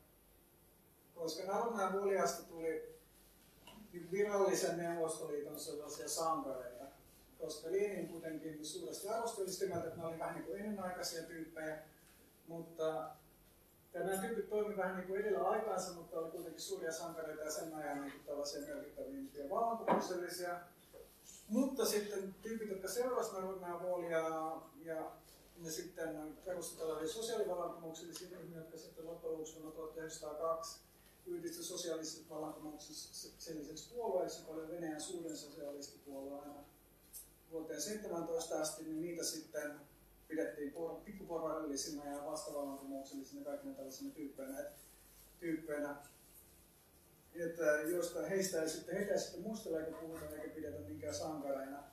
[1.16, 2.96] koska Narunaa Vuliasta tuli
[4.12, 6.86] virallisen Neuvostoliiton sellaisia sankareita,
[7.40, 11.84] koska Lenin kuitenkin suuresti arvosteli sitä mieltä, että ne oli vähän niin kuin ennenaikaisia tyyppejä,
[12.52, 13.10] mutta
[13.94, 17.74] nämä tyypit toimivat vähän niin kuin edellä aikaansa, mutta oli kuitenkin suuria sankareita ja sen
[17.74, 20.60] ajan niin tällaisia merkittävimpiä vallankumouksellisia.
[21.48, 24.18] Mutta sitten tyypit, jotka seurasivat Narvoolia
[24.86, 25.12] ja
[25.58, 30.80] ne sitten perusti tällaisia sosiaalivallankumouksellisia ryhmiä, jotka sitten loppujen lopuksi vuonna 1902
[31.26, 36.54] yhdistyi sosiaaliset vallankumoukselliseksi puolueeksi, joka oli Venäjän suurin sosialistipuolue aina
[37.52, 39.80] vuoteen 17 asti, niin niitä sitten
[40.32, 40.74] pidettiin
[41.06, 44.66] pikkuporvarillisina ja vastavallankumouksellisina kaikkina tällaisina tyyppeinä.
[45.40, 45.96] tyyppeinä
[47.36, 47.64] että
[47.96, 51.84] josta heistä ei sitten, heitä ei sitten mustella eikä puhuta eikä pidetä minkään sankareina.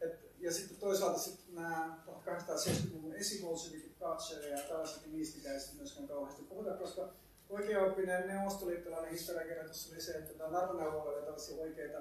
[0.00, 5.78] Et, ja sitten toisaalta sitten nämä 1870-luvun esibolshevikit, Thatcher ja tällaiset, niin niistä ei sitten
[5.78, 7.12] myöskään kauheasti puhuta, koska
[7.48, 11.98] oikeaoppinen neuvostoliittolainen historiakirjoitus oli se, että tämä naruneuvoilla oli tällaisia oikeita,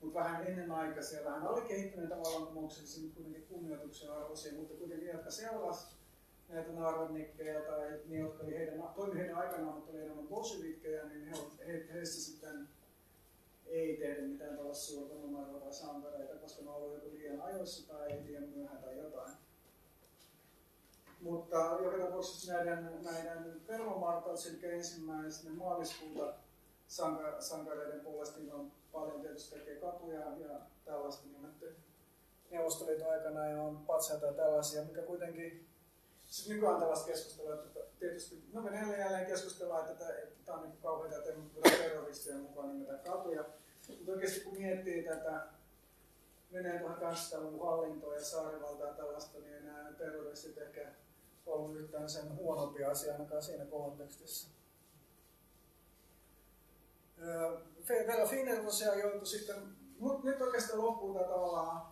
[0.00, 6.00] mutta vähän ennenaikaisia, vähän alikehittyneitä vallankumouksellisia, mutta kuitenkin kunnioituksen arvoisia, mutta kuitenkin jotka seurasivat
[6.48, 11.26] näitä narodnikkeja tai ne, jotka oli heidän, toimi heidän aikanaan, mutta oli enemmän bolshevikkeja, niin
[11.26, 11.36] he,
[11.66, 12.68] he, heistä sitten
[13.66, 18.08] ei tehdä mitään tällaista suurta numeroa tai sankareita, koska ne ollut joko liian ajoissa tai
[18.24, 19.32] liian myöhään tai jotain.
[21.20, 26.34] Mutta joka tapauksessa näiden, näiden pervomartaus, eli ensimmäisenä maaliskuuta
[26.86, 31.76] sanka, sankareiden puolesta on paljon tietysti tekee katuja ja tällaista nimetty
[32.50, 35.68] Neuvostoliiton aikana ja on patsaita ja tällaisia, mikä kuitenkin
[36.26, 40.04] sitten nykyään tällaista keskustelua, että tietysti, no me jälleen keskustellaan, että
[40.44, 43.44] tämä, on niin kauheita, että ei terroristien mukaan nimetä katuja.
[43.88, 45.46] Mutta oikeasti kun miettii tätä
[46.52, 50.86] Venäjän 1800-luvun hallintoa ja saarivaltaa ja tällaista, niin nämä terroristit ehkä
[51.46, 54.48] ollut yhtään sen huonompi asia ainakaan siinä kontekstissa.
[58.06, 59.56] Vela Finner tosiaan joutui sitten,
[59.98, 61.86] mutta nyt oikeastaan loppuu tämä tavallaan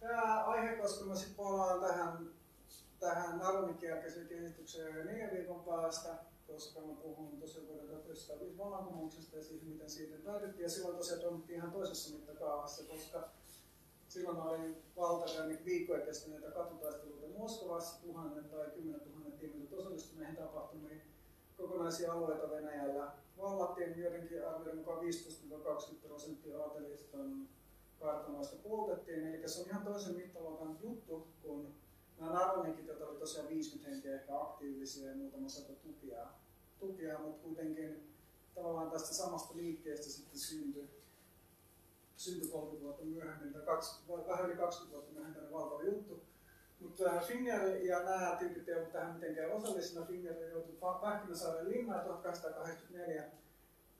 [0.00, 2.32] tämä aihe, koska mä sitten palaan tähän
[3.02, 3.90] tähän Naronikin
[4.28, 6.08] kehitykseen jo neljän viikon päästä,
[6.46, 10.62] koska mä puhun tosiaan vuoden 1905 vallankumouksesta ja siitä, miten siitä päätettiin.
[10.62, 13.28] Ja silloin tosiaan toimittiin ihan toisessa mittakaavassa, koska
[14.08, 20.36] silloin oli valtavia niin viikkoja kestäneitä katutaisteluita Moskovassa, tuhannet tai kymmenet tuhannet ihmiset osallistuivat näihin
[20.36, 21.02] tapahtumiin.
[21.62, 25.02] Kokonaisia alueita Venäjällä vallattiin joidenkin arvioiden mukaan 15-20
[26.02, 27.48] prosenttia aateliston
[28.00, 29.26] kartanoista poltettiin.
[29.26, 31.74] Eli se on ihan toisen mittaluokan juttu kuin
[32.22, 36.26] Nämä Narodnikit, joita oli tosiaan 50 henkeä ehkä aktiivisia ja muutama sata tukia,
[36.80, 38.14] tukia mutta kuitenkin
[38.54, 40.88] tavallaan tästä samasta liikkeestä sitten syntyi,
[42.16, 46.22] syntyi 30 vuotta myöhemmin, tai kaksi, vähän yli 20 vuotta myöhemmin valtava juttu.
[46.82, 50.06] Mutta Finger ja nämä tyypit eivät tähän mitenkään osallisena.
[50.06, 53.24] Finger joutui Pähkinäsaaren linnaan 1884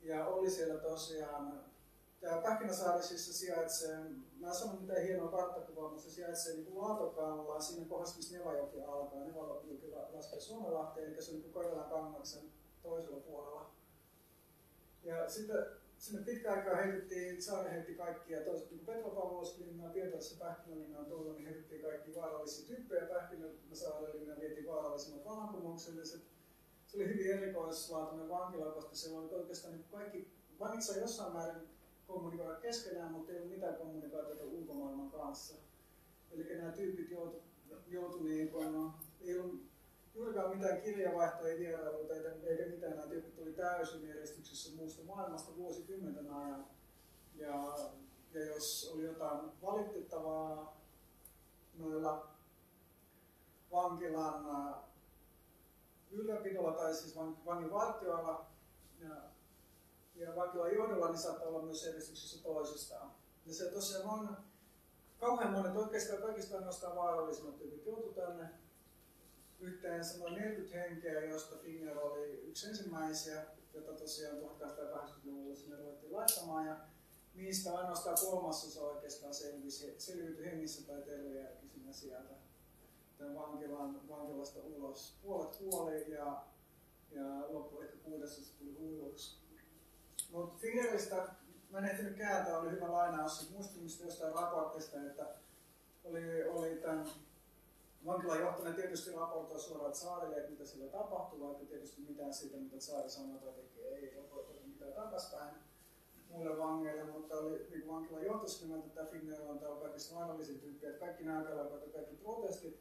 [0.03, 1.63] ja oli siellä tosiaan
[2.23, 3.99] Tämä Pähkinäsaari siis sijaitsee,
[4.41, 8.83] mä en sano mitään hienoa karttakuvaa, mutta se sijaitsee niin Laatokalla, siinä kohdassa, missä Nevajoki
[8.83, 9.21] alkaa.
[9.21, 9.81] Nevajoki
[10.13, 12.43] laskee Suomenlahteen, eli se on niin Koivalan kannaksen
[12.83, 13.71] toisella puolella.
[15.03, 15.67] Ja sitten
[16.03, 21.83] sinne pitkään aikaa heitettiin, saari heitti kaikkia, toiset niin Petropavlovskilinnaan, Pietarissa Pähkinälinnaan tuolla, niin heitettiin
[21.83, 26.23] kaikki vaarallisia tyyppejä Pähkinäsaarelle, vietiin vaarallisimmat vallankumoukselliset.
[26.87, 30.29] Se oli hyvin erikoislaatuinen vankila, koska siellä oli oikeastaan niin kaikki
[30.61, 31.69] vangit sai jossain määrin
[32.07, 35.55] kommunikoida keskenään, mutta ei ole mitään kommunikaatiota ulkomaailman kanssa.
[36.31, 37.43] Eli nämä tyypit joutu,
[37.87, 39.72] joutu niin kuin, ei ollut
[40.15, 42.97] juurikaan mitään kirjavaihtoa, ei vierailuita eikä mitään.
[42.97, 46.67] Nämä tyypit tuli täysin eristyksessä muusta maailmasta vuosikymmenten ajan.
[47.35, 47.79] Ja,
[48.35, 50.77] ja jos oli jotain valitettavaa
[51.79, 52.27] noilla
[53.73, 54.77] vankilan
[56.11, 57.17] ylläpidolla tai siis
[57.47, 58.47] vangin vartioilla,
[59.01, 59.33] ja
[60.15, 63.11] ja vankilan johdolla, niin saattaa olla myös eristyksissä toisistaan.
[63.47, 64.37] Ja se tosiaan on
[65.21, 68.51] kauhean monet, oikeastaan kaikista ainoastaan vaarallisimmat tyypit joutu tänne
[69.63, 73.45] yhteensä noin 40 henkeä, josta Finger oli yksi ensimmäisiä,
[73.75, 76.67] jota tosiaan 1880-luvulla sinne ruvettiin laittamaan.
[76.67, 76.77] Ja
[77.35, 82.35] niistä ainoastaan kolmasosa oikeastaan selvisi, selviytyi hengissä tai terveenäkin sinne sieltä
[83.19, 85.19] tämän vankilan, vankilasta ulos.
[85.23, 86.45] Puolet kuoli ja,
[87.11, 89.43] ja loppu ehkä kuudesosa tuli hulluksi.
[90.31, 91.29] Mutta Fingeristä
[91.71, 95.27] mä en ehtinyt kääntää, oli hyvä lainaus muistumista jostain raportista, että
[96.05, 97.07] oli, oli tämän
[98.07, 102.81] vankilan johtaja tietysti raportoi suoraan saarille, että mitä sillä tapahtuu, vaikka tietysti mitään siitä, mitä
[102.81, 105.55] saari sanoo tai tekee, ei raportoida mitään takaspäin
[106.33, 110.99] muille vangeille, mutta oli niin vankilan johtoskymmäntä, että Finnair on tämä kaikista vaarallisin tyyppi, että
[110.99, 112.81] kaikki nämä ja kaikki protestit,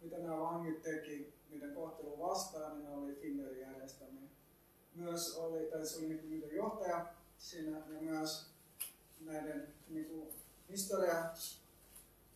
[0.00, 4.28] mitä nämä vangit teki niiden kohtelu vastaan, niin ne oli Finnairin järjestämiä.
[4.94, 7.06] Myös oli, tai se oli niin johtaja
[7.38, 8.46] siinä, ja myös
[9.20, 10.28] näiden niin
[10.68, 11.24] historia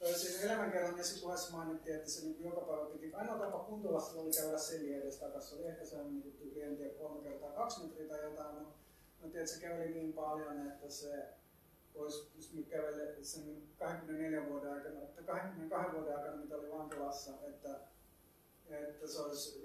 [0.06, 4.58] siinä elämänkerran esikuvaissa mainittiin, että se niin joka päivä piti, ainoa tapa Kuntulassa oli käydä
[4.58, 5.58] seliä edes takaisin.
[5.58, 8.64] Oli ehkä se niin tyyli, en tiedä, kolme kertaa kaksi metriä tai jotain, mä
[9.20, 11.28] tiedän, että se käveli niin paljon, että se
[11.94, 17.80] olisi pystynyt kävelle sen 24 vuoden aikana, että 22 vuoden aikana, mitä oli vankilassa, että,
[18.70, 19.60] että se olisi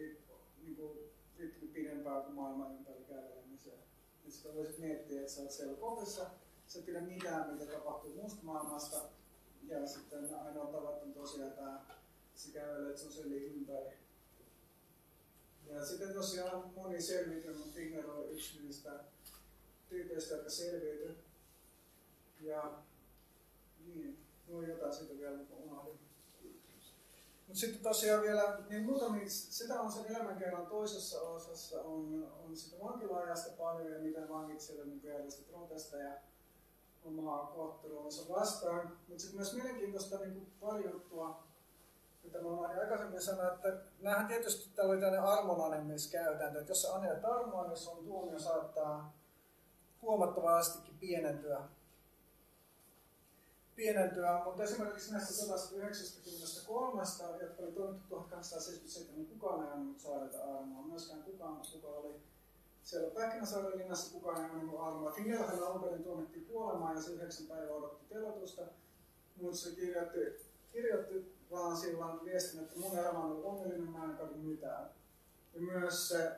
[0.63, 0.99] niin kuin,
[1.37, 3.79] riittänyt pidempään kuin maailman ympäri kävelemiseen.
[4.25, 6.25] Ja sitä voisit miettiä, että sä olet siellä kohdassa,
[6.67, 8.97] sä et pidä mitään, mitä tapahtuu muusta maailmasta,
[9.67, 11.85] ja sitten ainoa tavat on tosiaan tämä,
[12.35, 13.97] se kävelet selli ympäri.
[15.69, 19.03] Ja sitten tosiaan moni selviytynyt, mutta Finger oli yksi niistä
[19.89, 21.17] tyypeistä, jotka selviytyi.
[22.41, 22.73] Ja
[23.85, 25.99] niin, no jotain siitä vielä unohdin.
[27.47, 32.83] Mutta sitten tosiaan vielä, niin muutamia, sitä on sen elämänkerran toisessa osassa, on, on sitä
[32.83, 36.13] vankila-ajasta paljon ja miten vangit siellä niin järjesti protesteja
[37.05, 38.97] omaa kohtelunsa vastaan.
[39.07, 41.43] Mutta sitten myös mielenkiintoista niin pari juttua,
[42.23, 46.95] mitä mä olen aikaisemmin sanoa, että näähän tietysti täällä oli tämmöinen armonanemiskäytäntö, että jos sä
[46.95, 49.17] anet armoa, niin sun tuomio saattaa
[50.01, 51.61] huomattavastikin pienentyä.
[53.75, 54.41] pienentyä.
[54.45, 57.01] Mutta esimerkiksi näistä 193,
[57.41, 60.87] jotka oli toimittu 1877, niin kukaan ei annettu saada armoa.
[60.87, 62.21] Myöskään kukaan, kuka oli
[62.85, 65.11] siellä Pähkinäsaaren linnassa kukaan ei annettu armoa.
[65.11, 68.61] Fingelhän alun perin tuomittiin kuolemaan ja se yhdeksän päivää odotti telotusta.
[69.41, 70.19] Mutta se kirjoitti,
[70.71, 74.89] kirjoitti vaan silloin viestin, että mun elämä on ollut onnellinen, mä en kadu mitään.
[75.53, 76.31] Ja myös se,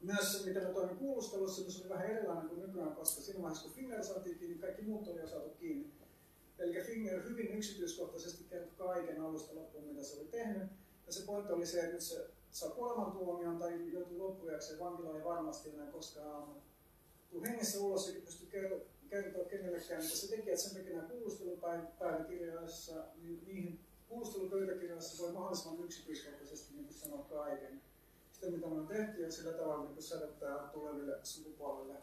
[0.00, 3.64] myös se, miten mä toimin kuulustelussa, se oli vähän erilainen kuin nykyään, koska siinä vaiheessa
[3.64, 5.92] kun Finger saatiin kiinni, kaikki muut oli jo saatu kiinni.
[6.58, 10.68] Eli Finger hyvin yksityiskohtaisesti kertoi kaiken alusta loppuun, mitä se oli tehnyt.
[11.06, 15.24] Ja se pointti oli se, että nyt se saa kuolemantuomion tai joutuu loppujakseen vankilaan ei
[15.24, 16.62] varmasti enää koskaan
[17.32, 18.46] tuu hengessä ulos eikä pysty
[19.10, 25.84] kertoa kenellekään, mitä se teki, että sen takia nämä kuulustelupäiväkirjoissa, niin niihin kuulustelupöytäkirjoissa voi mahdollisimman
[25.84, 27.82] yksityiskohtaisesti niin sanoa kaiken.
[28.32, 31.94] Sitä, mitä me on tehty, ja sillä tavalla niin sädettää tuleville sukupolville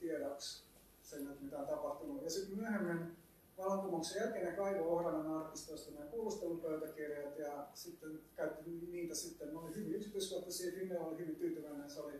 [0.00, 0.64] tiedoksi
[1.02, 2.22] sen, että mitä on tapahtunut.
[2.22, 3.16] Ja sitten myöhemmin
[3.58, 9.74] vallankumouksen jälkeen ne kaivo Ohranan arkistoista nämä kuulustelupöytäkirjat ja sitten käytti niitä sitten, ne oli
[9.74, 12.14] hyvin yksityiskohtaisia, Finne oli hyvin tyytyväinen, se oli,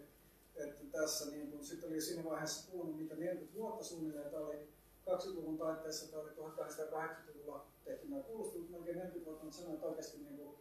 [0.57, 4.69] että tässä niin kun, sitten oli siinä vaiheessa kulunut mitä 40 vuotta suunnilleen, että oli
[5.11, 10.37] 20-luvun taitteessa tai 1880-luvulla tehty nämä kuulustelut, melkein 40 vuotta, mutta sanoin, että oikeasti niin
[10.37, 10.57] kuin,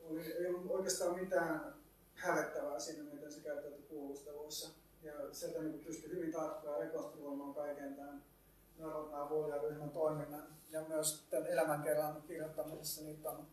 [0.00, 1.74] oli, ei ollut oikeastaan mitään
[2.14, 4.68] hävettävää siinä, miten se käyttäytyi kuulusteluissa.
[5.02, 8.24] Ja sieltä niin pystyi hyvin tarkkaan rekonstruoimaan kaiken tämän
[8.78, 9.28] neuronaa
[9.62, 13.46] ryhmän toiminnan ja myös tämän elämänkerran kirjoittamisessa niitä on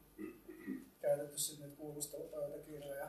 [1.02, 3.08] käytetty sitten niitä kuulustelupöytäkirjoja.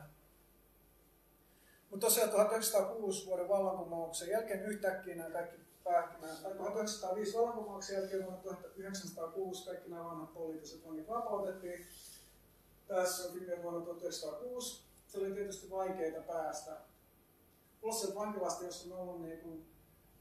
[1.91, 8.43] Mutta tosiaan 1906 vuoden vallankumouksen jälkeen yhtäkkiä nämä kaikki pähkinä, tai 1905 vallankumouksen jälkeen vuonna
[8.43, 11.87] 1906 kaikki nämä vanhat poliittiset vangit vapautettiin.
[12.89, 14.83] Tässä on viime vuonna 1906.
[15.07, 16.77] Se oli tietysti vaikeita päästä.
[17.81, 19.72] Plus vankilasta, jossa on ollut niin kuin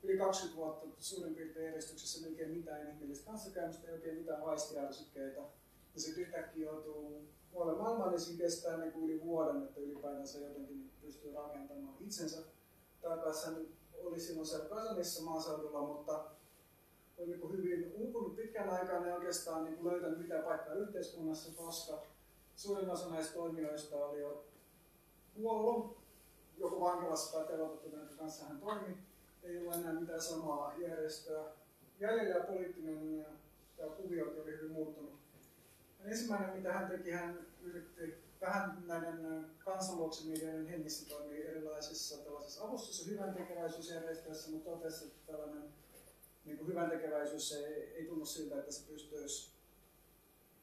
[0.03, 5.41] yli 20 vuotta suurin piirtein eristyksessä melkein mitään inhimillistä kanssakäymistä, ei oikein mitään haistiärsykkeitä.
[5.93, 10.39] Ja sitten yhtäkkiä joutuu puolen maailman, niin siinä kestää niin kuin yli vuoden, että ylipäätänsä
[10.39, 12.37] jotenkin pystyy rakentamaan itsensä.
[13.45, 13.67] Hän
[14.03, 16.25] oli silloin siellä Kasanissa maaseudulla, mutta
[17.17, 21.63] oli niin kuin hyvin uupunut pitkän aikaa ja oikeastaan niin kuin löytänyt mitään paikkaa yhteiskunnassa,
[21.63, 22.03] koska
[22.55, 24.45] suurin osa näistä toimijoista oli jo
[25.35, 25.97] kuollut,
[26.57, 28.97] joku vankilassa tai telotettu, kanssa hän toimi
[29.43, 31.43] ei ole enää mitään samaa järjestöä.
[31.99, 33.17] Jäljellä ja poliittinen
[33.77, 35.19] ja kuvio oli hyvin muuttunut.
[36.03, 43.07] Ensimmäinen, mitä hän teki, hän yritti vähän näiden kansanluoksemedioiden hengissä toimia erilaisia erilaisissa tällaisissa avustus-
[43.07, 45.63] hyväntekeväisyysjärjestöissä, mutta totesi, että tällainen
[46.45, 49.51] niin kuin hyväntekeväisyys ei, ei tunnu siltä, että se pystyisi,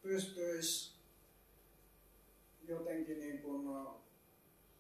[0.02, 0.92] pystyisi
[2.68, 4.07] jotenkin niin kuin, uh,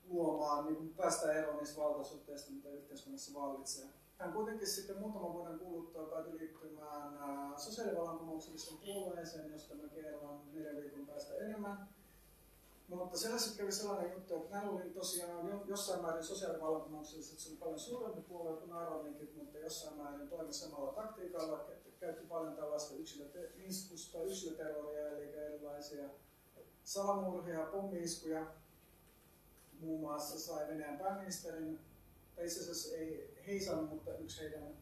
[0.08, 3.88] luomaan, niin päästä eroon niistä valtasuhteista, mitä yhteiskunnassa vallitsee.
[4.18, 10.76] Hän kuitenkin sitten muutaman vuoden kuluttua päätyi liittymään uh, sosiaalivallankumouksellisen puolueeseen, josta mä kerron neljän
[10.76, 11.88] viikon päästä enemmän.
[12.88, 17.56] Mutta sellaisen kävi sellainen juttu, että näillä oli tosiaan jo- jossain määrin sosiaalivallankumoukselliset, se oli
[17.56, 21.64] paljon suurempi puolue kuin Aaronikin, mutta jossain määrin toimi samalla taktiikalla,
[22.00, 26.08] käytti paljon tällaista yksilöte- iskusta, yksilöterroria, eli erilaisia
[26.84, 28.46] salamurhia, pommiiskuja.
[29.80, 31.80] Muun muassa sai Venäjän pääministerin,
[32.36, 34.76] tai itse asiassa ei heisannut, mutta yksi heidän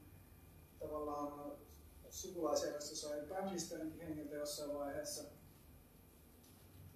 [0.79, 1.53] tavallaan
[2.11, 5.23] sukulaisjärjestö sai pääministerinkin hengiltä jossain vaiheessa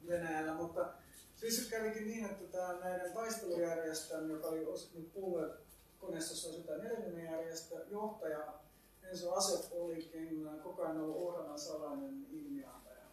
[0.09, 0.93] Venäjällä, mutta
[1.35, 5.51] siis kävikin niin, että tämä näiden taistelujärjestön, joka oli os- nyt puolue
[5.99, 8.61] koneessa sitä edellinen järjestö, johtaja
[9.03, 13.05] Enso Asef olikin koko ajan ollut ohjelman salainen ilmiantaja,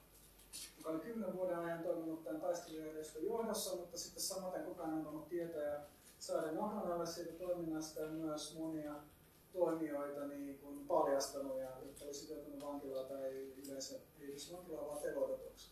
[0.77, 2.41] joka oli kymmenen vuoden ajan toiminut tämän
[3.07, 5.79] taistelujärjestön johdossa, mutta sitten samaten koko ajan antanut tietoja
[6.19, 8.95] Saaren Ohranalle siitä toiminnasta ja myös monia
[9.53, 15.01] toimijoita niin kuin paljastanut ja jotka olisi joutunut vankilaan tai yleensä ei edes vankilaan vaan
[15.01, 15.71] teloitetuksi.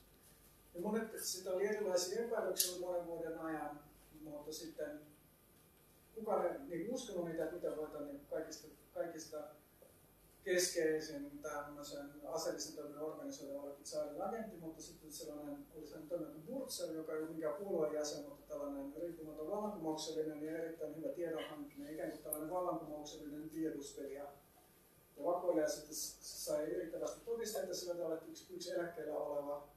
[0.73, 3.79] Ja monet, sitä oli erilaisia epäilyksiä monen vuoden ajan,
[4.21, 5.01] mutta sitten
[6.15, 9.37] kukaan ei niin uskonut niitä, mitä voidaan niin kaikista, kaikista
[10.45, 16.45] keskeisin tämmöisen aseellisen toiminnan organisoida olikin Saarin agentti, mutta sitten sellainen oli sellainen toimija kuin
[16.45, 21.93] Burtser, joka ei ollut mikään puolueen jäsen, mutta tällainen riippumaton vallankumouksellinen ja erittäin hyvä tiedonhankkinen,
[21.93, 24.25] ikään kuin tällainen vallankumouksellinen tiedustelija.
[25.17, 29.67] Ja vakoilija sitten sai riittävästi todisteita sillä tavalla, että yksi, yksi eläkkeellä oleva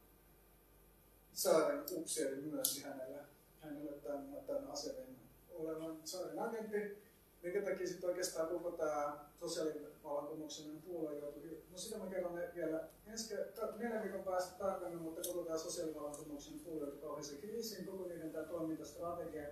[1.32, 3.18] saaren upseeri myönsi hänelle,
[3.60, 5.18] hänelle tämän, tämän aserin
[5.50, 7.07] olevan saaren agentti,
[7.42, 13.34] minkä takia sitten oikeastaan koko tämä sosiaalivallankumouksellinen puolue joutui, no sitä mä kerron vielä ensi
[13.78, 18.44] neljän viikon päästä tarkemmin, mutta koko tämä sosiaalivallankumouksellinen puolue joutui kauheeseen kriisiin, koko niiden tämä
[18.44, 19.48] toimintastrategia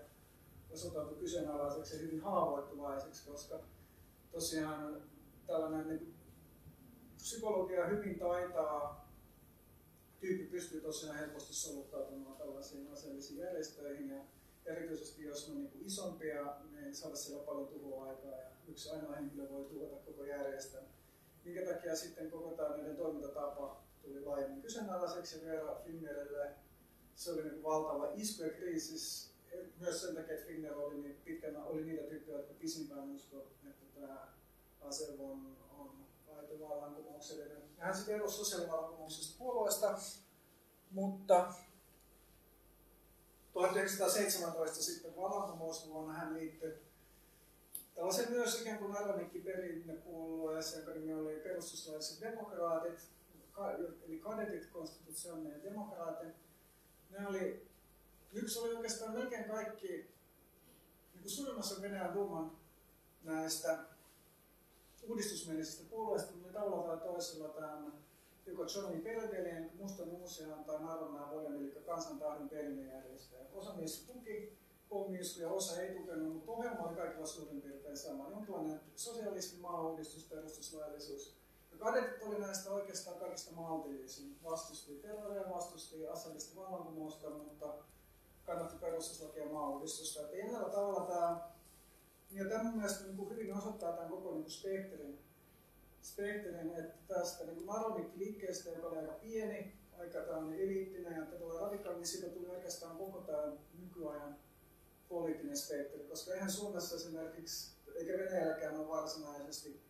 [0.70, 3.60] osoittautui kyseenalaiseksi ja hyvin haavoittuvaiseksi, koska
[4.32, 5.02] tosiaan
[5.46, 6.14] tällainen niin
[7.16, 9.10] psykologia hyvin taitaa
[10.20, 14.22] tyyppi pystyy tosiaan helposti soluttautumaan tällaisiin aseellisiin järjestöihin ja
[14.66, 19.16] erityisesti jos ne on niin isompia, niin saada siellä paljon tuhoa aikaa ja yksi ainoa
[19.16, 20.84] henkilö voi tuhota koko järjestön.
[21.44, 26.54] Minkä takia sitten koko tämä niiden toimintatapa tuli laajemmin kyseenalaiseksi ja vielä Finnairille
[27.14, 29.36] se oli niin valtava isku ja kriisis
[29.80, 34.00] myös sen takia, että Finnair oli, niin pitkänä, oli niitä tyyppejä, jotka pisimpään usko, että
[34.00, 34.28] tämä
[34.80, 36.06] Asev on, on
[36.36, 37.62] aito vallankumouksellinen.
[37.78, 39.98] Hän sitten erosi sosiaalivallankumouksellisesta puolueesta,
[40.90, 41.54] mutta
[43.56, 46.74] 1917 sitten vallankumousvuonna hän liittyi
[47.94, 53.00] tällaisen myös ikään kuin Aranikki perinnepuolueeseen, joka nimi oli perustuslailliset demokraatit,
[54.08, 56.34] eli kadetit, konstitutionaalinen demokraatit.
[57.10, 57.68] Ne oli,
[58.32, 62.52] yksi oli oikeastaan melkein kaikki, niin kuin suurimmassa Venäjän duman
[63.22, 63.78] näistä
[65.02, 67.92] uudistusmielisistä puolueista, niin tavalla tai toisella tämän
[68.46, 73.36] joko Johnny Pelvelien, Mustan Uusiaan tai Narvonaan Vojan, eli kansantahdon perinejärjestö.
[73.52, 74.58] Osa niistä tuki
[74.88, 78.30] pommiiskuja, osa ei tukenut, mutta ohjelma oli kaikilla suurin piirtein sama.
[78.30, 81.36] Jonkinlainen sosialismi, maauudistus, perustuslaillisuus.
[81.72, 84.38] Ja kadetit oli näistä oikeastaan kaikista maltillisin.
[84.44, 87.74] Vastusti terroria, vastusti aseellista vallankumousta, mutta
[88.44, 90.20] kannatti perustuslakia ja maauudistusta.
[90.30, 91.40] Että tavalla tämä,
[92.30, 95.25] ja tämä mun mielestä niin hyvin osoittaa tämän koko niin spektrin
[96.06, 101.96] spektrin, että tästä niin Maronik-liikkeestä, joka oli aika pieni, aika tämmöinen eliittinen ja todella radikaali,
[101.96, 104.36] niin siitä tuli oikeastaan koko tämä nykyajan
[105.08, 109.80] poliittinen spektri, koska eihän Suomessa esimerkiksi, eikä Venäjälläkään ole varsinaisesti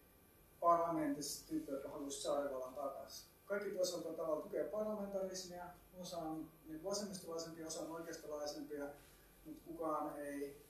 [0.61, 3.29] parlamentissa tyyppi, joka haluaisi saarivallan takaisin.
[3.45, 5.65] Kaikki toisaalta tavalla tukee parlamentarismia,
[6.01, 8.85] osa on niin vasemmistolaisempia, osa on oikeistolaisempia,
[9.45, 10.63] mutta kukaan ei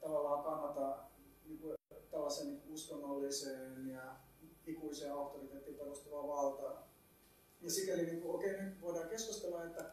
[0.00, 0.98] tavallaan kannata
[1.46, 1.77] niin kuin,
[2.10, 4.16] tällaisen niin uskonnolliseen ja
[4.66, 6.88] ikuiseen auktoriteettiin perustuvaa valtaa.
[7.60, 9.84] Ja sikäli niin kuin, okei, nyt voidaan keskustella, että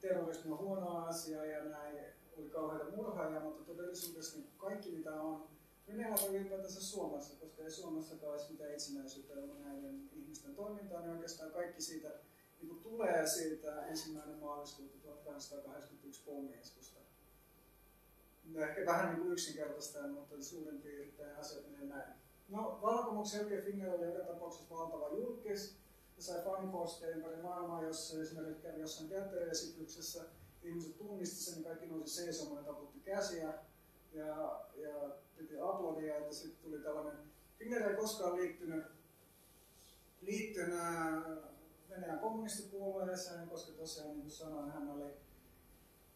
[0.00, 1.96] terrorismi on huono asia ja näin
[2.38, 5.48] oli kauheita murhaajia, mutta todellisuudessa niin kaikki mitä on
[5.88, 11.12] Venäjällä tai ylipäätänsä Suomessa, koska ei Suomessakaan olisi mitään itsenäisyyttä ilman näiden ihmisten toimintaa, niin
[11.12, 12.08] oikeastaan kaikki siitä
[12.60, 17.01] niin kuin tulee siitä ensimmäinen maaliskuuta 1881 pommiiskusta
[18.44, 22.12] no ehkä vähän niin kuin yksinkertaista, mutta suurin piirtein asiat menee näin.
[22.48, 25.76] No, vallankumouksen jälkeen Finger oli joka tapauksessa valtava julkis
[26.16, 30.24] ja sai faniposteja ympäri maailmaa, jossa esimerkiksi kävi jossain teatteriesityksessä,
[30.62, 33.54] ihmiset tunnisti sen, niin kaikki nousi seisomaan ja taputti käsiä.
[34.12, 37.16] ja, ja piti aplodia, että sitten tuli tällainen,
[37.58, 38.84] Finnair ei koskaan liittynyt,
[40.20, 40.78] liittynyt
[41.90, 45.10] Venäjän kommunistipuolueeseen, koska tosiaan niin kuin sanoin, hän oli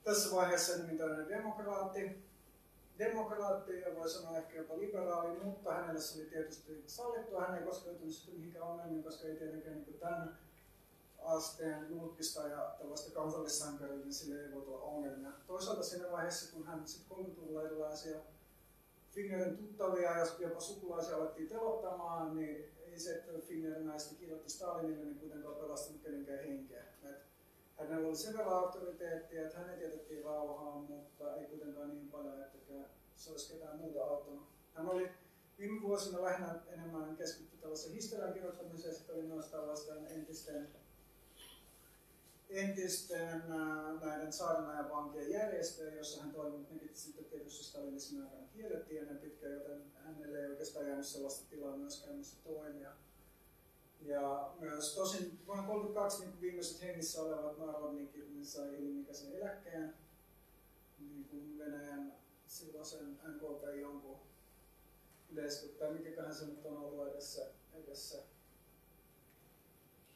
[0.07, 2.25] tässä vaiheessa tällainen demokraatti,
[2.99, 7.41] demokraatti ja voi sanoa ehkä jopa liberaali, mutta hänelle se oli tietysti sallittua.
[7.41, 10.39] Hän ei koskaan joutunut sitten mihinkään ongelmiin, koska ei tietenkään niin tämän
[11.23, 15.33] asteen julkista ja tällaista kansallissankaria, niin sille ei voi olla ongelmia.
[15.47, 18.19] Toisaalta siinä vaiheessa, kun hän sitten 30-luvulla erilaisia
[19.11, 25.05] Fingerin tuttavia ja jopa sukulaisia alettiin telottamaan, niin ei se, että Finger näistä kirjoitti Stalinille,
[25.05, 26.85] niin kuitenkaan pelastanut kenenkään henkeä.
[27.05, 27.36] Et
[27.79, 32.59] hänellä oli sen verran auktoriteettia, että hänet jätettiin rauhaan, mutta ei kuitenkaan niin paljon, että
[33.17, 34.49] se olisi ketään muuta auttanut.
[34.75, 35.11] Hän oli
[35.59, 40.69] viime vuosina lähinnä enemmän keskittynyt tällaisen historian kirjoittamiseen, sitten oli myös tällaisten entisten
[42.51, 43.43] entisten
[44.01, 49.19] näiden saarnaajan vankien järjestöjä, jossa hän toimi, mutta nekin sitten tietysti stalinismin aikana kiellettiin ennen
[49.19, 52.93] pitkään, joten hänelle ei oikeastaan jäänyt sellaista tilaa myöskään missä toimia.
[54.01, 59.95] Ja myös tosin vuonna 32 niin viimeiset hengissä olevat narodnikit niin sai elinikäisen eläkkeen.
[60.99, 62.13] Niin kuin Venäjän
[62.47, 64.17] silloisen NKP jonkun
[65.31, 68.23] yleiskö, tai mikäköhän se nyt on ollut edessä, edessä.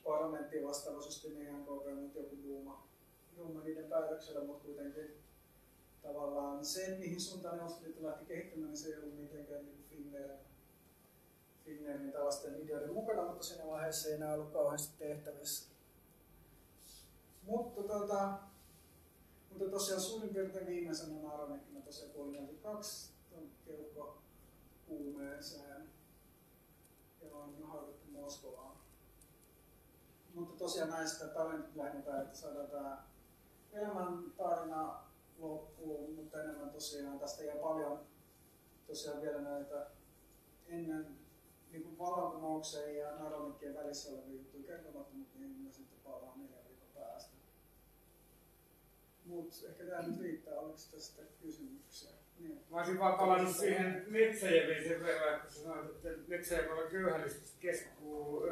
[0.04, 2.88] Parlamenttiin vastaavasti niin NKP, mutta joku Duuma,
[3.36, 5.14] Duuma niiden päätöksellä, mutta kuitenkin
[6.02, 10.38] tavallaan se, mihin suuntaan Neuvostoliitto lähti kehittymään, niin se ei ollut mitenkään niin Finnairin,
[11.70, 15.70] Finnairin tällaisten ideoiden mukana, mutta siinä vaiheessa ei enää ollut kauheasti tehtävissä.
[17.42, 18.38] Mutta, tota,
[19.50, 24.18] mutta tosiaan suurin piirtein viimeisenä naaranekkina tosiaan puoli kaksi on keuhko
[24.86, 25.90] kuumeeseen
[27.22, 28.76] ja on haudattu Moskovaan.
[30.34, 33.04] Mutta tosiaan näistä talentit lähdetään, että saadaan tämä
[33.72, 35.04] elämän tarina
[35.38, 38.00] loppuun, mutta enemmän tosiaan tästä jää paljon
[38.86, 39.86] tosiaan vielä näitä
[40.66, 41.19] ennen
[41.72, 46.64] niin kuin vallankumouksen ja Naronikkien välissä olevia juttuja kertomatta, mutta niin mä sitten palaan neljän
[46.68, 47.36] viikon päästä.
[49.24, 52.10] Mutta ehkä tämä nyt riittää, oliko tästä kysymyksiä?
[52.38, 52.60] Niin.
[52.70, 58.42] Mä olisin vaan palannut siihen Metsäjeviin sen verran, että sanoit, että Metsäjevi on köyhällistä keskuu,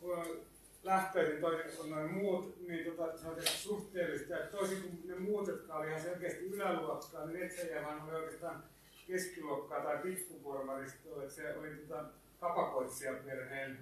[0.00, 0.46] kun
[0.82, 4.34] lähtöisin toisin kuin noin muut, niin tota, se on tietysti suhteellista.
[4.34, 8.64] Ja toisin kuin ne muut, jotka oli ihan selkeästi yläluokkaa, niin Metsäjävän oli oikeastaan
[9.06, 11.22] keskiluokkaa tai pikkuporvaristoa.
[11.22, 12.04] Että se oli tota,
[12.42, 13.78] kapakoitsija perheen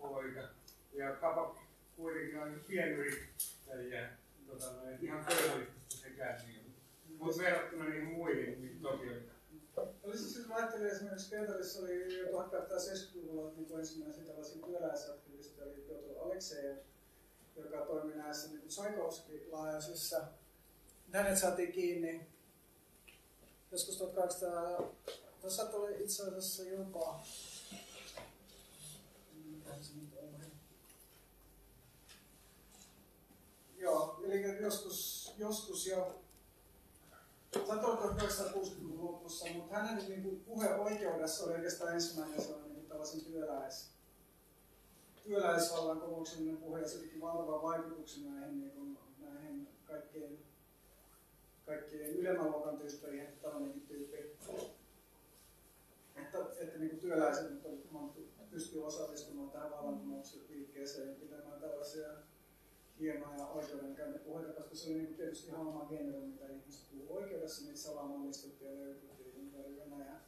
[0.00, 0.40] poika.
[0.92, 1.62] Ja kapa
[1.96, 4.08] kuitenkin on pienyrittäjiä,
[4.46, 4.66] tota,
[5.00, 6.40] ihan köyhällistä sekään.
[6.46, 6.74] Niin.
[7.18, 9.30] Mutta verrattuna niihin muihin, niin toki oli
[10.02, 16.76] Olisi siis ajattelin esimerkiksi Pietarissa oli jo 1870-luvulla niin ensimmäisiä tällaisia työläisaktivisteja, eli Piotr Aleksejev,
[17.56, 20.24] joka toimi näissä niin Tsaikovski-laajaisissa.
[21.12, 22.26] Hänet saatiin kiinni
[23.72, 24.92] joskus 1800,
[25.42, 27.20] tässä oli itse asiassa jopa,
[33.88, 36.20] Joo, eli joskus, joskus jo.
[37.66, 42.86] Saattaa olla 1960-luvun lopussa, mutta hänen niin kuin, puhe oikeudessa oli oikeastaan ensimmäinen sellainen niin
[42.86, 43.90] tällaisen työläis,
[45.24, 50.44] työläisvallankumouksellinen puhe, ja se teki valtavan vaikutuksen näihin, niin kuin, näihin kaikkein,
[51.66, 54.16] kaikkein ylemmän luokan tyyppeihin, että tällainenkin tyyppi,
[56.16, 57.62] että, että niin kuin työläiset
[58.50, 62.08] pystyy osallistumaan tähän vallankumouksen liikkeeseen ja pitämään tällaisia
[63.00, 67.78] hienoja oikeudenkäyntipuheita, koska se oli niin tietysti ihan oma genero, mitä ihmiset puhuu oikeudessa, niitä
[67.78, 70.24] salamallistettiin ja löytyy ympäri Venäjää.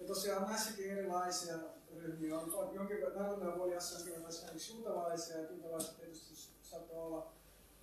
[0.00, 1.54] Ja tosiaan näissäkin erilaisia
[1.96, 7.32] ryhmiä on, on jonkin verran, Narvoliassa jonkin verran esimerkiksi juutalaisia, ja juutalaiset tietysti saattoi olla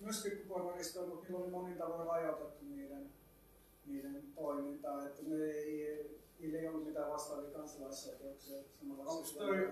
[0.00, 3.12] myös pikkuporvaristoja, mutta niillä oli monin tavoin rajoitettu niiden,
[3.86, 8.58] niiden toimintaa, että ne ei, niillä ei ollut mitään vastaavia kansalaisoikeuksia.
[9.06, 9.70] Onko toi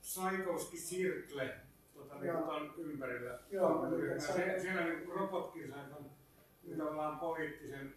[0.00, 1.65] Saikovski Sirkle
[1.96, 3.38] tuota, niin tuon ympärillä.
[3.50, 3.86] Joo,
[4.18, 7.94] se, siellä niin robotkin sai tavallaan poliittisen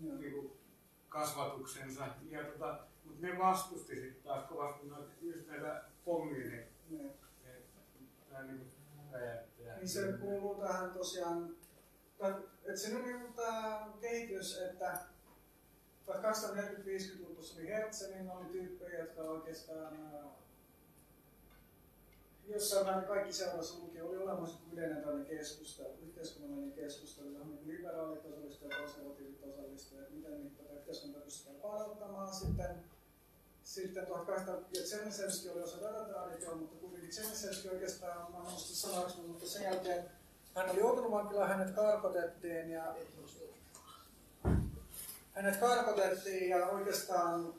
[0.00, 0.52] niin kuin,
[1.08, 2.06] kasvatuksensa.
[2.30, 6.50] Ja, tota, mutta ne vastusti sitten taas kovasti noita, just näitä pommiin.
[6.50, 7.10] Niin.
[8.42, 8.60] Niin,
[9.76, 11.56] niin se kuuluu tähän tosiaan,
[12.64, 14.98] että siinä on niin tämä kehitys, että
[16.08, 19.98] 1840-50-luvussa oli Hertzelin, oli tyyppejä, jotka oikeastaan
[22.46, 28.24] jossain vähän kaikki seurassa luki, oli olemassa yleinen tällainen keskustelu, yhteiskunnallinen keskustelu, johon niin liberaalit
[28.24, 32.34] osallistuivat ja konservatiivit osallistuivat, että miten niin tätä yhteiskuntaa pystytään palauttamaan.
[32.34, 32.84] Sitten,
[33.64, 39.46] sitten 1800, Tsemisevski oli osa tätä traditioa, mutta kuitenkin Tsemisevski oikeastaan, en muista sanoiksi, mutta
[39.46, 40.04] sen jälkeen
[40.54, 42.94] hän oli joutunut vankilaan, hänet karkotettiin ja
[45.32, 47.54] hänet karkotettiin ja oikeastaan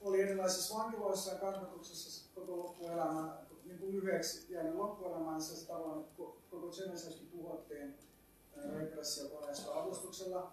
[0.00, 6.36] oli erilaisissa vankiloissa ja karkotuksessa koko loppuelämän, niin kuin lyhyeksi jäänyt loppuelämänsä, se tavallaan ko-
[6.50, 7.94] koko Genesiskin tuhottiin
[8.78, 10.52] repressiokoneista avustuksella.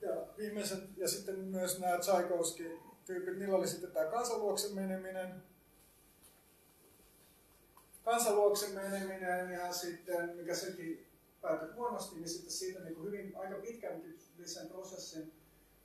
[0.00, 5.42] Ja viimeiset, ja sitten myös nämä Tchaikovsky-tyypit, niillä oli sitten tämä kansanluoksen meneminen,
[8.04, 11.06] kansanluoksen meneminen ja sitten, mikä sekin
[11.40, 15.32] päätyi huonosti, niin sitten siitä niin kuin hyvin aika pitkällisen prosessin,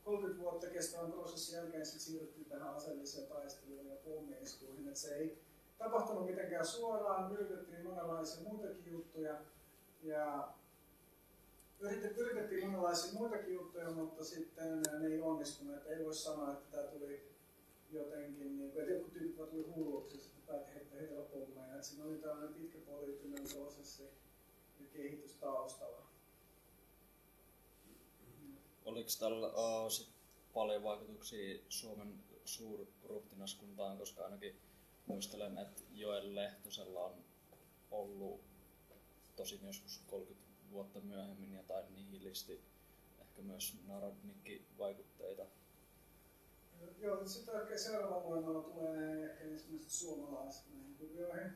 [0.03, 4.87] 30 vuotta kestävän prosessin jälkeen sitten siirryttiin tähän aseelliseen taisteluun ja pommiiskuihin.
[4.87, 5.41] Että se ei
[5.79, 9.37] tapahtunut mitenkään suoraan, yritettiin monenlaisia muitakin juttuja
[10.03, 10.53] ja
[11.79, 15.87] yritettiin, yritettiin monenlaisia muitakin juttuja, mutta sitten ne ei onnistuneet.
[15.87, 17.29] Ei voi sanoa, että tämä tuli
[17.91, 21.73] jotenkin, niin kuin, että jotkut tyypit vaan tuli hulluksi ja sitten päätti heittää heillä pommeja.
[21.73, 24.03] Että siinä oli tällainen pitkä poliittinen prosessi
[24.79, 26.09] ja kehitys taustalla.
[28.85, 30.09] Oliko tällä uh, sit
[30.53, 32.13] paljon vaikutuksia Suomen
[32.45, 34.55] suurruhtinaskuntaan, koska ainakin
[35.09, 37.13] muistelen, että Joel Lehtosella on
[37.91, 38.41] ollut
[39.35, 42.61] tosin joskus 30 vuotta myöhemmin jotain nihilisti,
[43.21, 45.45] ehkä myös Narodnikki-vaikutteita.
[46.97, 51.51] Joo, sitten oikein seuraavalla luennolla tulee ehkä ensimmäiset suomalaiset näihin kuvioihin,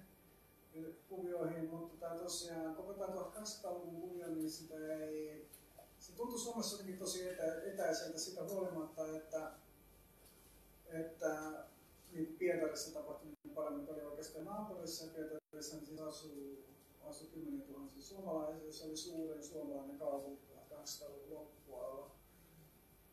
[1.10, 5.50] kuvioihin mutta tämä tosiaan, koko tämä 1800-luvun kuvio, niin sitä ei,
[6.00, 9.52] se tuntui Suomessa jotenkin tosi etä, etäiseltä sitä huolimatta, että,
[10.88, 11.64] että
[12.14, 16.64] niin Pietarissa tapahtui niin mitä oli oikeastaan naapurissa, Pietarissa niin siis asuu,
[17.02, 22.12] asui kymmeniä tuhansia suomalaisia, se oli suurin suomalainen kaupunki 1800-luvun loppupuolella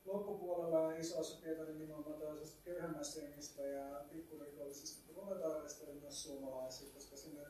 [0.05, 7.43] loppupuolella isossa Pietarin nimenomaan tällaisesta köyhemmästä jengistä ja pikkurikollisista proletaareista oli myös suomalaisia, koska sinne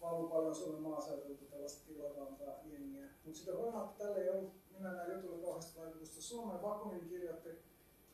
[0.00, 3.06] valuu paljon Suomen maaseudulta tällaista tilatonta jengiä.
[3.24, 6.62] Mutta sitä huolimatta tällä ei ollut näin jutulla kauheasti vaikutusta Suomeen.
[6.62, 7.48] Vakunin kirjoitti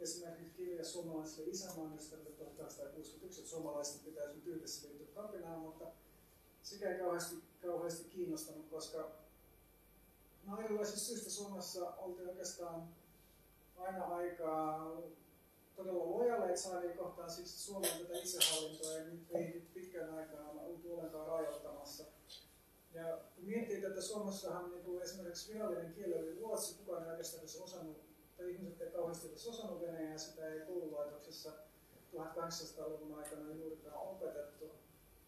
[0.01, 5.85] esimerkiksi kirja suomalaisille isänmaanista 1861, että suomalaiset pitäisi nyt yhdessä liittyä kapinaan, mutta
[6.63, 9.11] sekä ei kauheasti, kauheasti kiinnostanut, koska
[10.45, 12.89] no erilaisista syistä Suomessa oltiin oikeastaan
[13.77, 14.97] aina aikaa
[15.77, 20.95] todella lojaleet saadaan kohtaan siksi Suomen tätä itsehallintoa ei nyt ei nyt pitkään aikaan oltu
[20.95, 22.05] ollenkaan rajoittamassa.
[22.95, 28.08] Ja kun miettii tätä Suomessahan niin esimerkiksi virallinen kieli oli ruotsi, kukaan ei oikeastaan osannut,
[28.39, 31.53] tai ihmiset ei kauheasti edes osannut venäjää, sitä ei koululaitoksessa
[32.15, 34.71] 1800-luvun aikana juurikaan opetettu.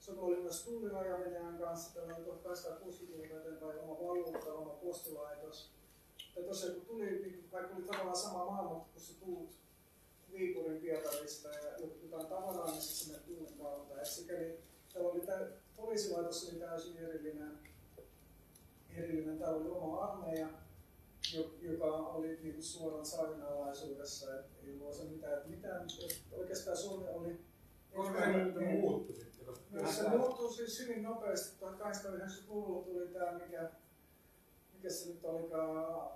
[0.00, 5.70] Suomella oli myös tulliraja Venäjän kanssa, tällainen 1860-luvulta eteenpäin oma valuutta, oma postilaitos.
[6.36, 9.50] Ja tosiaan kun tuli, niin vaikka oli tavallaan sama maa, mutta kun sä tuut
[10.32, 14.00] Viipurin Pietarista ja jotain tavaraa, niin sinne tuulin kautta.
[14.00, 14.58] Et sikäli
[14.92, 15.46] täällä oli tämä
[15.76, 17.58] poliisilaitos oli täysin erillinen,
[18.96, 19.38] erillinen.
[19.38, 20.48] Täällä oli oma armeija,
[21.60, 24.38] joka oli niin kuin suoran saarin alaisuudessa.
[24.38, 25.86] Et ei ollut osa mitään, että mitään.
[26.32, 27.40] Oikeastaan Suomi oli
[27.94, 29.54] Koska muuten muuttui sitten?
[29.70, 31.64] No, se muuttui siis hyvin nopeasti.
[31.64, 33.70] 1890-luvulla tuli tämä, mikä,
[34.74, 36.10] mikä se nyt olikaan,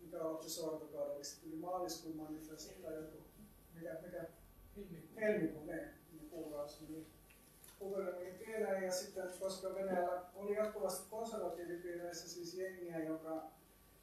[0.00, 3.16] mikä otti sortokaudeksi, tuli maaliskuun manifesti tai joku,
[3.74, 4.24] mikä, mikä
[5.20, 5.76] helmikuu, ne,
[6.12, 7.06] ne kuukausi, niin
[7.78, 13.50] Kuukauden niin tiedän, ja sitten koska Venäjällä oli jatkuvasti konservatiivipiireissä siis jengiä, joka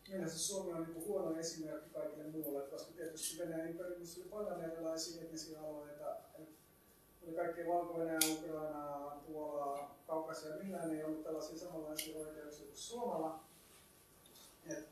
[0.09, 5.21] Mielessä Suomi on niin huono esimerkki kaikille muulle, koska tietysti Venäjän imperiumissa oli paljon erilaisia
[5.21, 6.15] etnisiä alueita.
[7.27, 7.93] Oli kaikki valko
[8.31, 13.43] Ukrainaa, Puolaa, Kaukasia, millään ei ollut tällaisia samanlaisia oikeuksia kuin Suomella.
[14.65, 14.88] Et,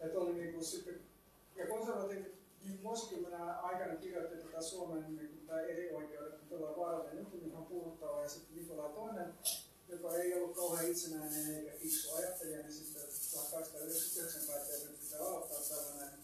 [0.00, 1.00] et oli niin kuin sitten,
[1.56, 7.58] ja konservatiivit niin vuosikymmenen aikana kirjoitti tätä Suomen niin kuin, eri oikeudet todella vaarallinen mikä
[7.58, 8.22] on puhuttava.
[8.22, 9.34] Ja sitten Nikolai toinen,
[9.88, 13.02] joka ei ollut kauhean itsenäinen eikä fiksu ajattelija, niin sitten
[13.42, 16.18] 1899 päätti, että nyt pitää aloittaa tällainen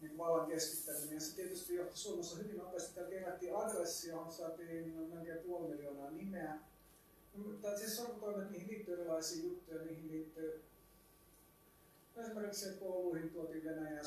[0.00, 1.14] niin vallan keskittäminen.
[1.14, 2.94] Ja se tietysti johti Suomessa hyvin nopeasti.
[2.94, 6.58] Täällä kerättiin adressi, johon saatiin melkein puoli miljoonaa nimeä.
[7.62, 10.64] Tai siis sortotoimet, niihin liittyy erilaisia juttuja, niihin liittyy
[12.16, 14.02] esimerkiksi, kouluihin tuotiin Venäjää.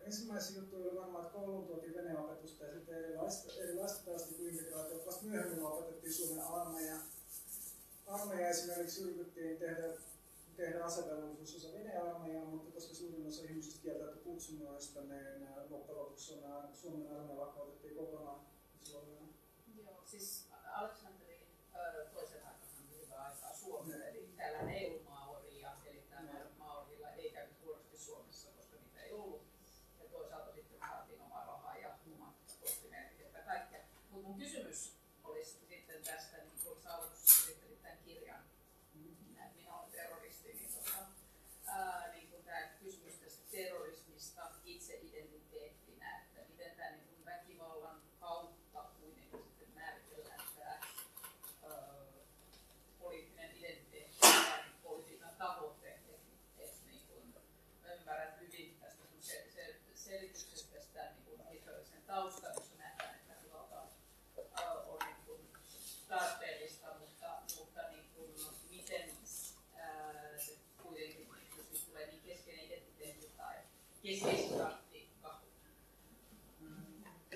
[0.00, 4.48] Ensimmäisiä juttuja oli varmaan, että kouluun tuotiin Venäjän opetusta ja sitten erilaista, erilaista tällaista kuin
[4.48, 5.06] integraatiota.
[5.06, 6.96] Vasta myöhemmin opetettiin Suomen armeija.
[8.06, 9.88] Armeija esimerkiksi yritettiin tehdä
[10.60, 16.34] tehdä asevelvollisuus osa Venäjän armeijaa, mutta koska suurin osa ihmisistä kieltäytyi kutsunnoista, niin loppujen lopuksi
[16.72, 18.40] Suomen armeija lakkautettiin kokonaan
[18.84, 19.28] Suomeen.
[19.76, 21.46] Joo, siis Aleksanterin
[22.12, 22.70] toisen aikana
[23.00, 28.48] hyvää aikaa Suomessa, eli täällä ei ollut maoria, eli tämä maorilla ei käynyt huonosti Suomessa,
[28.56, 29.42] koska niitä ei ollut.
[29.98, 33.80] Ja toisaalta sitten saatiin oma rahaa ja omat postimerkit ja kaikkea.
[34.10, 34.92] Mutta mun kysymys
[35.24, 38.44] olisi sitten tästä, niin kun sä aluksi esittelit tämän kirjan,
[38.94, 40.98] minä, minä olen terroristi, niin, tota,
[41.66, 45.00] ää, niin kun tämä kysymys tästä terrorismista, itse
[62.10, 63.34] taustan, jossa nähdään, että
[64.62, 65.40] ää, on niin kuin
[66.08, 67.26] tarpeellista, mutta,
[67.58, 68.30] mutta niin kuin,
[68.70, 69.10] miten
[69.76, 73.56] ää, se kuitenkin joskus tulee niin keskeinen identiteetti tai
[74.02, 75.40] keskeisin taktiikka.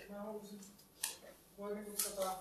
[0.09, 0.61] Mä haluaisin,
[1.59, 2.37] voi niinku tota,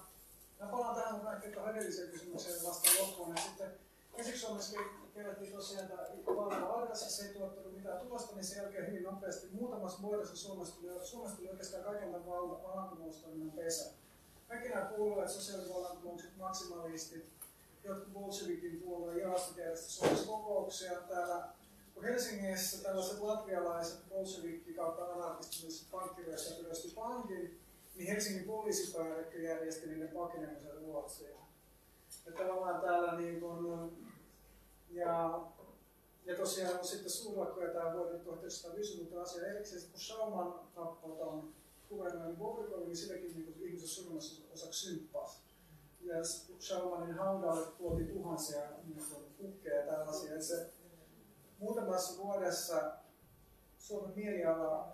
[0.60, 2.66] mä palaan tähän ehkä edelliseen kysymykseen
[3.00, 3.80] loppuun, ja sitten
[4.18, 4.78] käsiksi Suomessa
[5.14, 9.48] kerättiin tosiaan tämä valtava aikaisemmin, se ei tuottanut mitään tulosta, niin sen jälkeen hyvin nopeasti
[9.52, 13.92] muutamassa vuodessa Suomesta tuli, Suomesta tuli oikeastaan kaiken tämän val- vallankumoustoiminnan pesä.
[14.48, 17.26] Kaikki nämä puolueet, sosiaalivallankumoukset, maksimalistit,
[17.84, 21.54] jotkut Bolshevikin puolueen jaostot järjesti Suomessa kokouksia täällä
[21.94, 27.60] kun Helsingissä tällaiset latvialaiset bolshevikki kautta anarkistiset pankkiryössä ryösti pankin,
[27.96, 31.36] niin Helsingin poliisipäällikkö järjesti niiden pakenemisen Ruotsiin.
[32.26, 33.92] Ja tavallaan täällä niin kun,
[34.94, 35.42] ja,
[36.26, 41.54] ja tosiaan sitten suurlakkoja tämä vuoden 1950 asia erikseen, kun Schauman tappoi tuon
[41.90, 45.38] kuvernöörin Bobrikovin, niin sitäkin niin ihmiset suurimmassa osaksi symppasi.
[46.02, 46.16] Ja
[46.60, 49.06] Schaumanin haudalle tuotiin tuhansia niin
[49.38, 50.34] kukkeja ja tällaisia.
[50.34, 50.70] että se,
[51.60, 52.92] muutamassa vuodessa
[53.78, 54.94] Suomen mieliala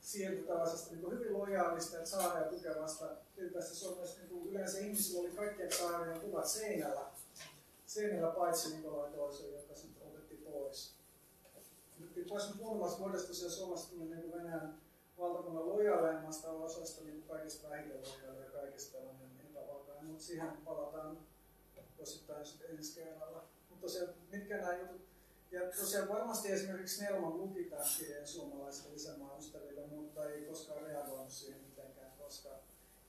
[0.00, 5.72] siirtyi tällaisesta niin hyvin lojaalista ja saaria tukevasta tyypästä Suomessa niin yleensä ihmisillä oli kaikkien
[5.72, 7.00] saarien kuvat seinällä,
[7.94, 10.94] seinällä paitsi Nikolai toisen, joka sitten otettiin pois.
[12.00, 14.78] Otettiin pois muutamassa vuodesta tosiaan Suomessa tuli niin Venäjän
[15.18, 21.18] valtakunnan lojaaleimmasta osasta niin kaikista vähiten lojaalia ja kaikista tällainen epävakainen, mutta siihen palataan
[21.98, 23.44] osittain sitten ensi kerralla.
[23.70, 25.00] Mutta tosiaan, mitkä nämä jutut
[25.50, 31.30] ja tosiaan varmasti esimerkiksi Nelman luki tämän kirjeen suomalaisille lisämaan ystäville, mutta ei koskaan reagoinut
[31.30, 32.48] siihen mitenkään, koska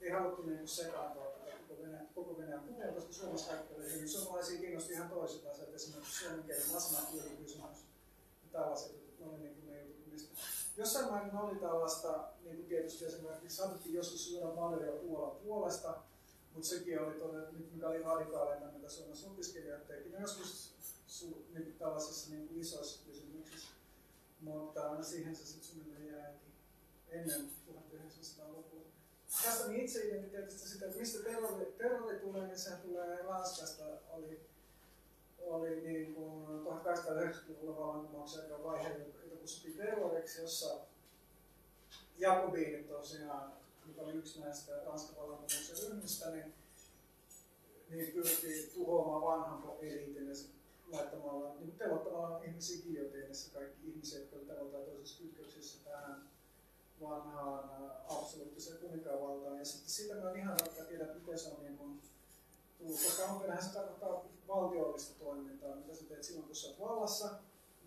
[0.06, 1.26] ei haluttu niin sekaantua
[1.68, 4.10] koko Venäjän, koko Venäjän kuvia, koska Suomessa kaikki oli hyvin.
[4.10, 7.78] Suomalaisia kiinnosti ihan toiset asiat, esimerkiksi suomen kielen asemakielikysymys
[8.44, 10.36] ja tällaiset jutut, ne oli niin kuin ne jutut, mistä
[10.78, 15.98] Jossain määrin oli tällaista, niin kuin tietysti esimerkiksi saatettiin joskus syödä Valeria Puolan puolesta,
[16.54, 20.10] mutta sekin oli todella, mikä oli radikaalimmin, mitä Suomessa opiskelijat teki.
[20.10, 20.74] Ne joskus
[21.08, 23.68] su, niin tällaisissa niin kuin isoissa kysymyksissä.
[24.40, 26.54] Mutta siihen se sitten suunnilleen jääkin
[27.10, 28.82] ennen 1900-lukua.
[29.44, 33.84] Tästä niin itse identiteetistä sitä, että mistä terrori, terrori tulee, niin sehän tulee Ranskasta.
[34.10, 34.40] Oli,
[35.40, 40.80] oli niin kuin 1890-luvulla vallankumouksen aika vaihe, jota kutsuttiin terroriksi, jossa
[42.18, 43.54] Jakobiinit tosiaan,
[43.86, 46.54] mikä oli yksi näistä Ranskan vallankumouksen ryhmistä, niin,
[47.90, 50.36] niin pyrkii tuhoamaan vanhan eliitin
[50.88, 56.35] laittamalla, niin pelottamalla ihmisiä giotiinissa, kaikki ihmiset, jotka olivat tavalla toisessa kytköksissä tähän
[57.02, 59.60] vanhaan absoluuttiseen kuninkaanvaltaan.
[59.60, 62.02] Ja sitten sitä mä en ihan tarkkaan tiedä, miten se on niin kuin
[62.78, 67.30] tullut, koska alkuperähän se tarkoittaa valtiollista toimintaa, mitä sä teet silloin, kun sä oot vallassa,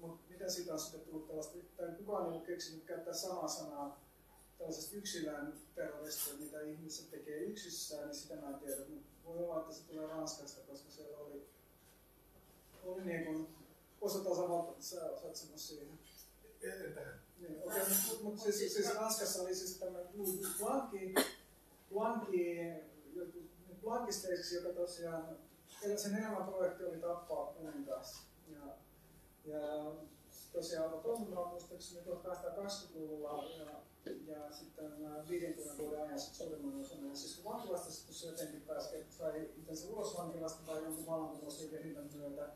[0.00, 4.00] mutta miten siitä on sitten tullut tällaista, tai kukaan ei ole keksinyt käyttää samaa sanaa
[4.58, 8.82] tällaisesta yksilön terroristia, mitä ihmiset tekee yksissään, niin sitä mä en tiedä.
[9.24, 11.48] Voi olla, että se tulee Ranskasta, koska siellä oli
[12.84, 13.48] oli niin kuin
[14.00, 15.98] osa tasavalta, että sä osaat sanoa siihen.
[17.40, 20.08] Niin, mutta mut siis, siis Ranskassa oli siis tämmöinen
[20.60, 21.14] Blanki,
[21.92, 22.72] Blanki,
[23.82, 25.38] Blankisteiksi, joka tosiaan,
[25.96, 28.22] sen elämänprojekti oli tappaa kuningas.
[28.48, 28.74] Ja,
[29.44, 29.92] ja
[30.52, 33.70] tosiaan toimimaan muistaakseni 1820-luvulla ja,
[34.26, 34.92] ja sitten
[35.28, 37.08] 50 vuoden ajan suurimman osan.
[37.08, 42.10] Ja siis kun vankilasta sitten se jotenkin pääsi, sai itsensä ulos vankilasta tai jonkun vallankumousliikehdintän
[42.14, 42.48] myötä,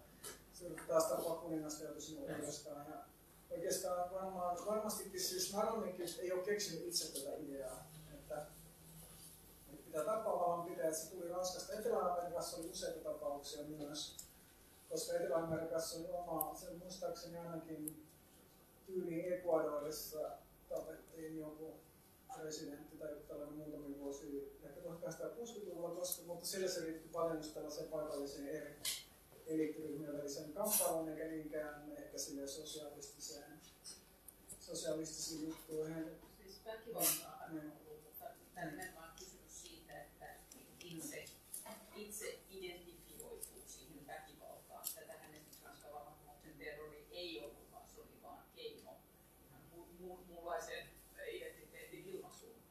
[0.52, 2.86] se taas tapaa kuningasta joutui sinne uudestaan.
[2.90, 3.04] Ja
[3.52, 8.46] oikeastaan varmaan, varmastikin siis Narodnikki ei ole keksinyt itse tätä ideaa, että,
[9.72, 10.96] että pitää tappaa vallanpitäjät.
[10.96, 11.72] Se tuli Ranskasta.
[11.72, 14.16] Etelä-Amerikassa oli useita tapauksia myös,
[14.88, 18.06] koska Etelä-Amerikassa oli oma, sen muistaakseni ainakin
[18.86, 20.30] tyyliin Ecuadorissa
[20.68, 21.74] tapettiin joku
[22.40, 28.48] presidentti tai tällainen muutamia vuosia, ehkä 1860-luvulla, koska, mutta sillä se liittyy paljon tällaiseen paikalliseen
[28.48, 28.76] eri
[29.54, 33.60] eliittiryhmien väliseen kamppailuun, eikä niinkään ehkä sille sosialistiseen,
[34.60, 36.10] sosialistisiin juttuihin.
[36.42, 37.44] Siis väkivaltaa.
[37.44, 38.24] On ollut, mutta
[38.54, 40.26] tämä nimenomaan kysymys siitä, että
[40.84, 41.24] itse,
[41.96, 44.86] itse identifioituu siihen väkivaltaan.
[44.94, 48.96] Tätähän esimerkiksi Ranskan vallankumouksen terrori ei ollut, vaan se oli vaan keino
[49.46, 50.88] ihan mu- mu- muunlaiseen
[51.32, 52.62] identiteetin ilmaisuun.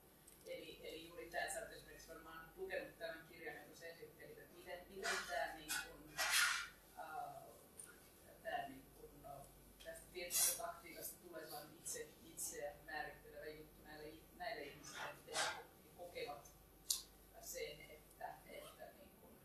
[0.45, 4.37] Eli, eli juuri tämä, että sä olet esimerkiksi varmaan lukenut tämän kirjan, jonka sä esittelit,
[4.37, 6.15] että miten, miten tämä niin kuin,
[6.99, 7.43] äh,
[8.43, 9.45] tämä niin kuin, äh,
[9.83, 15.39] tästä tietystä taktiikasta tulee sellainen itse, itseä määrittelevä juttu näille, näille ihmisille, että
[15.83, 16.51] he kokevat
[17.41, 18.25] sen, että,
[18.71, 19.37] että niin kuin,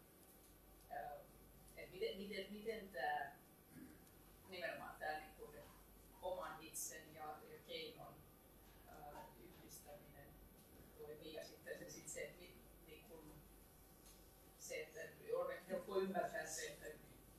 [15.97, 16.87] voi ymmärtää se, että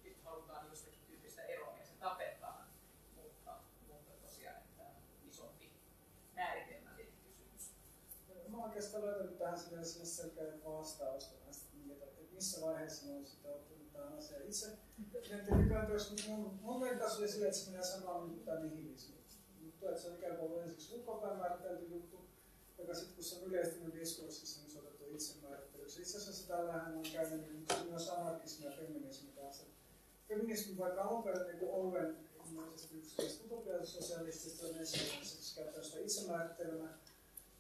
[0.04, 2.68] nyt halutaan jostakin tyyppistä eroa ja se tapetaan,
[3.16, 3.52] mutta,
[3.88, 4.84] mutta tosiaan, että
[5.28, 5.72] isompi
[6.36, 7.72] määritelmällinen kysymys.
[8.48, 11.66] Mä oon oikeastaan löytänyt tähän sinne selkeän vastausta näistä,
[12.04, 14.44] että missä vaiheessa mä oon sitä ottanut tähän asiaan.
[14.44, 14.78] Itse
[15.56, 19.16] nykyään myös, mun, mun vertaus oli sille, että se menee samaan kuin tämä nihilismi.
[19.62, 22.30] Mutta että se on ikään kuin ensiksi ulkopäin määritelty juttu,
[22.78, 26.02] joka sitten kun se on yleistynyt diskurssissa, niin se on otettu itsemäärittelyksi.
[26.02, 29.64] Itse asiassa täällähän on käynyt niin myös anarkismi ja feminismi kanssa.
[30.28, 32.18] Feminismi vaikka alun perin niin oluen
[32.50, 36.90] ilmeisesti yksi niistä utopiasosialistisista on ensimmäiseksi käyttänyt sitä itsemäärittelyä,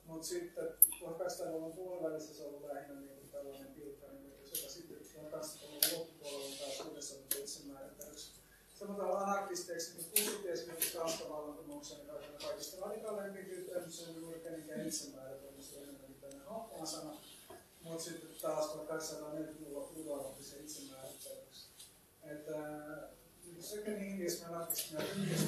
[0.07, 0.67] mutta sitten
[1.01, 6.55] 1800-luvun puolivälissä se on ollut lähinnä niin kuin tällainen pilkkainen yritys, joka sitten 1800-luvun loppupuolella
[6.59, 8.31] taas uudessa on itsemäärittelyksi.
[8.79, 14.87] Sanotaan anarkisteiksi, niin kutsuttiin esimerkiksi Ranskan vallankumouksen aikana kaikista radikaaleimpi tyyppi, se on juuri kenenkään
[14.87, 17.17] itsemääritelmä, se on enemmänkin tämmöinen happan sana.
[17.81, 21.67] Mutta sitten taas 1840-luvulla otti se itsemäärittelyksi.
[22.23, 22.57] Että
[23.59, 24.45] sekä ja feminismi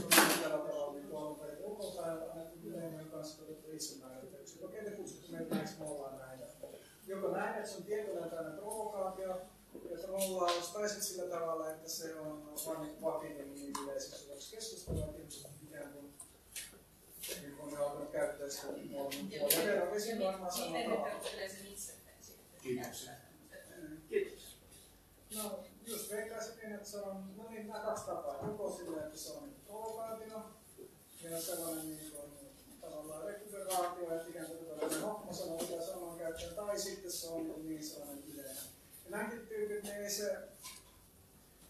[0.03, 0.09] on
[0.41, 4.63] tällä tavalla niin tuolla perin ulkopäin annettu yleinen kanssa otettu itsemäärittelyksi.
[4.63, 6.39] Okei, te kutsutte meitä miksi me ollaan näin.
[7.07, 9.41] Joko näin, että se on tietynlainen tämmöinen provokaatio,
[9.89, 15.05] ja trollaus, tai sitten sillä tavalla, että se on vain vakinen niin yleiseksi osaksi keskustelua,
[15.05, 16.13] että ihmiset ikään kuin
[17.41, 19.61] niin kun ne on alkanut käyttää sitä molemmin puolella.
[19.61, 21.15] Terrorismi varmaan samalla Miten ne tavalla.
[21.15, 22.61] perustelee sen itse sitten?
[22.61, 23.11] Kiitoksia.
[24.09, 24.57] Kiitos.
[25.35, 28.45] No, just veikkaisin, että se on, no niin, nämä kaksi tapaa.
[28.47, 30.41] Joko sillä, että se on niin provokaatio,
[31.23, 32.31] ja sellainen niin kuin,
[32.81, 37.69] tavallaan rekuperaatio, että ikään kuin tällainen hokmasana, mitä sanon käyttöön, tai sitten se on niin,
[37.69, 38.55] niin sellainen yleinen.
[39.05, 40.37] Ja nämäkin tyypit, niin ei se,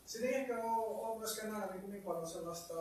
[0.06, 2.74] siinä ei ehkä ole, ole myöskään aina niin, niin paljon sellaista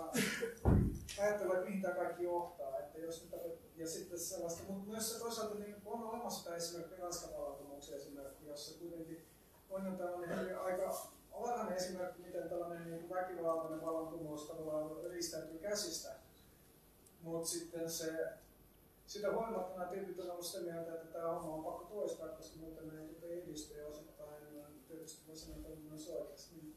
[1.18, 2.78] ajattelua, että mihin tämä kaikki johtaa.
[2.78, 7.00] Että jos nyt, ja sitten sellaista, mutta myös se toisaalta niin on olemassa tämä esimerkki
[7.00, 9.26] Ranskan vallankumouksen esimerkki, jossa kuitenkin
[9.70, 16.14] on jo tällainen aika olennainen esimerkki, miten tällainen niin väkivaltainen vallankumous tavallaan riistäytyy käsistä.
[17.22, 18.28] Mutta sitten se,
[19.06, 22.56] sitä huolimatta nämä tyypit on ollut sitä mieltä, että tämä homma on pakko toistaa, koska
[22.56, 24.38] muuten ne ei edisty ja osittain
[24.88, 26.54] tietysti voi sanoa, että on myös oikeasti.
[26.54, 26.76] Niin.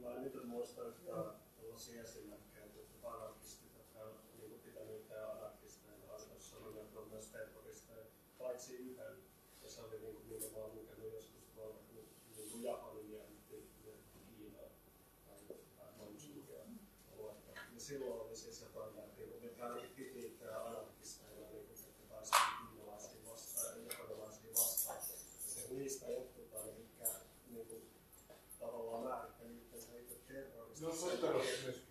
[0.00, 1.24] Mä en nyt muista yhtään
[1.56, 7.08] tällaisia esimerkkejä, että anarkistit, jotka on niin kuin pitänyt itseään anarkisteina, on sanonut, että on
[7.08, 8.04] myös terroristeja,
[8.38, 9.16] paitsi yhden.
[9.62, 13.22] Ja se oli niin kuin nimenomaan lukenut joskus tuolla niin kuin Japanin ja
[14.36, 14.70] Kiinaan.
[15.76, 16.62] Tai Manchuria
[17.16, 17.54] luettua.
[17.74, 22.42] Ja silloin oli siis jotain näitä, jotka ainakin piti itseään anarkisteina, niin kuin että taisteli
[22.70, 24.98] kiinalaisia vastaan ja japanilaisia vastaan.
[24.98, 25.06] Ja
[25.46, 26.88] se niistä jotkut ainakin
[27.50, 27.90] niin kuin,
[28.58, 30.84] tavallaan määritteli itsensä itse terroristiksi.
[30.84, 31.88] No sotteros myöskin.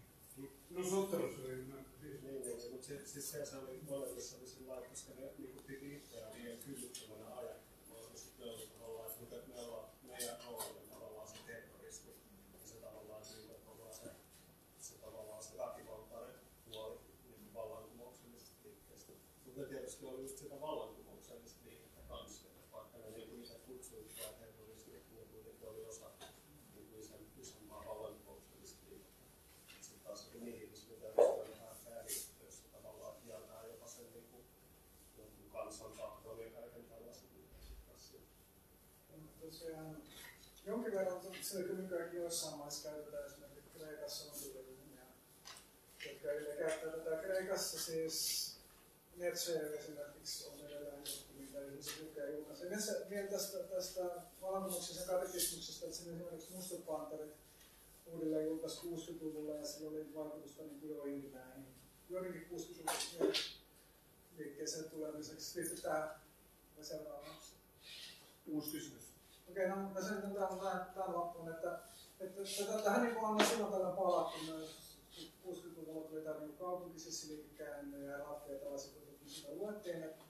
[0.88, 4.48] No sotteros oli, no, siis Niin, niin, mutta se, siis se, se oli molemmissa oli
[4.48, 8.12] sillä lailla, koska ne niin piti itseään liian kyvyttömänä ajattelemaan.
[8.12, 12.10] Ja sitten ne oli tavallaan, että mutta me ollaan, meidän rooli on tavallaan se terroristi.
[12.54, 14.08] Ja se tavallaan niin, että ollaan se,
[14.80, 16.36] se tavallaan se väkivaltainen
[16.66, 17.00] puoli
[17.30, 19.12] niin vallankumouksellisesta liikkeestä.
[19.46, 22.48] Mutta ne tietysti oli just sitä vallankumouksellista liikettä kanssa.
[22.48, 26.12] että Vaikka ne niin itse kutsuivat sitä terrorismia, niin kuitenkin oli osa
[26.76, 29.24] niin kuin ison, isompaa vallankumouksellista liikettä.
[29.82, 34.46] Sitten taas oli nihilismi, mitä on vähän vääristössä tavallaan kieltää jopa sen niin kuin,
[35.18, 37.30] jonkun kansan tahtoon ja kaiken tällaisen
[37.96, 38.36] asioita.
[39.22, 39.98] Mutta tosiaan
[40.66, 45.06] jonkin verran se kyllä nykyäänkin joissain maissa käytetään esimerkiksi Kreikassa on ryhmiä,
[46.06, 47.24] jotka edelleen käyttää tätä.
[47.24, 48.48] Kreikassa siis
[49.18, 52.70] Netseer esimerkiksi on edelleen joku, mitä ihmiset lukee julkaisee.
[52.70, 54.02] Metsä vielä tästä, tästä
[54.42, 57.34] vallankumouksesta katekismuksesta, että sen esimerkiksi Mustat Panterit
[58.06, 61.66] uudelleen julkaisi 60-luvulla ja sillä oli vaikutusta niin kuin joihinkin näihin,
[62.10, 63.34] joidenkin 60-luvun
[64.38, 65.52] liikkeeseen tulemiseksi.
[65.52, 66.20] Sitten tämä
[66.82, 67.54] seuraavaksi.
[68.48, 69.07] uusi kysymys.
[69.50, 71.80] Okei, no mä sen tämän, tämän, tämän loppuun, että,
[72.20, 74.88] että, tähän niin on silloin tällä palattu myös
[75.46, 80.24] 60-luvulla tuli tämä niin kaupunkisessiliikekäänne ja Raffi ja tällaiset jutut, niin sitä luettiin, että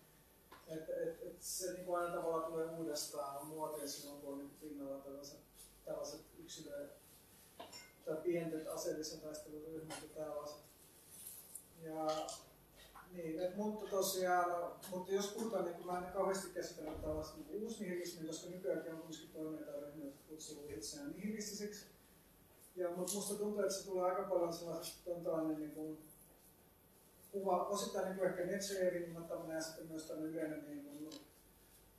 [0.67, 5.03] että että että se niin aina tavallaan tulee uudestaan muotiin silloin, kun on niin pinnalla
[5.03, 5.39] tällaiset,
[5.85, 6.93] tällaiset yksilöitä
[8.05, 10.57] tai pientet aseellisen taistelun ryhmät ja tällaiset.
[11.81, 12.07] Ja
[13.11, 18.27] niin, et, mutta tosiaan, mutta jos puhutaan, niin mä en kauheasti käsitellä tällaista niin uusnihilismiä,
[18.27, 21.85] koska nykyäänkin on kuitenkin toimijoita jotka kutsuu itseään nihilistisiksi.
[22.75, 25.97] Ja, mutta musta tuntuu, että se tulee aika paljon sellaisesta niin kuin,
[27.31, 29.15] kuva, osittain niin ehkä Nietzschein
[29.49, 31.09] ja sitten myös tämmöinen yleinen niin kuin,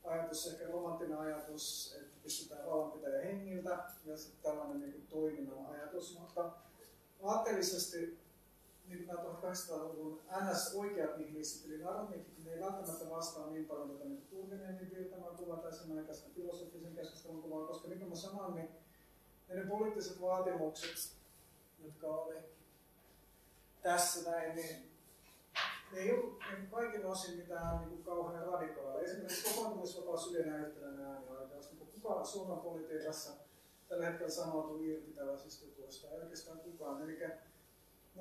[0.05, 6.19] ajatus, ehkä romanttinen ajatus, että pystytään vallanpitäjä hengiltä ja sitten tällainen niin kuin, toiminnan ajatus,
[6.19, 6.53] mutta
[7.23, 8.19] aatteellisesti
[8.89, 14.27] niin nämä 1800-luvun NS-oikeat nihilistit, eli narmikit, ne ei välttämättä vastaa niin paljon tätä niin
[14.27, 18.69] Turgenemin virtamaa kuvaa tai sen aikaista filosofisen keskustelun kuvaa, koska niin kuin mä sanoin, niin
[19.49, 21.17] Ja ne poliittiset vaatimukset,
[21.85, 22.35] jotka oli
[23.83, 24.91] tässä näin, niin
[25.93, 29.05] ne ei ollut niin kaikin osin mitään niin kuin kauhean radikaaleja.
[29.05, 31.73] Esimerkiksi kokoontumisvapaus yleinen yhtenäinen äänioikeus.
[31.73, 33.33] Niin kuka Suomen politiikassa
[33.89, 36.11] tällä hetkellä sanoutuu irti tällaisista jutuista?
[36.11, 37.03] Ei oikeastaan kukaan.
[37.03, 37.19] Eli,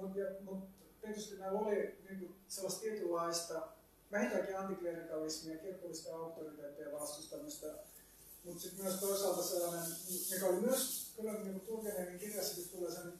[0.01, 0.63] mutta mut,
[1.01, 3.67] tietysti näillä oli niin kuin sellaista tietynlaista
[4.11, 7.67] vähintäänkin antiklerikalismia, kirkollista auktoriteettia vastustamista,
[8.43, 9.85] mutta sitten myös toisaalta sellainen,
[10.33, 13.13] mikä oli myös kyllä niin Turgenenin kirjassakin tulee sen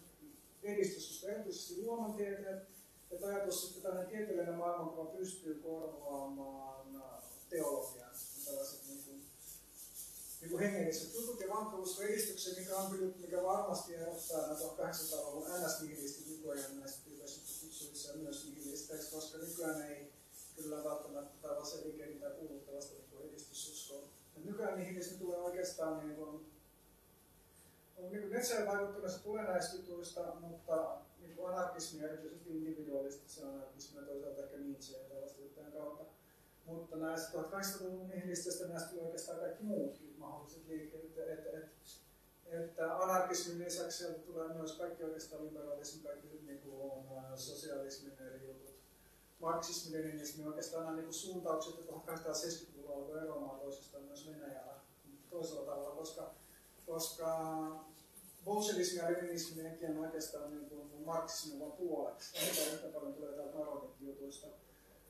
[0.63, 2.67] edistys, koska erityisesti luonnontieteet,
[3.11, 7.03] että ajatus, että tällainen tieteellinen maailmankuva pystyy korvaamaan
[7.49, 8.11] teologian,
[8.45, 8.86] tällaiset
[10.41, 14.47] niin kuin, niin kuin hengelliset jutut ja vankkuusko edistyksen, mikä on kyllä, mikä varmasti erottaa
[14.47, 20.13] näitä 1800-luvun NS-nihilistit nykyajan näistä tyypeistä kutsuissa ja myös nihilisteiksi, koska nykyään ei
[20.55, 24.03] kyllä välttämättä tällaisen liikkeen tai kuuluttavasta niin edistysuskoa.
[24.45, 26.29] Nykyään nihilismi tulee oikeastaan niin kuin,
[27.97, 34.05] on niin Nietzscheen vaikuttamassa tulee näistä jutuista, mutta niin kuin anarkismi, erityisesti individualistisen anarkismi ja
[34.05, 35.37] toisaalta ehkä Nietzsche ja tällaista
[35.77, 36.16] kautta.
[36.67, 41.03] Mutta näistä 1800-luvun nihilisteistä näistä tulee oikeastaan kaikki muutkin mahdolliset liikkeet.
[41.03, 41.69] Että, että, että,
[42.49, 47.03] että anarkismin lisäksi sieltä tulee myös kaikki oikeastaan liberalismi, kaikki niin kuin,
[47.35, 48.77] sosialismin eri jutut.
[49.39, 54.73] Marksismi, leninismi, oikeastaan nämä niin suuntaukset, jotka 1870-luvulla alkoi eroamaan toisistaan myös Venäjällä
[55.29, 56.33] toisella tavalla, koska
[56.87, 57.27] koska
[58.45, 62.33] bolshevismi ja leninismi nekin on oikeastaan niin kuin marksismin vaan puoleksi.
[62.41, 64.47] Vähintään yhtä paljon tulee täältä Maroketin jutuista.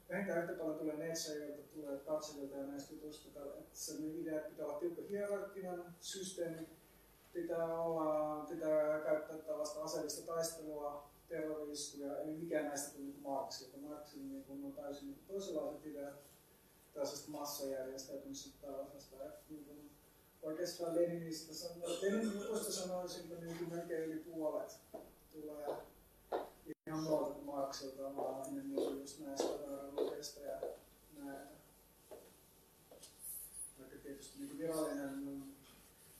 [0.09, 4.65] Vähintään yhtä paljon tulee Nietzscheilta, tulee Katselilta ja näistä jutuista, että se idea, että pitää
[4.65, 6.67] olla tiukka hierarkkinen systeemi,
[7.33, 13.77] pitää, olla, pitää käyttää tällaista aseellista taistelua, terroriskuja, eli mikään näistä tuli niin Marx, että
[13.77, 16.15] Marxin niin kuin on täysin toisenlaiset ideat
[16.93, 19.15] tällaisesta massajärjestäytymisestä tällaisesta,
[19.49, 19.91] niin kuin,
[20.41, 21.53] oikeastaan Leninistä
[22.01, 22.31] Lenin
[22.71, 24.79] sanoisin, että niin melkein yli puolet
[25.31, 25.67] tulee
[26.87, 29.47] ihan kuin Marksilta, vaan enemmän just näistä
[29.91, 30.61] lukeista ja
[31.17, 31.47] näin.
[33.79, 35.43] Vaikka tietysti niin virallinen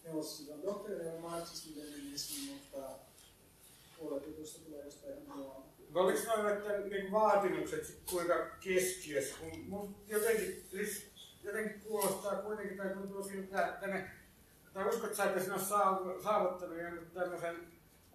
[0.04, 2.90] neuvostoliiton doktriini on marksismi leninismi, mutta
[4.00, 5.68] puolet jutuista tulee jostain ihan muualta.
[5.94, 11.08] Oliko noin niin vaatimukset kuinka keskiössä, kun mun jotenkin, siis
[11.44, 14.12] jotenkin kuulostaa kuitenkin, tai tuntuu siltä, että ne,
[14.74, 17.56] tai uskot sä, että sinä olet saavuttanut jonkun tämmöisen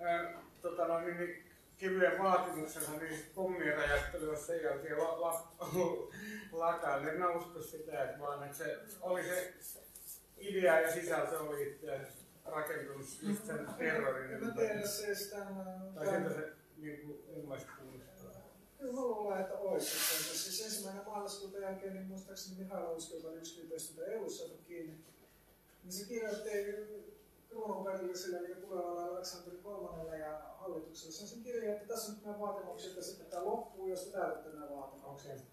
[0.01, 1.52] ää, tota noin, niin,
[1.83, 5.53] kivyen vaatimuksensa niin pommien räjähtelyä sen jälkeen la, la,
[6.53, 7.09] lakaan.
[7.09, 9.55] En mä usko sitä, että vaan että se oli se
[10.37, 12.01] idea ja sisältö oli itse
[12.45, 14.31] rakentunut just sen terrorin.
[14.31, 15.95] En mä tiedä siis tämän...
[15.95, 17.67] Tai siltä se niin kuin, ilmaisi
[18.79, 19.91] Kyllä mä luulen, että oikein.
[19.91, 24.59] Siis ensimmäinen maaliskuuta jälkeen, niin muistaakseni Mihail Uski, joka oli yksi tyypeistä, jota EU saatu
[24.67, 25.05] kiinni,
[25.83, 26.51] niin se kirjoitti
[27.53, 31.13] kruununperilliselle eli tulevalle Aleksanteri kolmannelle ja hallitukselle.
[31.13, 34.01] Se on sen kirja, että tässä on nyt nämä vaatimukset, että sitten tämä loppuu, jos
[34.01, 35.33] te täytätte nämä vaatimukset.
[35.33, 35.47] Okay.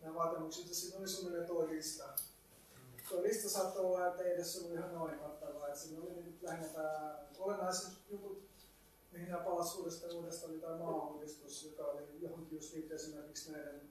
[0.00, 2.04] Nämä vaatimukset, ja siinä oli suunnilleen tuo lista.
[3.08, 6.42] Tuo lista saattoi olla, että ei edes ollut ihan noin kattavaa, että siinä oli nyt
[6.42, 8.42] lähinnä tämä olennaiset jutut,
[9.12, 13.90] mihin nämä palasi uudestaan uudestaan, oli tämä maa-uudistus, joka oli johonkin just esimerkiksi näiden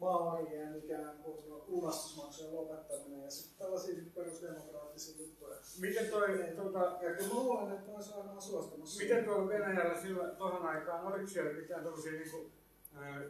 [0.00, 1.36] maaorien ikään kuin
[1.66, 5.56] lunastusmaksujen lopettaminen ja sitten tällaisia perusdemokraattisia juttuja.
[5.80, 9.02] Miten toi, tuota, ja kyllä mä luulen, että saan aina suostumassa.
[9.02, 12.52] Miten tuolla Venäjällä silloin tuohon aikaan, oliko siellä mitään tämmöisiä niin kuin,
[12.96, 13.22] äh,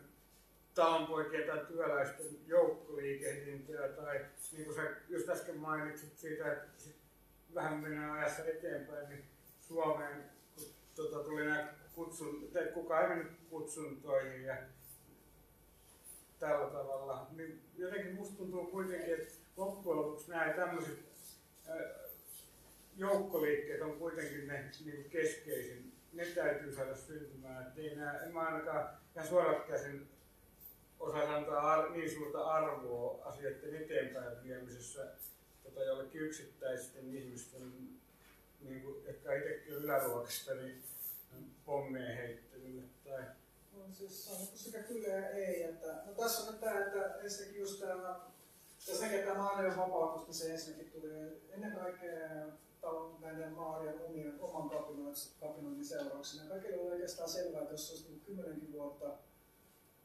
[0.74, 6.96] talonpoikien tai työläisten joukkoliikehdintöjä tai niin kuin sä just äsken mainitsit siitä, että sit
[7.54, 9.24] vähän mennään ajassa eteenpäin, niin
[9.60, 10.24] Suomeen
[10.54, 10.64] kun
[10.94, 14.56] tota, tuli nämä kutsun, tai kukaan ei mennyt kutsuntoihin ja
[16.40, 20.98] tällä tavalla, niin jotenkin musta tuntuu kuitenkin, että loppujen lopuksi nämä tämmöiset
[22.96, 25.92] joukkoliikkeet on kuitenkin ne niin keskeisin.
[26.12, 27.66] Ne täytyy saada syntymään.
[27.66, 30.08] Et ei nää, en mä ainakaan ihan suorat käsin
[31.00, 35.06] osaa antaa ar- niin suurta arvoa asioiden eteenpäin viemisessä
[35.64, 37.72] tota, jollekin yksittäisten ihmisten,
[38.60, 40.82] niin kuin, jotka itsekin yläluokasta, niin
[41.64, 43.22] pommien heittelylle tai
[43.92, 45.62] siis on sekä kyllä ja ei.
[45.62, 48.20] Että, no tässä on nyt tämä, että ensinnäkin just tämä,
[48.86, 51.10] tässä näkee tämä maanien vapautus, niin se ensinnäkin tuli
[51.50, 52.28] ennen kaikkea
[52.80, 54.70] talon näiden maarien omien, oman
[55.40, 56.48] kapinoinnin seurauksena.
[56.48, 59.18] Kaikille oli oikeastaan selvää, että jos olisi tullut kymmenenkin vuotta,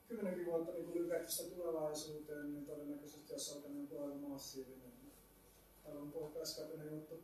[0.08, 4.92] kymmenenkin vuotta niin lykätty sitä tulevaisuuteen, niin todennäköisesti olisi alkanut joku aivan massiivinen
[5.84, 7.24] talon poikkaiskapinen juttu.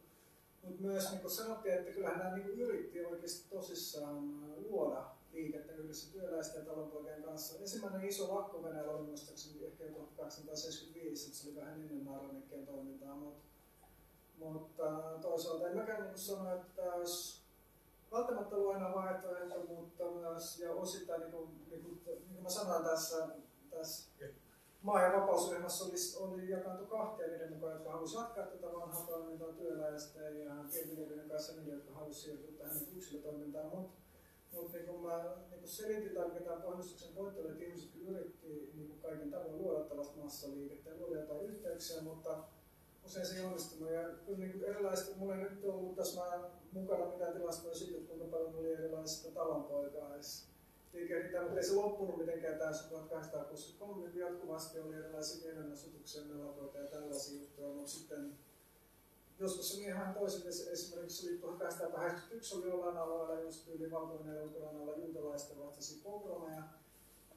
[0.63, 6.11] Mutta myös niin kuin sanottiin, että kyllähän nämä niin yritti oikeasti tosissaan luoda liikettä yhdessä
[6.11, 7.59] työläisten ja talonpoikien kanssa.
[7.59, 13.15] Ensimmäinen iso lakko Venäjällä oli muistaakseni ehkä 1875, että se oli vähän ennen Naronikkeen toimintaa,
[13.15, 13.51] mutta
[14.37, 14.83] Mutta
[15.21, 17.41] toisaalta en mäkään niin sano, että olisi
[18.11, 22.49] välttämättä ollut aina vaihtoehto, mutta myös ja osittain, niin kuin, niin kuin, niin kuin mä
[22.49, 23.27] sanoin tässä,
[23.69, 24.11] tässä
[24.81, 25.93] maa- ja vapausryhmässä oli,
[26.33, 31.53] oli jakaantu kahtia niiden mukaan, jotka halusivat jatkaa tätä vanhaa toimintaa työläisten ja pienviljelijöiden kanssa
[31.53, 33.65] niille, jotka halusivat siirtyä tähän yksilötoimintaan.
[33.65, 34.00] Mutta
[34.51, 35.35] mut, niin kuin mä
[36.33, 40.97] niin tämä pohjustuksen pointti oli, että ihmiset yritti niin kaiken tavoin luoda tällaista massaliikettä ja
[40.97, 42.43] luoda jotain yhteyksiä, mutta
[43.05, 43.91] usein se ei onnistunut.
[43.91, 47.97] Ja kyllä niin kuin erilaiset, mulla ei nyt ollut tässä mä mukana mitään tilastoja siitä,
[47.97, 50.47] että kuinka paljon oli erilaisista talonpoikais
[50.93, 56.87] liikehdintää, mutta ei se loppunut mitenkään täysin 1863, niin jatkuvasti oli erilaisia mielenosoituksia, mellakoita ja
[56.87, 58.37] tällaisia juttuja, mutta sitten
[59.41, 64.97] joskus oli ihan toisin, esimerkiksi oli 1881 oli jollain alueella, just yli valkoinen Ukrainan alla
[64.97, 66.63] juutalaisten vastaisia pogromeja,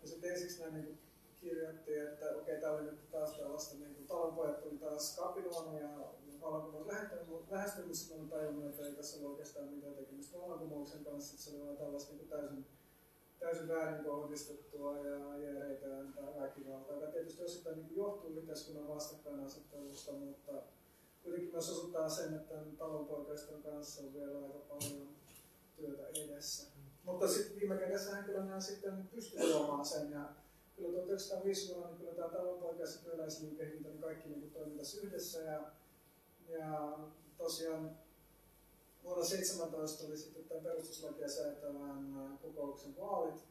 [0.02, 0.98] ja sitten ensiksi näin niin
[1.40, 5.74] kirjoitti, että okei, okay, täällä oli nyt taas tällaista, niin kuin talonpojat tuli taas kapinoon
[5.74, 5.88] ja
[6.40, 11.44] vallankumous lähestynyt, sitten on tajunnut, että ei tässä ole oikeastaan mitään tekemistä vallankumouksen kanssa, että
[11.44, 12.66] se oli vain tällaista niin kuin täysin
[13.38, 20.52] täysin väärin kohdistettua ja järjetöntä tai väkivaltaa, joka tietysti osittain niin johtuu yhteiskunnan vastakkainasettelusta, mutta
[21.24, 25.08] kuitenkin myös osoittaa sen, että talonpoikaisten kanssa on vielä aika paljon
[25.76, 26.68] työtä edessä.
[27.04, 30.12] Mutta sitten viime kädessä hän kyllä sitten pystyi luomaan sen.
[30.12, 30.28] Ja
[30.76, 35.40] kyllä 1905 vuonna niin kyllä tämä talonpoikais- ja työläisliikehinta, niin kaikki niin toimintasi yhdessä.
[35.40, 35.72] Ja,
[36.48, 36.98] ja
[37.38, 37.98] tosiaan
[39.04, 43.44] vuonna 17 oli sitten tämän perustuslakia säätävän kokouksen vaalit,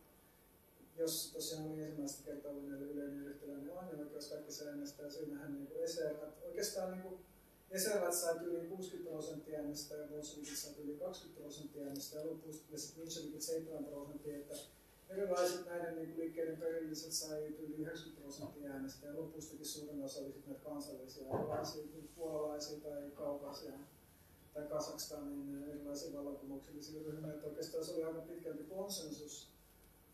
[0.97, 4.27] jossa tosiaan oli ensimmäistä kertaa yleinen yhtäläinen aineoikeus.
[4.27, 7.19] Kaikki säännöstä, ja siinähän niin eserät, oikeastaan niin kuin
[7.73, 12.59] Eserät sai yli 60 prosenttia äänestä ja Bolshevikit sai yli 20 prosenttia äänestä ja lopuksi
[12.75, 14.55] sitten Bolshevikit 7 prosenttia, että
[15.09, 20.43] erilaiset näiden niin liikkeiden perilliset sai yli 90 prosenttia äänestä ja lopustakin suurin osa oli
[20.47, 21.83] näitä kansallisia erilaisia
[22.15, 23.73] puolalaisia tai kaukaisia
[24.53, 27.33] tai Kasakstanin erilaisia vallankumouksellisia ryhmiä.
[27.33, 29.47] Että oikeastaan se oli aika pitkälti konsensus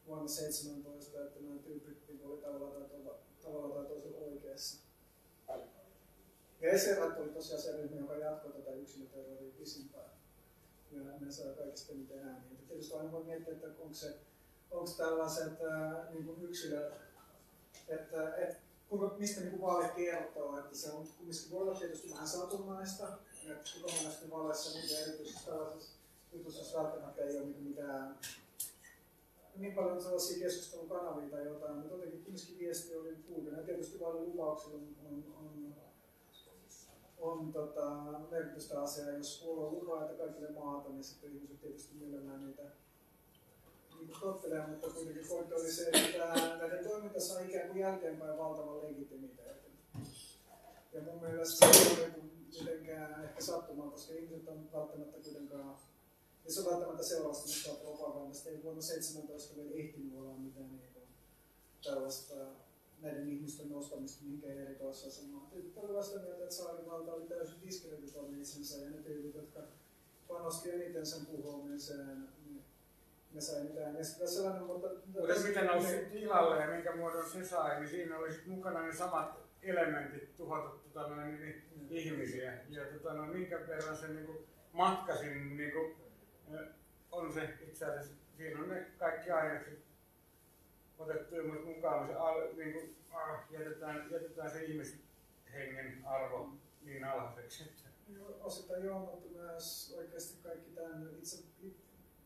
[0.07, 2.99] vuonna 17, että nämä tyypit niin oli tavalla tai,
[3.43, 4.88] tavalla tai toisella oikeassa.
[6.61, 10.09] Ja Eserat oli tosiaan se ryhmä, joka jatkoi tätä yksilöterroria pisimpään.
[10.91, 12.59] Ja ne saa kaikista eniten ääniä.
[12.67, 14.15] Tietysti aina voi miettiä, että onko se
[14.71, 16.91] onko tällaiset ää, niin kuin yksilö,
[17.87, 18.57] että, et,
[18.89, 23.07] kuinka, mistä niin kuin vaalit kertoo, että se on kumminkin voi olla tietysti vähän satunnaista,
[23.49, 25.97] että kuka monesti vaaleissa niin erityisesti tällaisessa
[26.33, 28.19] jutussa välttämättä ei ole niin mitään
[29.55, 33.63] niin paljon sellaisia keskustelukanavia tai jotain, mutta jotenkin kumminkin viesti oli kulkena.
[33.63, 35.75] Tietysti lupauksilla on, on, on,
[37.19, 37.89] on tota,
[38.31, 39.09] merkitystä asiaa.
[39.09, 42.63] Jos puolue että kaikille maata, niin sitten ihmiset tietysti mielellään niitä
[43.99, 48.81] niin tottelee, mutta kuitenkin pointti oli se, että näiden toiminta saa ikään kuin jälkeenpäin valtavan
[48.81, 49.71] legitimiteetin.
[50.93, 52.13] Ja mun mielestä se ei ole
[52.59, 55.77] mitenkään ehkä sattumaa, koska ihmiset on välttämättä kuitenkaan
[56.45, 58.49] ja se on välttämättä seurausta mistä propagandasta.
[58.49, 61.07] Ei vuonna 17 vielä ehtinyt olla mitään niin kuin,
[61.83, 62.35] tällaista
[63.01, 65.47] näiden ihmisten nostamista mihinkään erikoisasemaan.
[65.47, 69.59] Tyypit olivat sitä mieltä, että saarivalta oli täysin diskreditoinut itsensä ja ne tyypit, jotka
[70.27, 72.63] panosti eniten sen puhumiseen, niin
[73.33, 74.05] ne sai mitään.
[74.05, 74.87] Sitten sellainen, mutta...
[75.05, 79.39] Mutta mitä nousi tilalle ja minkä muodon se sai, niin siinä oli mukana ne samat
[79.61, 81.87] elementit tuhota tota, niin, niin, mm.
[81.89, 82.53] ihmisiä.
[82.69, 84.37] Ja tota, no, minkä verran se niin kuin,
[84.73, 85.95] matkasin niin kuin,
[87.11, 89.88] on se itse asiassa, siinä on ne kaikki ainekset
[90.99, 91.35] otettu
[91.65, 96.49] mukaan, se al, niin kuin, ah, jätetään, jätetään se ihmishengen arvo
[96.81, 97.63] niin alhaiseksi.
[98.41, 101.43] Osittain joo, mutta myös oikeasti kaikki tämän itse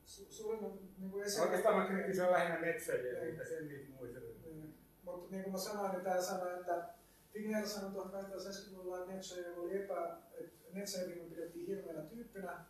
[0.06, 0.60] su, suurin
[0.98, 1.56] niin kuin esimerkki...
[1.56, 4.20] Oikeastaan mä kritisoin lähinnä metsäjiä, mitä sen niitä muista.
[4.20, 4.74] Niin.
[5.04, 6.90] Mutta niin kuin mä sanoin, niin täällä sanoi, että
[7.36, 12.66] Wigner sanoi 1870-luvulla, että Nietzsche oli epä, että Nietzsche pidettiin hirveänä tyyppinä,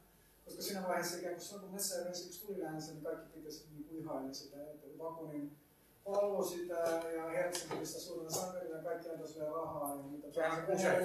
[0.46, 4.00] koska siinä vaiheessa ikään kuin kun Nietzsche ensiksi tuli länsä, niin kaikki pitäisi niin kuin
[4.00, 5.58] ihailla sitä, että Bakunin
[6.04, 6.74] palvoi sitä
[7.16, 9.90] ja Helsingistä suurena sankarina ja kaikki antoi sille rahaa.
[9.90, 11.04] Ja mitä Sehän kusetti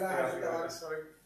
[0.69, 1.17] se oli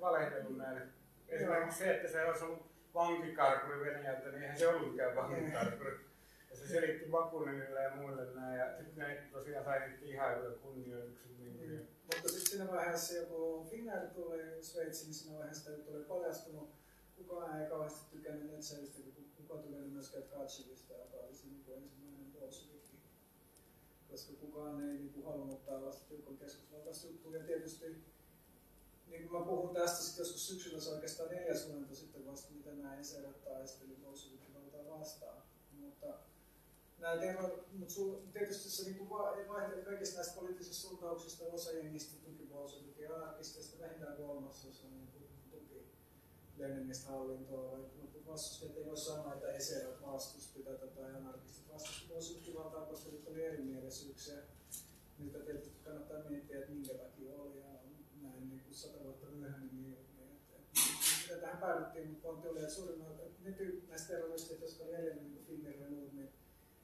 [0.00, 0.80] valehdellut näille.
[1.28, 6.10] Esimerkiksi se, että se olisi ollut vankikarkuri Venäjältä, niin eihän se ollut mikään vankikarkuri.
[6.50, 11.38] Ja se selitti Bakuninille ja muille näin, ja sitten ne tosiaan sai niitä ihailuja kunnioitukset.
[11.38, 11.86] Niin mm.
[12.02, 16.70] Mutta sitten siinä vaiheessa, kun Finnair tuli Sveitsiin, niin siinä vaiheessa tuli paljastunut,
[17.16, 21.99] kukaan ei kauheasti tykännyt Netselistä, kun kukaan tykännyt myöskään Trachevista, joka oli se niin ensimmäinen.
[24.10, 27.36] Koska kukaan ei niin kuin, halunnut tällaista tiukan keskusvaltaista juttua.
[27.36, 27.84] Ja tietysti
[29.06, 32.82] niin kuin mä puhun tästä sitten joskus syksyllä, se oikeastaan neljäs luento sitten vasta, miten
[32.82, 35.42] nämä eserät taisteli bolshevikin valtaa vastaan.
[35.72, 36.06] Mutta
[36.98, 42.46] nämä terror, mutta sul, tietysti se niin vaihtelee kaikista näistä poliittisista suuntauksista, osa jengistä tuki
[42.46, 45.29] bolshevikin anarkisteista vähintään kolmasosa niin Leninistä
[47.06, 53.10] hallintoa, vaikka vastustajat ei voi sanoa, että eserot vastusti tätä tai anarkistit vastusti muutosvaltaa, koska
[53.10, 54.38] nyt oli erimielisyyksiä.
[55.18, 57.66] Nyt tietysti kannattaa miettiä, että minkä takia oli ja
[58.22, 60.30] näin niin kuin sata vuotta myöhemmin, niin, niin
[61.24, 63.22] että, tähän päädyttiin, mutta pointti oli, että suurin osa
[63.88, 66.32] näistä terroristeista, jotka oli edelleen niin Finner ja muut, niin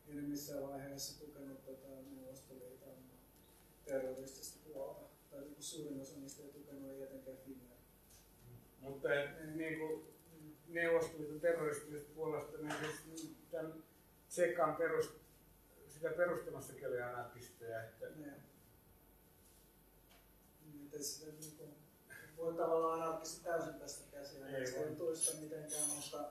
[0.09, 2.97] ei ne missään vaiheessa tukenut tota, Neuvostoliiton
[3.85, 5.07] terroristista puolta.
[5.31, 7.66] Tai niin suurin osa niistä ei tukenut, ei etenkään Finner.
[8.87, 9.09] Mutta
[9.55, 10.17] niin kuin
[10.69, 12.75] Neuvostoliiton terroristisesta puolesta, niin
[13.15, 13.85] siis tämän
[14.29, 15.13] Tsekan perust,
[15.89, 17.83] sitä perustamassakin oli anarkisteja.
[17.83, 18.07] Että.
[18.09, 18.33] Niin,
[20.85, 21.71] että sitä niin kuin,
[22.37, 24.85] voi tavallaan anarkisti täysin tästä käsiä, Ei voi.
[24.85, 26.25] ei toista mitenkään, mutta,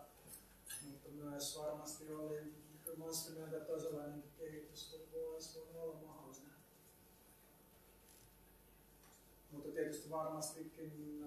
[0.91, 2.41] mutta myös varmasti oli,
[2.85, 6.53] kyllä mä sitä mieltä, että toisenlainen kehitys voisi olla mahdollinen.
[9.51, 11.25] Mutta tietysti varmastikin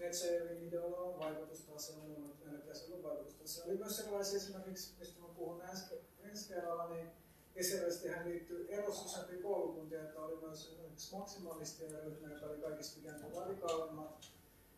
[0.00, 3.64] Netsejevin idealla on vaikutusta asiaan, on melkein on vaikutusta.
[3.64, 7.10] Oli myös sellaisia esimerkiksi, mistä mä puhun äsken, ensi kerralla, niin
[7.54, 13.00] kesäisesti hän liittyy eros useampiin koulukuntia, että oli myös esimerkiksi maksimalistien ryhmä, joka oli kaikista
[13.00, 14.32] ikään kuin radikaalimmat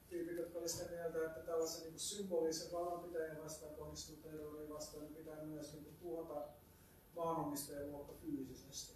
[0.08, 5.04] tyypit, jotka olivat sitä mieltä, että tällaisen niin kuin symbolisen vallanpitäjän vastaan kohdistuu terroria vastaan,
[5.04, 6.48] niin pitää myös niin kuin, tuhota
[7.16, 8.92] maanomistajien luokka fyysisesti.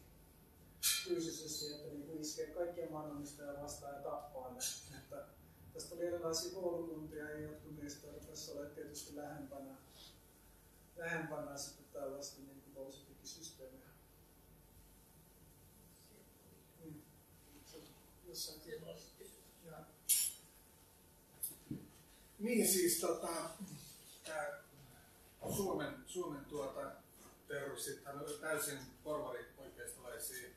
[1.04, 4.58] Fyysisesti, että niin kuin iskee kaikkien maanomistajia vastaan ja tappaa ne.
[4.98, 5.35] Että
[5.76, 9.76] tästä oli erilaisia koulukuntia ja jotkut niistä rupesivat olemaan tietysti lähempänä,
[10.96, 12.74] lähempänä sitten tällaista niin kuin
[18.28, 18.60] Jossain
[19.64, 19.78] ja.
[22.38, 23.28] Niin siis tota,
[24.24, 24.62] tää
[25.56, 26.92] Suomen, Suomen tuota,
[27.48, 30.48] terroristithan oli täysin porvari oikeistolaisia.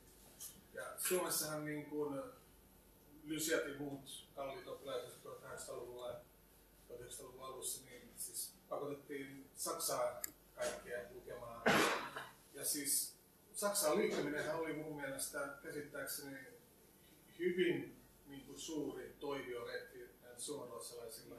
[0.73, 2.19] Ja Suomessahan niin kuin
[3.23, 6.19] Lysiat ja muut kalliit oppilaiset 1800-luvulla ja
[6.89, 10.21] 1900-luvun alussa, niin siis pakotettiin Saksaa
[10.55, 11.61] kaikkea lukemaan.
[12.53, 13.19] Ja siis
[13.53, 16.37] Saksaan liittyminen oli mun mielestä käsittääkseni
[17.39, 21.35] hyvin niin kuin suuri toivioretti näillä suomalaisilla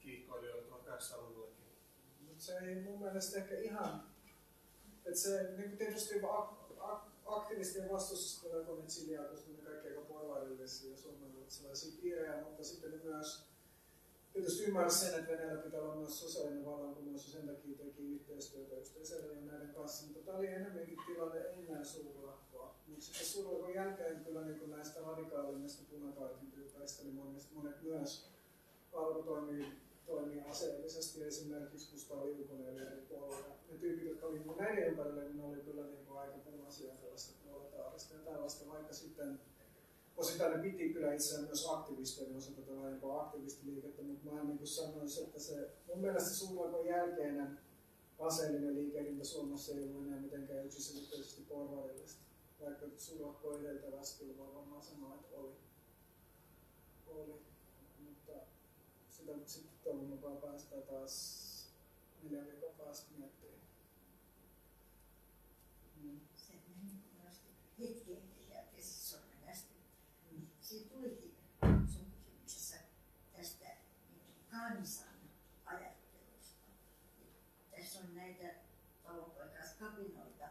[0.00, 1.64] kiihkoilijoilla 1800-luvullakin.
[2.20, 4.06] Mutta se ei mun mielestä ehkä ihan,
[5.04, 6.22] että se niin tietysti
[7.26, 12.64] aktivistien vastustusta tulee tuonne Chileaan, koska ne kaikki aika porvarillisia ja suomalaiset sellaisia piirejä, mutta
[12.64, 13.48] sitten ne myös
[14.32, 18.76] tietysti ymmärrä sen, että Venäjällä pitää olla myös sosiaalinen vallankumous ja sen takia teki yhteistyötä
[19.00, 22.74] Eselin ja näiden kanssa, mutta tämä oli enemmänkin tilanne ennen suurlakkoa.
[22.86, 28.30] Mutta sitten suurlakon jälkeen kyllä niin kuin näistä radikaalimmista punakaatin tyypeistä, niin monet, monet myös
[28.92, 29.66] alkoi toimia,
[30.06, 33.56] toimia aseellisesti, esimerkiksi Gustav Liukonen eli eri puolella.
[33.70, 37.32] Ne tyypit, jotka niin näiden ympärillä, niin ne oli kyllä niin kuin aika punaisia tällaista
[37.42, 39.40] proletaarista ja tällaista, vaikka sitten
[40.16, 44.58] osittain ne piti kyllä itseään myös aktivisteiden osalta tällainen niin aktivistiliikettä, mutta mä en niin
[44.58, 47.58] kuin sanoisi, että se mun mielestä suurlakon jälkeinen
[48.18, 52.22] aseellinen liikehdintä Suomessa ei ollut enää mitenkään yksiselitteisesti porvarillista,
[52.60, 55.54] vaikka suurlakko edeltävästi voi varmaan sanoa, että oli.
[57.06, 57.53] oli.
[59.26, 61.44] Mutta sitä sitten toivon mukaan päästään taas
[62.22, 63.60] neljän viikon päästä miettimään.
[65.96, 66.20] Mm.
[66.34, 67.48] se meni kovasti
[67.78, 69.76] hetken jälkeen se sormen äsken.
[70.30, 70.46] Mm.
[70.60, 71.36] Siinä tulikin
[71.86, 72.76] sun kysymyksessä
[73.32, 73.66] tästä
[74.10, 75.20] niin kansan
[75.64, 76.68] ajattelusta.
[77.70, 78.54] Tässä on näitä
[79.02, 80.48] talonpoikaiskapinoita.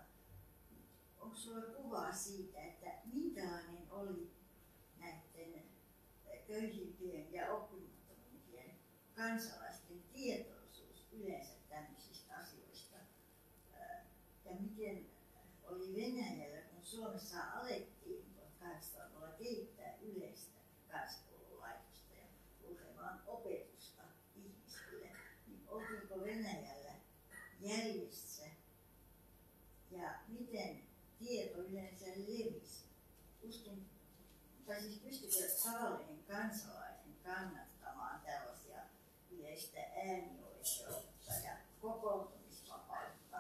[1.20, 4.32] Onko sulla kuvaa siitä, että minkälainen oli
[5.00, 5.64] näiden
[6.48, 8.03] köyhimpien ja oppimattomimpien
[9.16, 12.98] kansalaisten tietoisuus yleensä tämmöisistä asioista?
[14.46, 15.06] Ja miten
[15.64, 18.26] oli Venäjällä, kun Suomessa alettiin
[18.62, 20.60] 1800-luvulla kehittää yleistä
[20.92, 22.26] kansakoululaitosta ja
[22.70, 24.04] lukemaan opetusta
[24.36, 25.12] ihmisille,
[25.48, 26.94] niin oltiinko Venäjällä
[27.60, 28.46] jäljessä
[29.92, 30.84] ja miten
[31.20, 32.84] tieto yleensä levisi?
[33.42, 33.86] Uskon,
[34.66, 36.83] tai siis pystykö tavallinen kansalainen
[39.54, 41.52] yleistä äänioikeutta ja
[41.82, 43.38] kokoontumisvapautta?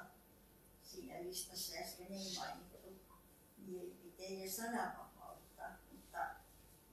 [0.83, 2.77] Siinä listassa äsken ei mainittu
[3.57, 6.17] mielipiteen ja sananvapautta, mutta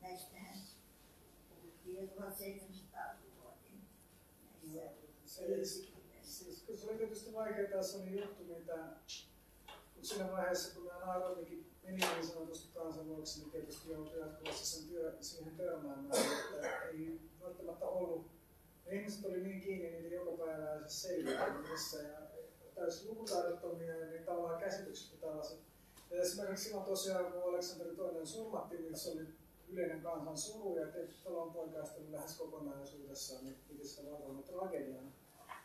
[0.01, 0.59] näistähän
[1.49, 3.81] puhuttiin jo 1700-luvullakin
[4.65, 6.45] näissä Se, ei- ensikirjoissa.
[6.45, 8.77] siis, kun se oli tietysti vaikea, tässä oli juttu, mitä
[9.95, 14.67] kun siinä vaiheessa, kun nämä Nairobikin meni niin sanotusti kansan vuoksi, niin tietysti joutui jatkuvasti
[14.67, 16.23] sen työ, siihen törmäämään,
[16.55, 18.40] että ei välttämättä ollut.
[18.87, 22.19] Ihmiset oli niin kiinni niitä joka päivä selvittämisessä ja
[22.75, 25.59] täysin lukutaidottomia, niin tavallaan käsitykset ja tällaiset.
[26.11, 29.27] Ja esimerkiksi silloin tosiaan, kun Aleksanteri II surmattiin, niin se oli
[29.69, 35.11] yleinen kansan suru ja tietysti talonpoikaistelu lähes kokonaisuudessaan niin piti sitä valtavana tragediana.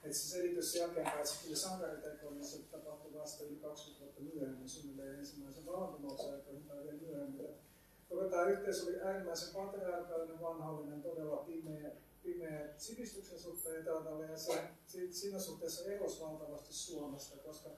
[0.04, 4.22] Että se selitys jälkeenpäin, että se kyllä sankariteko, niin se tapahtui vasta yli 20 vuotta
[4.22, 7.48] myöhemmin, suunnilleen ensimmäisen vallankumouksen aikoihin tai vielä myöhemmin.
[8.10, 11.92] Koko tämä yhteys oli äärimmäisen patriarkaalinen, vanhallinen, todella pimeä,
[12.26, 14.70] pimeä sivistyksen suhteen täältä ja se,
[15.12, 17.70] siinä suhteessa erosi valtavasti Suomesta, koska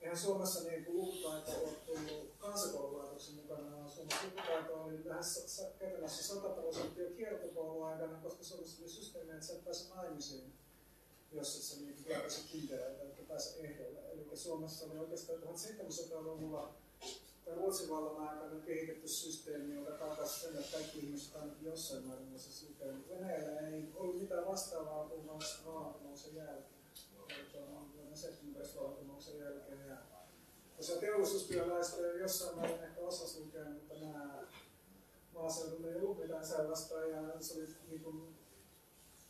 [0.00, 6.34] eihän Suomessa niin kuin lukutaito ole tullut kansakoululaitoksen mukana, vaan Suomessa lukutaito oli lähes käytännössä
[6.34, 10.52] 100 prosenttia kiertokouluaikana, koska Suomessa oli systeemi, että sä et pääse naimisiin,
[11.32, 14.12] jos et sä niin pääse kintereitä, että pääse ehdolle.
[14.12, 16.85] Eli Suomessa oli oikeastaan 1700-luvulla tai
[17.54, 22.72] Ruotsin vallan aikana kehitetty systeemi, joka takasi sen, että kaikki ihmiset ainakin jossain määrin osasivat
[22.72, 23.16] lukea.
[23.16, 26.76] Venäjällä ei ollut mitään vastaavaa kuin vasta vallankumouksen jälkeen.
[27.96, 29.88] Vuonna 17 vallankumouksen jälkeen.
[29.88, 29.96] Ja
[30.76, 34.42] tosiaan teollisuustyöläistä jossain määrin ehkä osasi lukea, mutta nämä
[35.34, 37.00] maaseudulla ei ollut mitään sellaista.
[37.00, 38.36] Ja se oli niin kuin,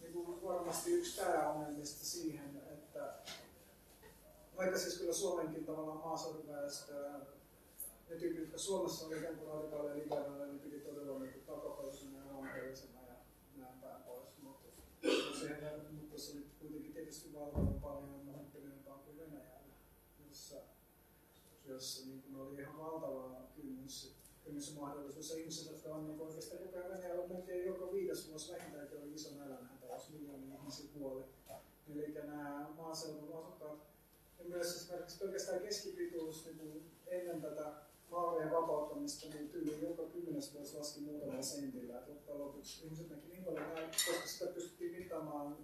[0.00, 3.14] niin kuin varmasti yksi pääongelmista siihen, että
[4.56, 7.20] vaikka siis kyllä Suomenkin tavallaan maaseudun väestöä
[8.08, 12.24] ne tyypit, jotka Suomessa oli ikään kuin radikaaleja liberaaleja, niin piti todella niin takapaisena ja
[12.24, 13.14] rahanteellisena ja
[13.56, 14.28] näin päin pois.
[14.42, 14.68] Mutta,
[15.40, 19.74] siihen, mutta se oli kuitenkin tietysti valtavan paljon mahdollinen kuin Venäjällä,
[20.28, 20.56] jossa,
[21.64, 24.14] jossa niin kuin oli ihan valtava kynnys,
[24.44, 25.30] kynnys mahdollisuus.
[25.30, 29.34] Ja ihmiset, jotka on niin oikeastaan joka Venäjällä melkein joka viides vuosi vähintäänkin oli iso
[29.36, 31.24] nälänhätä, jos miljoonia ihmisiä kuoli.
[31.88, 33.78] Eli nämä maaseudun asukkaat
[34.38, 37.72] ja myös esimerkiksi oikeastaan keskipituus niin ennen tätä
[38.10, 41.98] vaurien vapauttamista, niin tyyli joka kymmenes vuosi laski muutamalla sentillä.
[41.98, 45.56] Et loppujen lopuksi ihmiset näki niin paljon, koska sitä pystyttiin mittaamaan,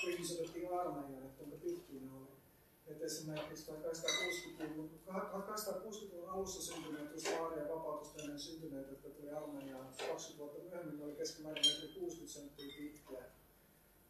[0.00, 2.38] kun ihmiset otettiin armeijaan, että kuinka pitkiä ne oli.
[2.86, 10.38] Et esimerkiksi 1860-luvun, 1860-luvun alussa syntyneet, just vaarien vapautusta ennen syntyneet, jotka tuli armeijaan 20
[10.38, 11.64] vuotta myöhemmin, oli keskimäärin
[11.94, 13.24] 60 senttiä pitkiä.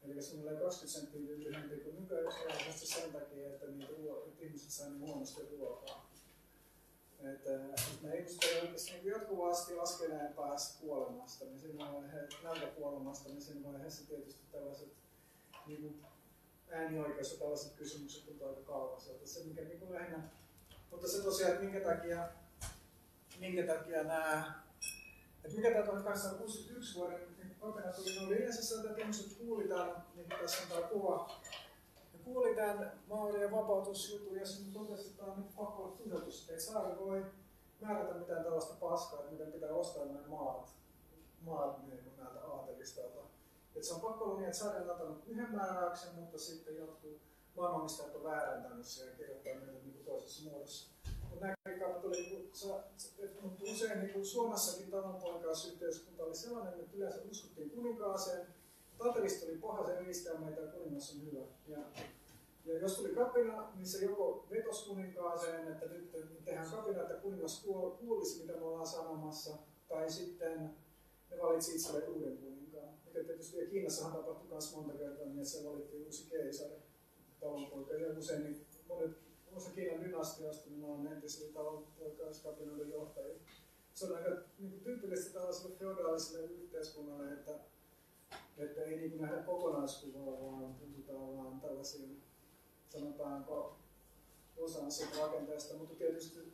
[0.02, 2.32] Eli suunnilleen 20 senttiä lyhyempi kuin nykyään
[2.72, 3.92] sen takia, että, niitä,
[4.26, 6.10] että ihmiset saivat niin huonosti ruokaa.
[7.18, 7.50] Että
[8.02, 14.06] me ihmiset oikeasti niin jatkuvasti askeleen päästä kuolemasta, niin siinä vaiheessa, nälkäkuolemasta, niin siinä vaiheessa
[14.06, 14.88] tietysti tällaiset
[15.66, 16.06] niin kuin
[16.70, 19.10] äänioikeus ja tällaiset kysymykset on aika kauas.
[19.24, 20.22] Se, mikä niin kuin lähinnä,
[20.90, 22.28] mutta se tosiaan, että minkä takia,
[23.38, 24.54] minkä takia nämä,
[25.44, 29.64] että mikä tämä 1861 vuoden niin kopina tuli, niin oli yleensä se, että ihmiset kuuli
[29.64, 31.07] niin kuin tässä on tämä kuva,
[32.58, 35.96] kuuli tämän maurien vapautusjutun ja sitten totesi, että tämä on nyt pakko olla
[36.40, 37.24] että ei saari voi
[37.80, 40.68] määrätä mitään tällaista paskaa, että miten pitää ostaa nämä maat,
[41.40, 43.20] maat niin näiltä aatelistalta.
[43.74, 47.20] Että se on pakko olla niin, että saari on antanut yhden määräyksen, mutta sitten jotkut
[47.56, 50.88] maanomistajat on väärentänyt sen ja kirjoittaa niitä niin toisessa muodossa.
[51.30, 52.50] Mutta nämä kaupat oli,
[53.42, 58.46] mutta usein niin kuin Suomessakin talonpoikaisyhteiskunta oli sellainen, että yleensä uskottiin kuninkaaseen,
[58.98, 61.44] Taatelista oli paha se meitä kuningas on hyvä.
[61.68, 61.78] Ja
[62.68, 66.12] ja jos tuli kapina, niin se joko vetosi kuninkaaseen, että nyt
[66.44, 67.66] tehdään kapina, että kuningas
[68.00, 69.58] kuulisi, mitä me ollaan sanomassa,
[69.88, 70.70] tai sitten
[71.30, 72.88] ne valitsi itselleen uuden kuninkaan.
[73.06, 76.74] Mikä tietysti ja Kiinassahan tapahtui myös monta kertaa, niin että se valittiin uusi keisari,
[77.40, 77.94] talonpoika.
[77.94, 79.10] Ja usein niin monet,
[79.56, 83.38] osa Kiinan dynastioista niin on entisiä talonpoikaiskapinoiden johtajia.
[83.94, 87.52] Se on aika niin kuin, tyypillistä tällaiselle feodaaliselle yhteiskunnalle, että,
[88.58, 92.06] että ei niin kuin, nähdä kokonaiskuvaa, vaan puhutaan vaan tällaisia
[92.88, 93.76] sanotaanko
[94.56, 96.52] osan siitä rakenteesta, mutta tietysti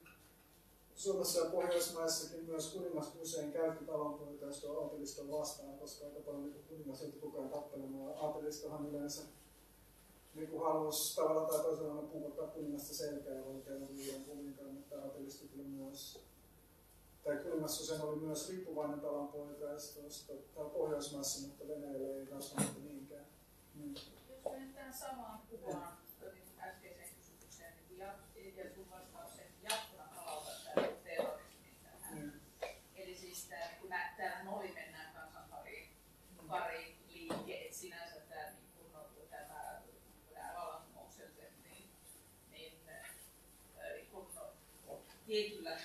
[0.94, 7.02] Suomessa ja Pohjoismaissakin myös kuningas usein käytti talonpoikaistoa aateliston vastaan, koska aika paljon niin kuningas
[7.02, 8.14] ei ajan tappelemaan.
[8.16, 9.22] Aatelistohan yleensä
[10.34, 15.68] niin kuin halusi tavalla tai toisella puhuttaa kuningasta selkeä oikein uuden kuninkaan, mutta aatelisto kyllä
[15.68, 16.18] myös
[17.24, 23.26] tai kuningas usein oli myös riippuvainen talonpoikaistosta tai Pohjoismaissa, mutta Venäjällä ei välttämättä niinkään.
[23.74, 23.94] Hmm.
[24.28, 25.96] Jos tähän samaan kuvaan,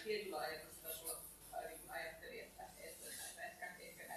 [0.09, 1.15] tietyllä ajatustasolla
[1.89, 4.07] ajattelin, että, että näitä, ehkä, ehkä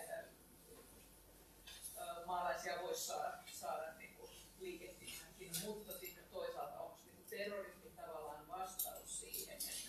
[2.83, 4.17] voisi saada, saada niin
[5.67, 5.93] mutta
[6.31, 6.79] toisaalta
[7.83, 9.89] niin tavallaan vastaus siihen, että niin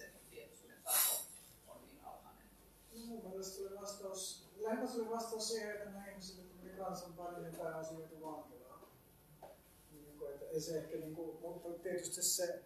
[0.00, 0.18] että
[0.66, 1.20] tämä taso
[1.68, 2.50] on niin alhainen.
[2.92, 3.22] No,
[3.66, 8.59] oli vastaus, lähinnä oli vastaus siihen, että nämä ihmiset, tuli kansan paljon pääosin joutu vankilaan
[10.50, 12.62] ei se ehkä, niin kuin, mutta tietysti se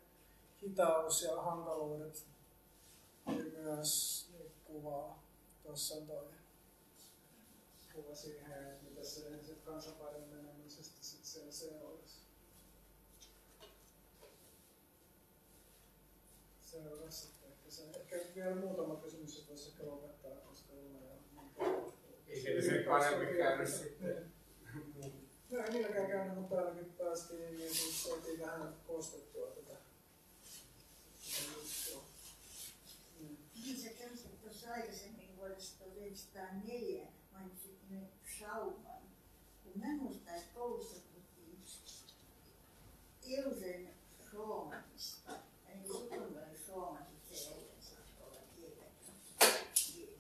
[0.63, 2.27] hitaus ja hankaluudet
[3.53, 4.25] myös
[4.65, 5.25] kuvaa.
[5.63, 6.41] Tuossa on toinen.
[7.95, 12.19] kuva siihen, että mitä se, se kansanpaiden menemisestä sitten siellä seurasi.
[16.61, 17.83] Seurasi sitten ehkä se.
[17.83, 21.17] Ehkä vielä muutama kysymys, että voisi ehkä lopettaa, koska Ulla ja
[22.29, 24.34] Ei siellä sen paremmin käynyt sitten.
[25.55, 29.79] No ei niilläkään käynyt, mutta ainakin päästiin niin kuin saatiin vähän koostettua tätä.
[33.21, 33.37] Mm.
[33.65, 37.79] Niin sä kerroit tuossa aikaisemmin vuodesta 1904 mainitsit
[38.41, 39.03] sauman.
[39.65, 41.63] Kun mä muistan, että koulussa puhuttiin
[43.29, 43.95] Eusen
[44.31, 45.31] Suomanista.
[45.69, 49.13] Ja niin kuin sukunnoin Suomanista se Eusen saisi olla kielletty.
[49.97, 50.19] Niin,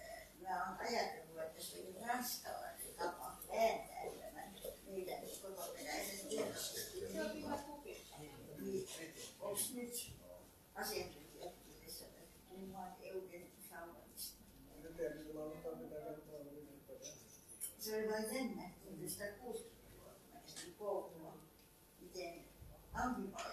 [0.00, 4.54] äh, Mä oon ajatellut, että se oli ranskalainen tapa vääntää tämän
[4.86, 6.54] meidän kotoperäisen kielen.
[7.12, 7.96] Se on hyvä kupi.
[8.58, 8.88] Niin,
[9.40, 10.12] onks nyt
[10.74, 11.82] asiantuntijat mitä
[16.68, 17.16] niin paljon.
[17.78, 21.38] Se oli vain jännä, kun sitä 60-luvua, kun mä kävin koulua,
[22.00, 22.44] miten
[22.92, 23.51] ampivainen